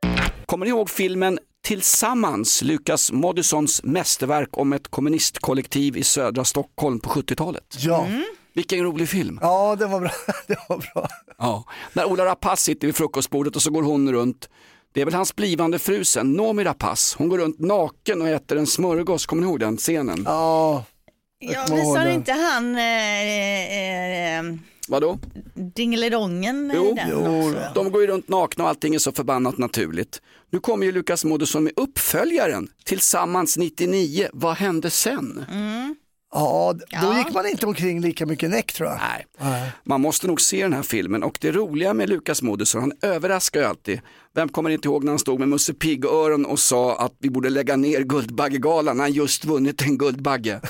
Kommer 0.47 0.67
ni 0.67 0.71
ihåg 0.71 0.91
filmen 0.91 1.39
Tillsammans, 1.65 2.63
Lukas 2.63 3.13
Moodyssons 3.13 3.83
mästerverk 3.85 4.49
om 4.53 4.73
ett 4.73 4.89
kommunistkollektiv 4.89 5.97
i 5.97 6.05
södra 6.05 6.45
Stockholm 6.45 7.01
på 7.01 7.11
70-talet? 7.11 7.77
Ja. 7.79 8.07
Vilken 8.55 8.83
rolig 8.83 9.09
film. 9.09 9.39
ja, 9.43 9.77
det 9.77 9.87
var 9.87 10.01
bra. 10.01 10.11
det 10.47 10.59
var 10.69 10.79
bra. 10.95 11.09
Ja. 11.39 11.65
När 11.93 12.05
Ola 12.05 12.25
Rapace 12.25 12.63
sitter 12.63 12.87
vid 12.87 12.97
frukostbordet 12.97 13.57
och 13.57 13.63
så 13.63 13.71
går 13.71 13.83
hon 13.83 14.13
runt 14.13 14.49
Det 14.93 15.01
är 15.01 15.05
väl 15.05 15.15
hans 15.15 15.37
blivande 15.37 15.79
fru 15.79 16.05
sen, 16.05 16.33
Noomi 16.33 16.65
Rapace. 16.65 17.15
Hon 17.19 17.29
går 17.29 17.39
runt 17.39 17.59
naken 17.59 18.23
och 18.23 18.29
äter 18.29 18.59
en 18.59 18.67
smörgås, 18.67 19.27
kommer 19.27 19.43
ni 19.43 19.49
ihåg 19.49 19.61
den 19.61 19.77
scenen? 19.77 20.23
Ja. 20.27 20.85
Ja, 21.43 21.67
visar 21.71 22.07
inte 22.09 22.33
han 22.33 22.77
eh, 22.77 24.39
eh, 24.39 24.45
Vadå? 24.89 25.19
Dingelidongen 25.75 26.71
i 26.71 26.75
Jo, 26.77 26.95
den 26.97 27.27
också? 27.47 27.61
de 27.75 27.91
går 27.93 28.01
ju 28.01 28.07
runt 28.07 28.29
nakna 28.29 28.65
och 28.65 28.71
allting 28.71 28.95
är 28.95 28.99
så 28.99 29.13
förbannat 29.13 29.59
naturligt. 29.59 30.23
Nu 30.51 30.59
kommer 30.61 30.87
ju 30.87 30.93
Lukas 30.93 31.25
Moodysson 31.25 31.65
med 31.65 31.73
uppföljaren, 31.77 32.69
Tillsammans 32.85 33.57
99, 33.57 34.29
vad 34.33 34.57
hände 34.57 34.91
sen? 34.91 35.45
Ja, 36.35 36.73
d- 36.79 36.85
då 37.03 37.15
gick 37.19 37.35
man 37.35 37.47
inte 37.47 37.67
omkring 37.67 38.01
lika 38.01 38.27
mycket 38.27 38.51
näck 38.51 38.73
tror 38.73 38.89
jag. 38.89 38.99
Nej. 39.41 39.71
Man 39.85 40.01
måste 40.01 40.27
nog 40.27 40.41
se 40.41 40.63
den 40.63 40.73
här 40.73 40.83
filmen 40.83 41.23
och 41.23 41.39
det 41.41 41.53
roliga 41.53 41.95
med 41.95 42.09
Lukas 42.09 42.43
Moodysson, 42.43 42.81
han 42.81 42.93
överraskar 43.03 43.61
ju 43.61 43.67
alltid. 43.67 44.01
Vem 44.35 44.49
kommer 44.49 44.71
inte 44.71 44.89
ihåg 44.89 45.05
när 45.05 45.13
han 45.13 45.19
stod 45.19 45.39
med 45.39 45.49
Musse 45.49 45.75
Pigg-öron 45.75 46.45
och 46.45 46.59
sa 46.59 46.97
att 46.97 47.15
vi 47.19 47.31
borde 47.31 47.51
lägga 47.51 47.77
ner 47.77 48.01
Guldbaggegalan 48.01 48.97
när 48.97 49.05
han 49.05 49.13
just 49.13 49.45
vunnit 49.45 49.83
en 49.83 49.99
Guldbagge. 49.99 50.61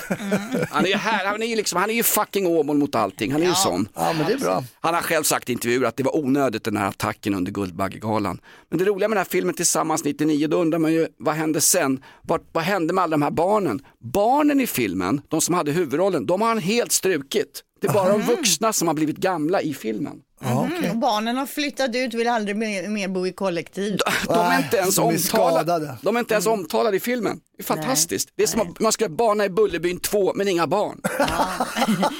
Han 0.69 0.85
är 0.85 0.89
ju 0.89 0.95
här, 0.95 1.25
han 1.25 1.41
är 1.41 1.45
ju 1.45 1.55
liksom, 1.55 1.79
han 1.79 1.89
är 1.89 1.93
ju 1.93 2.03
fucking 2.03 2.47
Åmål 2.47 2.77
mot 2.77 2.95
allting, 2.95 3.31
han 3.31 3.41
är 3.41 3.47
ju 3.47 3.53
sån. 3.53 3.87
Ja, 3.93 4.13
men 4.17 4.27
det 4.27 4.33
är 4.33 4.37
bra. 4.37 4.63
Han 4.79 4.93
har 4.93 5.01
själv 5.01 5.23
sagt 5.23 5.49
i 5.49 5.53
intervjuer 5.53 5.87
att 5.87 5.97
det 5.97 6.03
var 6.03 6.17
onödigt 6.17 6.63
den 6.63 6.77
här 6.77 6.87
attacken 6.87 7.35
under 7.35 7.51
Guldbaggegalan. 7.51 8.41
Men 8.69 8.79
det 8.79 8.85
roliga 8.85 9.07
med 9.07 9.15
den 9.15 9.25
här 9.25 9.31
filmen 9.31 9.55
Tillsammans 9.55 10.03
99, 10.03 10.47
då 10.47 10.57
undrar 10.57 10.79
man 10.79 10.93
ju 10.93 11.07
vad 11.17 11.35
hände 11.35 11.61
sen? 11.61 12.03
Vad, 12.21 12.41
vad 12.51 12.63
hände 12.63 12.93
med 12.93 13.03
alla 13.03 13.11
de 13.11 13.21
här 13.21 13.31
barnen? 13.31 13.81
Barnen 13.99 14.61
i 14.61 14.67
filmen, 14.67 15.21
de 15.27 15.41
som 15.41 15.55
hade 15.55 15.71
huvudrollen, 15.71 16.25
de 16.25 16.41
har 16.41 16.47
han 16.47 16.57
helt 16.57 16.91
strukit. 16.91 17.63
Det 17.81 17.87
är 17.87 17.93
bara 17.93 18.17
de 18.17 18.21
vuxna 18.21 18.73
som 18.73 18.87
har 18.87 18.95
blivit 18.95 19.17
gamla 19.17 19.61
i 19.61 19.73
filmen. 19.73 20.21
Mm, 20.45 20.91
och 20.91 20.97
barnen 20.97 21.37
har 21.37 21.45
flyttat 21.45 21.95
ut, 21.95 22.13
vill 22.13 22.27
aldrig 22.27 22.55
mer, 22.55 22.87
mer 22.89 23.07
bo 23.07 23.27
i 23.27 23.31
kollektiv. 23.31 23.97
De 24.27 24.33
är 24.39 24.57
inte 24.57 24.77
ens 24.77 24.95
de 24.95 25.09
är 25.09 25.13
omtalade. 25.13 25.97
De 26.01 26.15
är 26.15 26.19
inte 26.19 26.33
ens 26.33 26.45
omtalade 26.47 26.97
i 26.97 26.99
filmen. 26.99 27.39
Det 27.57 27.63
är 27.63 27.65
fantastiskt. 27.65 28.29
Det 28.35 28.43
är 28.43 28.47
som 28.47 28.61
att 28.61 28.79
man 28.79 28.91
ska 28.91 29.09
bana 29.09 29.45
i 29.45 29.49
Bullerbyn 29.49 29.99
2 29.99 30.33
men 30.35 30.47
inga 30.47 30.67
barn. 30.67 31.01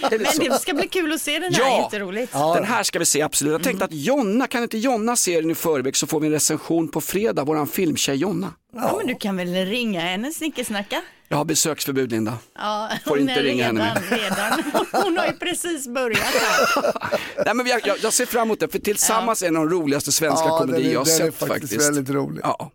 Är 0.03 0.09
det? 0.09 0.39
Men 0.39 0.49
det 0.49 0.59
ska 0.59 0.74
bli 0.74 0.88
kul 0.88 1.13
att 1.13 1.21
se 1.21 1.39
den 1.39 1.53
här, 1.53 1.61
Ja. 1.61 1.82
jätteroligt. 1.84 2.32
Den 2.34 2.63
här 2.63 2.84
ska 2.84 2.99
vi 2.99 3.05
se 3.05 3.21
absolut. 3.21 3.51
Jag 3.51 3.63
tänkte 3.63 3.86
att 3.86 3.93
Jonna, 3.93 4.47
kan 4.47 4.63
inte 4.63 4.78
Jonna 4.78 5.15
se 5.15 5.41
den 5.41 5.51
i 5.51 5.55
förväg 5.55 5.95
så 5.97 6.07
får 6.07 6.19
vi 6.19 6.28
en 6.28 6.34
recension 6.34 6.88
på 6.88 7.01
fredag, 7.01 7.43
våran 7.43 7.67
filmtjej 7.67 8.15
Jonna. 8.15 8.53
Ja. 8.76 8.95
men 8.97 9.07
du 9.07 9.15
kan 9.15 9.38
väl 9.38 9.65
ringa 9.65 10.01
henne, 10.01 10.32
snickesnacka? 10.34 11.01
Jag 11.28 11.38
har 11.38 11.45
besöksförbud 11.45 12.11
Linda. 12.11 12.38
Ja, 12.57 12.89
Får 13.05 13.19
inte 13.19 13.41
ringa 13.43 13.65
henne 13.65 14.01
redan, 14.09 14.19
redan. 14.19 14.86
Hon 15.03 15.17
har 15.17 15.26
ju 15.26 15.32
precis 15.34 15.88
börjat 15.88 16.19
här. 16.19 16.93
Nej, 17.45 17.53
men 17.55 17.67
jag, 17.67 17.88
jag, 17.88 17.97
jag 18.01 18.13
ser 18.13 18.26
fram 18.26 18.41
emot 18.47 18.59
det, 18.59 18.67
för 18.67 18.80
tillsammans 18.80 19.41
är 19.41 19.45
det 19.51 19.53
de 19.55 19.69
roligaste 19.69 20.11
svenska 20.11 20.45
Ja, 20.47 20.57
komedier 20.59 20.93
jag 20.93 20.99
har 20.99 21.05
den 21.05 21.13
är 21.13 21.17
sett 21.17 21.36
faktiskt 21.39 21.61
faktiskt. 21.74 21.82
väldigt 21.82 22.09
rolig. 22.09 22.41
Ja. 22.43 22.71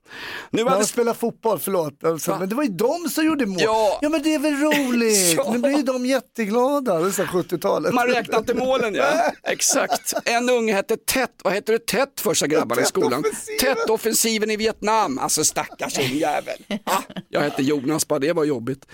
Nu 0.51 0.62
När 0.64 0.70
hade... 0.70 0.82
de 0.82 0.86
spelar 0.88 1.14
fotboll, 1.14 1.59
förlåt. 1.59 2.05
Alltså, 2.05 2.36
men 2.38 2.49
det 2.49 2.55
var 2.55 2.62
ju 2.62 2.68
de 2.68 3.09
som 3.11 3.24
gjorde 3.26 3.46
mål. 3.46 3.59
Ja. 3.61 3.99
Ja, 4.03 4.09
men 4.09 4.22
det 4.22 4.34
är 4.34 4.38
väl 4.38 4.55
roligt. 4.57 5.34
Ja. 5.36 5.53
Nu 5.53 5.59
blir 5.59 5.76
ju 5.76 5.82
de 5.82 6.07
jätteglada, 6.07 6.99
det 6.99 7.07
är 7.07 7.11
så 7.11 7.22
70-talet. 7.22 7.94
Man 7.94 8.07
räknar 8.07 8.38
inte 8.38 8.55
målen 8.55 8.94
ja. 8.94 9.32
Exakt. 9.42 10.14
En 10.24 10.51
unge 10.51 10.72
hette 10.74 10.96
Tet, 10.96 11.30
vad 11.44 11.53
heter 11.55 11.72
det 11.72 11.86
Tet 11.86 12.20
första 12.20 12.46
grabbarna 12.46 12.82
i 12.82 12.84
skolan? 12.84 13.24
Tet-offensiven 13.61 14.51
i 14.51 14.57
Vietnam, 14.57 15.18
alltså 15.18 15.44
stackars 15.44 15.88
ungjävel. 15.99 16.59
Ah, 16.84 17.03
jag 17.28 17.41
hette 17.41 17.62
Jonas 17.62 18.09
bara, 18.09 18.18
det 18.18 18.32
var 18.32 18.45
jobbigt. 18.45 18.86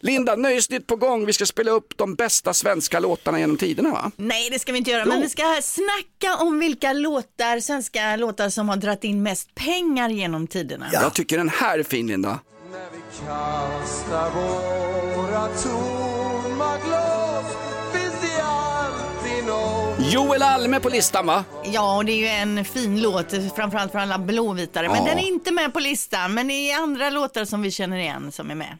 Linda, 0.00 0.36
Nöjesnytt 0.36 0.86
på 0.86 0.96
gång, 0.96 1.26
vi 1.26 1.32
ska 1.32 1.46
spela 1.46 1.70
upp 1.70 1.96
de 1.96 2.14
bästa 2.14 2.54
svenska 2.54 3.00
låtarna 3.00 3.40
genom 3.40 3.56
tiderna 3.56 3.90
va? 3.90 4.10
Nej, 4.16 4.50
det 4.50 4.58
ska 4.58 4.72
vi 4.72 4.78
inte 4.78 4.90
göra, 4.90 5.02
Jo. 5.06 5.10
men 5.12 5.20
vi 5.22 5.28
ska 5.28 5.42
snacka 5.62 6.36
om 6.42 6.58
vilka 6.58 6.92
låtar, 6.92 7.60
svenska 7.60 8.16
låtar 8.16 8.48
som 8.48 8.68
har 8.68 8.76
dragit 8.76 9.04
in 9.04 9.22
mest 9.22 9.54
pengar 9.54 10.08
genom 10.08 10.46
tiderna. 10.46 10.86
Jag 10.92 11.14
tycker 11.14 11.38
den 11.38 11.48
här 11.48 11.78
är 11.78 11.82
fin 11.82 12.06
Linda. 12.06 12.38
Kasta 13.26 14.30
våra 14.30 15.48
tomma 15.48 16.11
Joel 20.12 20.42
Alme 20.42 20.80
på 20.80 20.88
listan 20.88 21.26
va? 21.26 21.44
Ja, 21.64 21.96
och 21.96 22.04
det 22.04 22.12
är 22.12 22.16
ju 22.16 22.26
en 22.26 22.64
fin 22.64 23.02
låt, 23.02 23.26
framförallt 23.56 23.92
för 23.92 23.98
alla 23.98 24.18
blåvitare. 24.18 24.88
Men 24.88 24.96
Ja. 24.96 25.04
den 25.04 25.18
är 25.18 25.26
inte 25.28 25.52
med 25.52 25.72
på 25.72 25.80
listan, 25.80 26.34
men 26.34 26.48
det 26.48 26.54
är 26.54 26.76
andra 26.82 27.10
låtar 27.10 27.44
som 27.44 27.62
vi 27.62 27.70
känner 27.70 27.96
igen 27.98 28.32
som 28.32 28.50
är 28.50 28.54
med. 28.54 28.78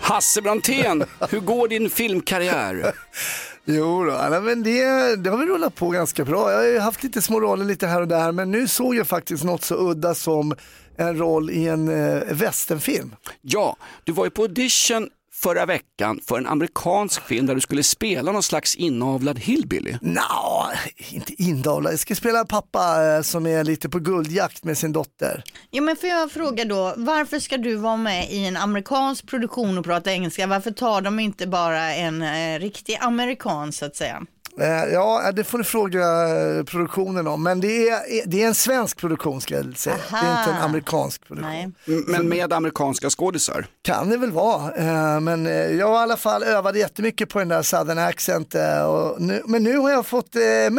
Hasse 0.00 0.42
Brontén, 0.42 1.04
hur 1.30 1.40
går 1.40 1.68
din 1.68 1.90
filmkarriär? 1.90 2.92
Jo 3.64 4.04
då, 4.04 4.26
nej, 4.30 4.40
men 4.40 4.62
det, 4.62 5.16
det 5.16 5.30
har 5.30 5.36
vi 5.38 5.46
rullat 5.46 5.74
på 5.74 5.88
ganska 5.90 6.24
bra. 6.24 6.50
Jag 6.50 6.58
har 6.58 6.66
ju 6.66 6.78
haft 6.78 7.02
lite 7.02 7.22
små 7.22 7.40
roller 7.40 7.64
lite 7.64 7.86
här 7.86 8.00
och 8.00 8.08
där, 8.08 8.32
men 8.32 8.50
nu 8.50 8.68
såg 8.68 8.94
jag 8.94 9.06
faktiskt 9.06 9.44
något 9.44 9.64
så 9.64 9.90
udda 9.90 10.14
som 10.14 10.54
en 10.96 11.18
roll 11.18 11.50
i 11.50 11.68
en 11.68 11.88
eh, 11.88 12.22
westernfilm. 12.30 13.14
Ja, 13.42 13.76
du 14.04 14.12
var 14.12 14.24
ju 14.24 14.30
på 14.30 14.42
audition 14.42 15.08
förra 15.42 15.66
veckan 15.66 16.20
för 16.26 16.38
en 16.38 16.46
amerikansk 16.46 17.26
film 17.26 17.46
där 17.46 17.54
du 17.54 17.60
skulle 17.60 17.82
spela 17.82 18.32
någon 18.32 18.42
slags 18.42 18.76
inavlad 18.76 19.38
hillbilly. 19.38 19.96
Nå, 20.00 20.70
inte 21.10 21.42
indavlad. 21.42 21.92
Jag 21.92 22.00
ska 22.00 22.14
spela 22.14 22.44
pappa 22.44 23.04
eh, 23.06 23.22
som 23.22 23.46
är 23.46 23.64
lite 23.64 23.88
på 23.88 23.98
guldjakt 23.98 24.64
med 24.64 24.78
sin 24.78 24.92
dotter. 24.92 25.44
Ja, 25.70 25.82
men 25.82 25.96
får 25.96 26.08
jag 26.08 26.30
fråga 26.30 26.64
då, 26.64 26.94
varför 26.96 27.38
ska 27.38 27.56
du 27.56 27.76
vara 27.76 27.96
med 27.96 28.30
i 28.30 28.46
en 28.46 28.56
amerikansk 28.56 29.26
produktion 29.26 29.78
och 29.78 29.84
prata 29.84 30.12
engelska? 30.12 30.46
Varför 30.46 30.70
tar 30.70 31.00
de 31.00 31.20
inte 31.20 31.46
bara 31.46 31.94
en 31.94 32.22
eh, 32.22 32.58
riktig 32.58 32.98
amerikan 33.00 33.72
så 33.72 33.84
att 33.84 33.96
säga? 33.96 34.22
Eh, 34.60 34.84
Ja, 34.92 35.32
det 35.32 35.44
får 35.44 35.58
ni 35.58 35.64
fråga 35.64 36.00
eh, 36.28 36.64
produktionen 36.64 37.26
om, 37.26 37.42
men 37.42 37.60
det 37.60 37.88
är, 37.88 38.00
det 38.26 38.42
är 38.42 38.46
en 38.46 38.54
svensk 38.54 38.96
produktion 38.96 39.40
ska 39.40 39.54
jag 39.54 39.78
säga. 39.78 39.96
Det 40.10 40.16
är 40.16 40.38
inte 40.38 40.50
en 40.50 40.56
Aha. 40.56 40.64
amerikansk 40.64 41.26
produktion. 41.26 41.50
Nej. 41.52 41.70
M- 41.88 42.04
Men 42.08 42.28
med 42.28 42.52
amerikanska 42.52 43.10
skådisar. 43.10 43.66
Kan 43.82 44.08
det 44.10 44.16
väl 44.16 44.30
vara, 44.32 44.72
eh, 44.76 45.20
men 45.20 45.46
eh, 45.46 45.52
jag 45.52 45.86
har 45.88 45.94
i 45.94 45.98
alla 45.98 46.16
fall 46.16 46.42
övat 46.42 46.76
jättemycket 46.76 47.28
på 47.28 47.38
den 47.38 47.48
där 47.48 47.62
southern 47.62 47.98
accent. 47.98 48.54
eh, 48.54 48.82
Och 48.82 49.20
nu, 49.20 49.42
men 49.46 49.62
nu 49.62 49.76
har 49.78 49.90
jag 49.90 50.06
fått 50.06 50.36
eh, 50.36 50.70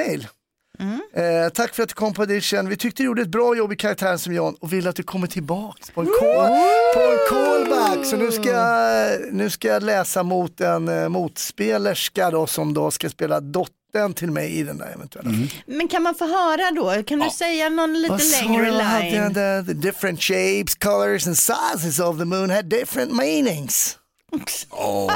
Eh, 1.16 1.50
tack 1.54 1.76
för 1.76 1.84
att 1.84 1.90
du 1.90 1.96
kom 1.96 2.14
på 2.14 2.22
audition. 2.22 2.70
Vi 2.70 2.78
tyckte 2.78 3.04
du 3.04 3.08
gjorde 3.08 3.22
ett 3.22 3.28
bra 3.28 3.56
jobb 3.56 3.74
i 3.74 3.76
karaktären 3.76 4.20
som 4.20 4.34
John 4.34 4.56
och 4.60 4.74
vill 4.74 4.88
att 4.88 4.96
du 4.96 5.04
kommer 5.04 5.28
tillbaks 5.28 5.90
på 5.92 6.02
en, 6.02 6.08
call, 6.08 6.48
på 6.94 7.00
en 7.02 7.18
callback. 7.30 8.06
Så 8.06 8.16
nu 8.18 8.32
ska, 8.32 8.50
jag- 8.50 9.34
nu 9.34 9.50
ska 9.50 9.68
jag 9.68 9.84
läsa 9.84 10.24
mot 10.24 10.62
en 10.62 10.88
eh, 10.88 11.10
motspelerska 11.10 12.32
då, 12.32 12.48
som 12.48 12.74
då 12.74 12.92
ska 12.92 13.10
spela 13.10 13.40
dottern 13.40 14.14
till 14.14 14.32
mig 14.32 14.58
i 14.60 14.64
den 14.64 14.78
där 14.78 14.92
eventuella 14.96 15.30
filmen. 15.30 15.48
Men 15.66 15.88
kan 15.88 16.04
man 16.04 16.16
få 16.16 16.26
höra 16.26 16.72
då? 16.72 17.04
Kan 17.04 17.20
du 17.20 17.30
säga 17.30 17.70
någon 17.70 17.94
lite 18.02 18.12
Vad 18.12 18.22
längre 18.32 18.72
line? 18.72 19.34
The, 19.34 19.64
the 19.68 19.74
different 19.74 20.22
shapes, 20.22 20.76
colors 20.76 21.28
and 21.28 21.38
sizes 21.38 22.00
of 22.00 22.18
the 22.20 22.26
moon 22.26 22.50
had 22.50 22.66
different 22.66 23.12
meanings. 23.14 23.98
Oh. 24.72 25.12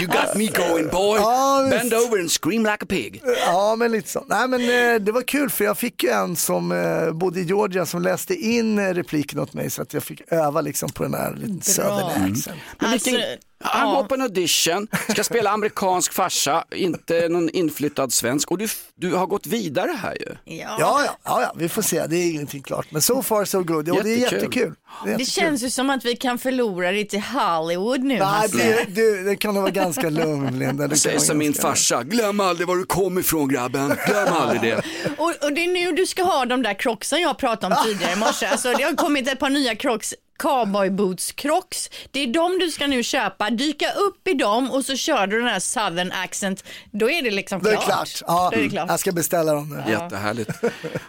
You 0.00 0.06
got 0.06 0.34
me 0.36 0.46
going 0.46 0.88
boy. 0.88 1.18
Ja. 1.18 1.66
Bend 1.70 1.94
over 1.94 2.18
and 2.20 2.30
scream 2.30 2.62
like 2.62 2.82
a 2.82 2.86
pig. 2.88 3.22
Ja, 3.46 3.76
men 3.76 3.92
lite 3.92 4.08
så. 4.08 4.24
Nej, 4.28 4.48
men 4.48 4.60
eh, 4.60 5.00
det 5.00 5.12
var 5.12 5.22
kul 5.22 5.50
för 5.50 5.64
jag 5.64 5.78
fick 5.78 6.02
ju 6.02 6.10
en 6.10 6.36
som 6.36 6.72
eh, 6.72 7.12
bodde 7.12 7.40
i 7.40 7.44
Georgia 7.44 7.86
som 7.86 8.02
läste 8.02 8.34
in 8.34 8.78
eh, 8.78 8.94
repliken 8.94 9.38
åt 9.38 9.54
mig 9.54 9.70
så 9.70 9.82
att 9.82 9.94
jag 9.94 10.02
fick 10.02 10.22
öva 10.32 10.60
liksom 10.60 10.88
på 10.92 11.02
den 11.02 11.14
här 11.14 11.34
lite 11.34 11.70
southern 11.70 12.32
accent. 12.32 12.58
Men 12.78 12.90
vilken, 12.92 13.14
Alltså, 13.14 13.26
han 13.62 13.88
ja. 13.88 13.94
går 13.94 14.04
på 14.04 14.14
en 14.14 14.22
audition, 14.22 14.88
ska 15.08 15.24
spela 15.24 15.50
amerikansk 15.50 16.12
farsa, 16.12 16.64
inte 16.74 17.28
någon 17.28 17.50
inflyttad 17.50 18.12
svensk 18.12 18.50
och 18.50 18.58
du, 18.58 18.68
du 18.94 19.14
har 19.14 19.26
gått 19.26 19.46
vidare 19.46 19.98
här 20.02 20.14
ju. 20.20 20.56
Ja. 20.56 20.76
Ja, 20.80 21.18
ja, 21.24 21.42
ja, 21.42 21.52
vi 21.56 21.68
får 21.68 21.82
se. 21.82 22.06
Det 22.06 22.16
är 22.16 22.30
ingenting 22.30 22.62
klart. 22.62 22.86
Men 22.90 23.02
so 23.02 23.22
far 23.22 23.44
so 23.44 23.62
good. 23.62 23.88
Och 23.88 24.04
det 24.04 24.10
är 24.10 24.16
Jättekul. 24.16 24.38
jättekul. 24.42 24.74
Det, 25.04 25.12
är 25.12 25.18
Det 25.18 25.24
känns 25.24 25.62
ju 25.62 25.70
som 25.70 25.90
att 25.90 26.04
vi 26.04 26.16
kan 26.16 26.38
förlora 26.38 26.92
det 26.92 27.04
till 27.04 27.20
Hollywood 27.22 28.00
nu. 28.00 28.18
Nej, 28.18 28.48
det, 28.52 28.94
det, 28.94 29.22
det 29.22 29.36
kan 29.36 29.54
nog 29.54 29.62
vara 29.62 29.72
ganska 29.72 30.10
lugn, 30.10 30.58
Linda. 30.58 30.96
Säg 30.96 31.20
som 31.20 31.38
min 31.38 31.54
farsa, 31.54 32.02
glöm 32.02 32.40
aldrig 32.40 32.68
var 32.68 32.76
du 32.76 32.84
kom 32.84 33.18
ifrån 33.18 33.48
grabben, 33.48 33.96
glöm 34.06 34.28
aldrig 34.32 34.60
det. 34.60 34.76
Och, 35.18 35.44
och 35.44 35.52
det 35.52 35.64
är 35.64 35.72
nu 35.72 35.92
du 35.92 36.06
ska 36.06 36.22
ha 36.22 36.44
de 36.44 36.62
där 36.62 36.74
crocksen 36.74 37.20
jag 37.20 37.38
pratade 37.38 37.74
om 37.74 37.82
tidigare 37.86 38.12
i 38.12 38.16
morse. 38.16 38.46
Alltså, 38.46 38.72
det 38.72 38.82
har 38.82 38.94
kommit 38.94 39.28
ett 39.28 39.38
par 39.38 39.50
nya 39.50 39.74
crocs 39.74 40.14
cowboy 40.40 40.90
boots 40.90 41.32
crocs. 41.32 41.90
Det 42.10 42.20
är 42.20 42.26
de 42.26 42.58
du 42.58 42.70
ska 42.70 42.86
nu 42.86 43.02
köpa, 43.02 43.50
dyka 43.50 43.92
upp 43.92 44.28
i 44.28 44.34
dem 44.34 44.70
och 44.70 44.84
så 44.84 44.96
kör 44.96 45.26
du 45.26 45.38
den 45.38 45.48
här 45.48 45.60
southern 45.60 46.12
accent. 46.12 46.64
Då 46.92 47.10
är 47.10 47.22
det 47.22 47.30
liksom 47.30 47.62
Det 47.62 47.70
är 47.70 47.72
klart. 47.76 47.84
klart. 47.86 48.22
Ja, 48.26 48.52
är 48.52 48.62
det 48.62 48.68
klart. 48.68 48.88
Jag 48.90 49.00
ska 49.00 49.12
beställa 49.12 49.52
dem 49.54 49.68
nu. 49.86 49.90
Jättehärligt. 49.92 50.50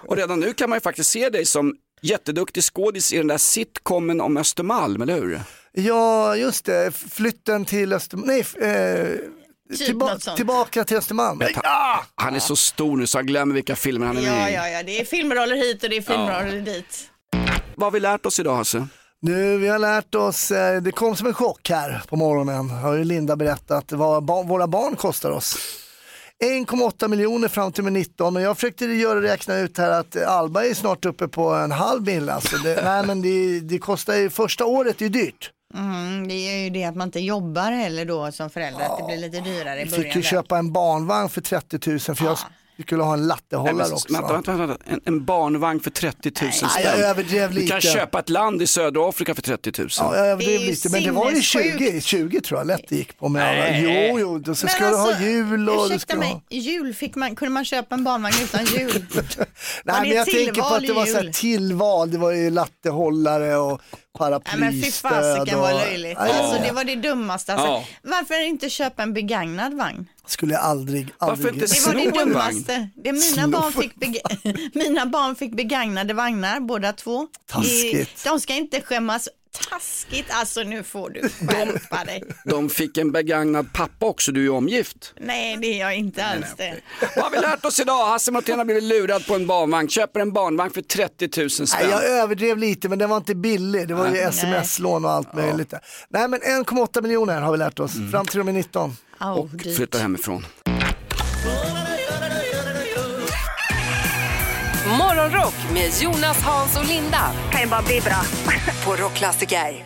Och 0.07 0.15
redan 0.17 0.39
nu 0.39 0.53
kan 0.53 0.69
man 0.69 0.75
ju 0.77 0.82
faktiskt 0.82 1.09
se 1.11 1.29
dig 1.29 1.45
som 1.45 1.75
jätteduktig 2.01 2.63
skådis 2.63 3.13
i 3.13 3.17
den 3.17 3.27
där 3.27 3.38
sitcomen 3.38 4.21
om 4.21 4.38
Östermalm, 4.38 5.01
eller 5.01 5.13
hur? 5.13 5.41
Ja, 5.73 6.36
just 6.36 6.65
det. 6.65 6.95
Flytten 6.95 7.65
till 7.65 7.93
Östermalm. 7.93 8.27
Nej, 8.27 8.39
eh, 8.71 9.05
Typ 9.77 9.88
tillba- 9.88 10.36
tillbaka 10.36 10.84
till 10.84 10.97
Östermalm. 10.97 11.41
Han 12.15 12.36
är 12.36 12.39
så 12.39 12.55
stor 12.55 12.97
nu 12.97 13.07
så 13.07 13.17
han 13.17 13.25
glömmer 13.25 13.55
vilka 13.55 13.75
filmer 13.75 14.05
han 14.07 14.17
är 14.17 14.21
Ja, 14.21 14.32
med 14.36 14.51
i. 14.51 14.55
ja, 14.55 14.67
ja, 14.69 14.84
det 14.84 14.99
är 15.01 15.05
filmroller 15.05 15.55
hit 15.55 15.84
och 15.84 15.89
det 15.89 15.97
är 15.97 16.01
filmroller 16.01 16.61
dit. 16.61 17.09
Vad 17.75 17.86
har 17.86 17.91
vi 17.91 17.99
lärt 17.99 18.25
oss 18.25 18.39
idag 18.39 18.55
Hasse? 18.55 18.88
Nu, 19.24 19.57
vi 19.57 19.67
har 19.67 19.80
lärt 19.80 20.15
oss, 20.15 20.51
eh, 20.51 20.82
det 20.82 20.91
kom 20.91 21.15
som 21.15 21.28
en 21.28 21.34
chock 21.34 21.69
här 21.69 22.01
på 22.07 22.15
morgonen, 22.15 22.69
har 22.69 22.93
ju 22.93 23.03
Linda 23.03 23.36
berättat 23.36 23.91
vad 23.91 24.24
ba- 24.24 24.43
våra 24.43 24.67
barn 24.67 24.95
kostar 24.95 25.32
oss. 25.32 25.55
1,8 26.43 27.07
miljoner 27.07 27.47
fram 27.47 27.72
till 27.72 27.84
med 27.84 27.93
19 27.93 28.36
och 28.36 28.41
jag 28.41 28.55
försökte 28.57 28.86
göra 28.86 29.22
räkna 29.22 29.55
ut 29.57 29.78
här 29.78 29.89
att 29.91 30.24
Alba 30.24 30.65
är 30.65 30.74
snart 30.74 31.05
uppe 31.05 31.28
på 31.28 31.49
en 31.53 31.72
halv 31.72 32.01
mille. 32.05 32.34
Alltså 32.34 32.57
det, 32.57 32.82
nej 32.84 33.05
men 33.05 33.22
det, 33.22 33.59
det 33.59 33.80
kostar 33.80 34.13
ju, 34.15 34.30
första 34.30 34.65
året 34.65 35.01
är 35.01 35.05
ju 35.05 35.09
dyrt. 35.09 35.51
Mm, 35.74 36.28
det 36.28 36.34
är 36.34 36.63
ju 36.63 36.69
det 36.69 36.84
att 36.84 36.95
man 36.95 37.07
inte 37.07 37.19
jobbar 37.19 37.72
heller 37.72 38.05
då 38.05 38.32
som 38.32 38.49
förälder, 38.49 38.86
att 38.86 38.97
det 38.97 39.03
blir 39.05 39.17
lite 39.17 39.39
dyrare 39.39 39.82
i 39.82 39.84
Vi 39.84 39.89
början. 39.89 40.03
fick 40.03 40.15
ju 40.15 40.22
köpa 40.22 40.57
en 40.57 40.72
barnvagn 40.74 41.30
för 41.30 41.41
30 41.41 41.89
000 41.89 41.99
för 41.99 42.26
jag 42.26 42.38
skulle 42.84 43.03
ha 43.03 43.13
en 43.13 43.28
lattehållare 43.28 43.76
Nej, 43.88 43.91
också. 43.91 44.13
Vänta, 44.13 44.34
vänta, 44.34 44.53
vänta. 44.53 44.78
En, 44.86 45.01
en 45.05 45.26
barnvagn 45.26 45.80
för 45.80 45.89
30 45.89 46.32
000 46.41 46.51
spänn. 46.51 46.69
Nej, 46.76 46.86
jag 46.86 46.99
överdrev 46.99 47.53
Du 47.53 47.67
kan 47.67 47.76
lite. 47.76 47.88
köpa 47.88 48.19
ett 48.19 48.30
land 48.30 48.61
i 48.61 48.67
södra 48.67 49.09
Afrika 49.09 49.36
för 49.36 49.41
30 49.41 49.72
000. 49.78 49.89
Ja, 49.97 50.15
jag 50.17 50.28
överdrev 50.28 50.49
Det 50.49 50.55
är 50.55 50.59
ju 50.59 50.65
lite, 50.67 50.89
men 50.89 51.03
det 51.03 51.11
var 51.11 51.32
ju 51.32 51.41
20, 51.41 51.61
sinnessjukt. 51.61 52.05
20 52.05 52.41
tror 52.41 52.59
jag 52.59 52.67
lätt 52.67 52.89
det 52.89 52.95
gick 52.95 53.19
på. 53.19 53.30
Med 53.30 53.43
alla. 53.49 53.59
Nej. 53.59 54.09
Jo, 54.11 54.19
jo, 54.19 54.39
då 54.39 54.55
så 54.55 54.65
Men 54.65 54.76
ska 54.76 54.89
du 54.89 54.95
ha 54.95 55.07
alltså, 55.07 55.24
jul 55.24 55.69
och 55.69 55.86
Ursäkta 55.86 55.99
ska 55.99 56.17
mig, 56.17 56.30
ha... 56.30 56.41
jul 56.49 56.93
fick 56.93 57.15
man, 57.15 57.36
kunde 57.36 57.53
man 57.53 57.65
köpa 57.65 57.95
en 57.95 58.03
barnvagn 58.03 58.36
utan 58.43 58.65
jul? 58.65 59.05
Nej, 59.84 60.01
men 60.01 60.09
jag 60.09 60.26
tänker 60.26 60.61
på 60.61 60.76
att 60.76 60.82
det 60.88 60.93
var 60.93 61.05
så 61.05 61.17
här 61.17 61.32
tillval, 61.34 62.11
det 62.11 62.17
var 62.17 62.32
ju 62.32 62.49
lattehållare 62.49 63.55
och 63.57 63.82
Nej 64.20 64.39
men 64.57 64.72
fy 64.72 64.91
paraplystöd. 64.91 65.12
fasiken 65.12 65.59
vad 65.59 65.74
och- 65.74 65.80
löjligt. 65.80 66.18
Alltså 66.18 66.62
det 66.64 66.72
var 66.72 66.84
det 66.84 66.95
dummaste. 66.95 67.53
Alltså. 67.53 67.68
Ja. 67.68 67.86
Varför 68.03 68.43
inte 68.45 68.70
köpa 68.70 69.03
en 69.03 69.14
begagnad 69.14 69.74
vagn? 69.74 70.07
Skulle 70.26 70.53
jag 70.53 70.62
aldrig, 70.64 71.07
aldrig... 71.18 71.45
Varför 71.45 71.53
inte 71.53 71.76
Det 71.76 71.86
var 71.88 71.93
det 71.93 72.12
vagn. 72.12 72.30
dummaste. 72.34 72.89
Det 72.95 73.12
mina, 73.12 73.47
barn 73.47 73.72
fick 73.74 73.95
beg- 73.95 74.70
mina 74.74 75.05
barn 75.05 75.36
fick 75.36 75.55
begagnade 75.55 76.14
vagnar 76.14 76.59
båda 76.59 76.93
två. 76.93 77.28
Taskigt. 77.51 77.93
I- 77.93 78.07
De 78.24 78.39
ska 78.39 78.53
inte 78.53 78.82
skämmas. 78.82 79.30
Taskigt, 79.70 80.26
alltså 80.30 80.64
nu 80.64 80.84
får 80.84 81.10
du 81.10 81.22
skärpa 81.47 82.04
dig. 82.06 82.24
De 82.45 82.70
fick 82.70 82.97
en 82.97 83.12
begagnad 83.12 83.74
pappa 83.74 84.06
också, 84.06 84.32
du 84.32 84.45
är 84.45 84.49
omgift. 84.49 85.14
Nej 85.20 85.58
det 85.58 85.68
är 85.68 85.80
jag 85.80 85.95
inte 85.95 86.26
alls 86.26 86.45
det. 86.58 86.76
Vad 87.16 87.24
har 87.26 87.32
vi 87.32 87.38
lärt 87.38 87.66
oss 87.66 87.80
idag? 87.80 88.06
Hasse 88.06 88.32
Montén 88.32 88.58
har 88.58 88.66
blivit 88.66 88.84
lurad 88.84 89.28
på 89.28 89.36
en 89.36 89.47
barnvagn, 89.47 89.89
köper 89.89 90.20
en 90.20 90.32
barnvagn 90.34 90.72
för 90.74 90.82
30 90.82 91.30
000 91.41 91.49
spänn. 91.49 91.68
Nej, 91.82 91.89
jag 91.89 92.06
överdrev 92.06 92.58
lite 92.58 92.89
men 92.89 92.99
den 92.99 93.10
var 93.10 93.18
inte 93.18 93.36
billig. 93.36 93.88
Det 93.88 93.93
var 93.93 94.08
ju 94.10 94.18
sms-lån 94.18 95.06
och 95.06 95.12
allt 95.12 95.34
möjligt. 95.34 95.74
Nej 96.10 96.28
men 96.28 96.39
1,8 96.41 97.02
miljoner 97.02 97.41
har 97.41 97.52
vi 97.52 97.58
lärt 97.58 97.80
oss 97.80 97.95
Mm. 97.95 98.12
fram 98.12 98.26
till 98.26 98.39
och 98.39 98.45
med 98.45 98.56
19. 98.56 98.97
Oh, 99.20 99.47
Flyttar 99.76 99.99
hemifrån. 99.99 100.45
Morgonrock 104.97 105.53
med 105.73 105.91
Jonas, 106.01 106.41
Hans 106.43 106.77
och 106.77 106.85
Linda. 106.85 107.31
Kan 107.51 107.61
ju 107.61 107.67
bara 107.67 107.81
bli 107.81 108.01
bra. 108.01 108.21
På 108.85 109.03
Rockklassiker. 109.03 109.85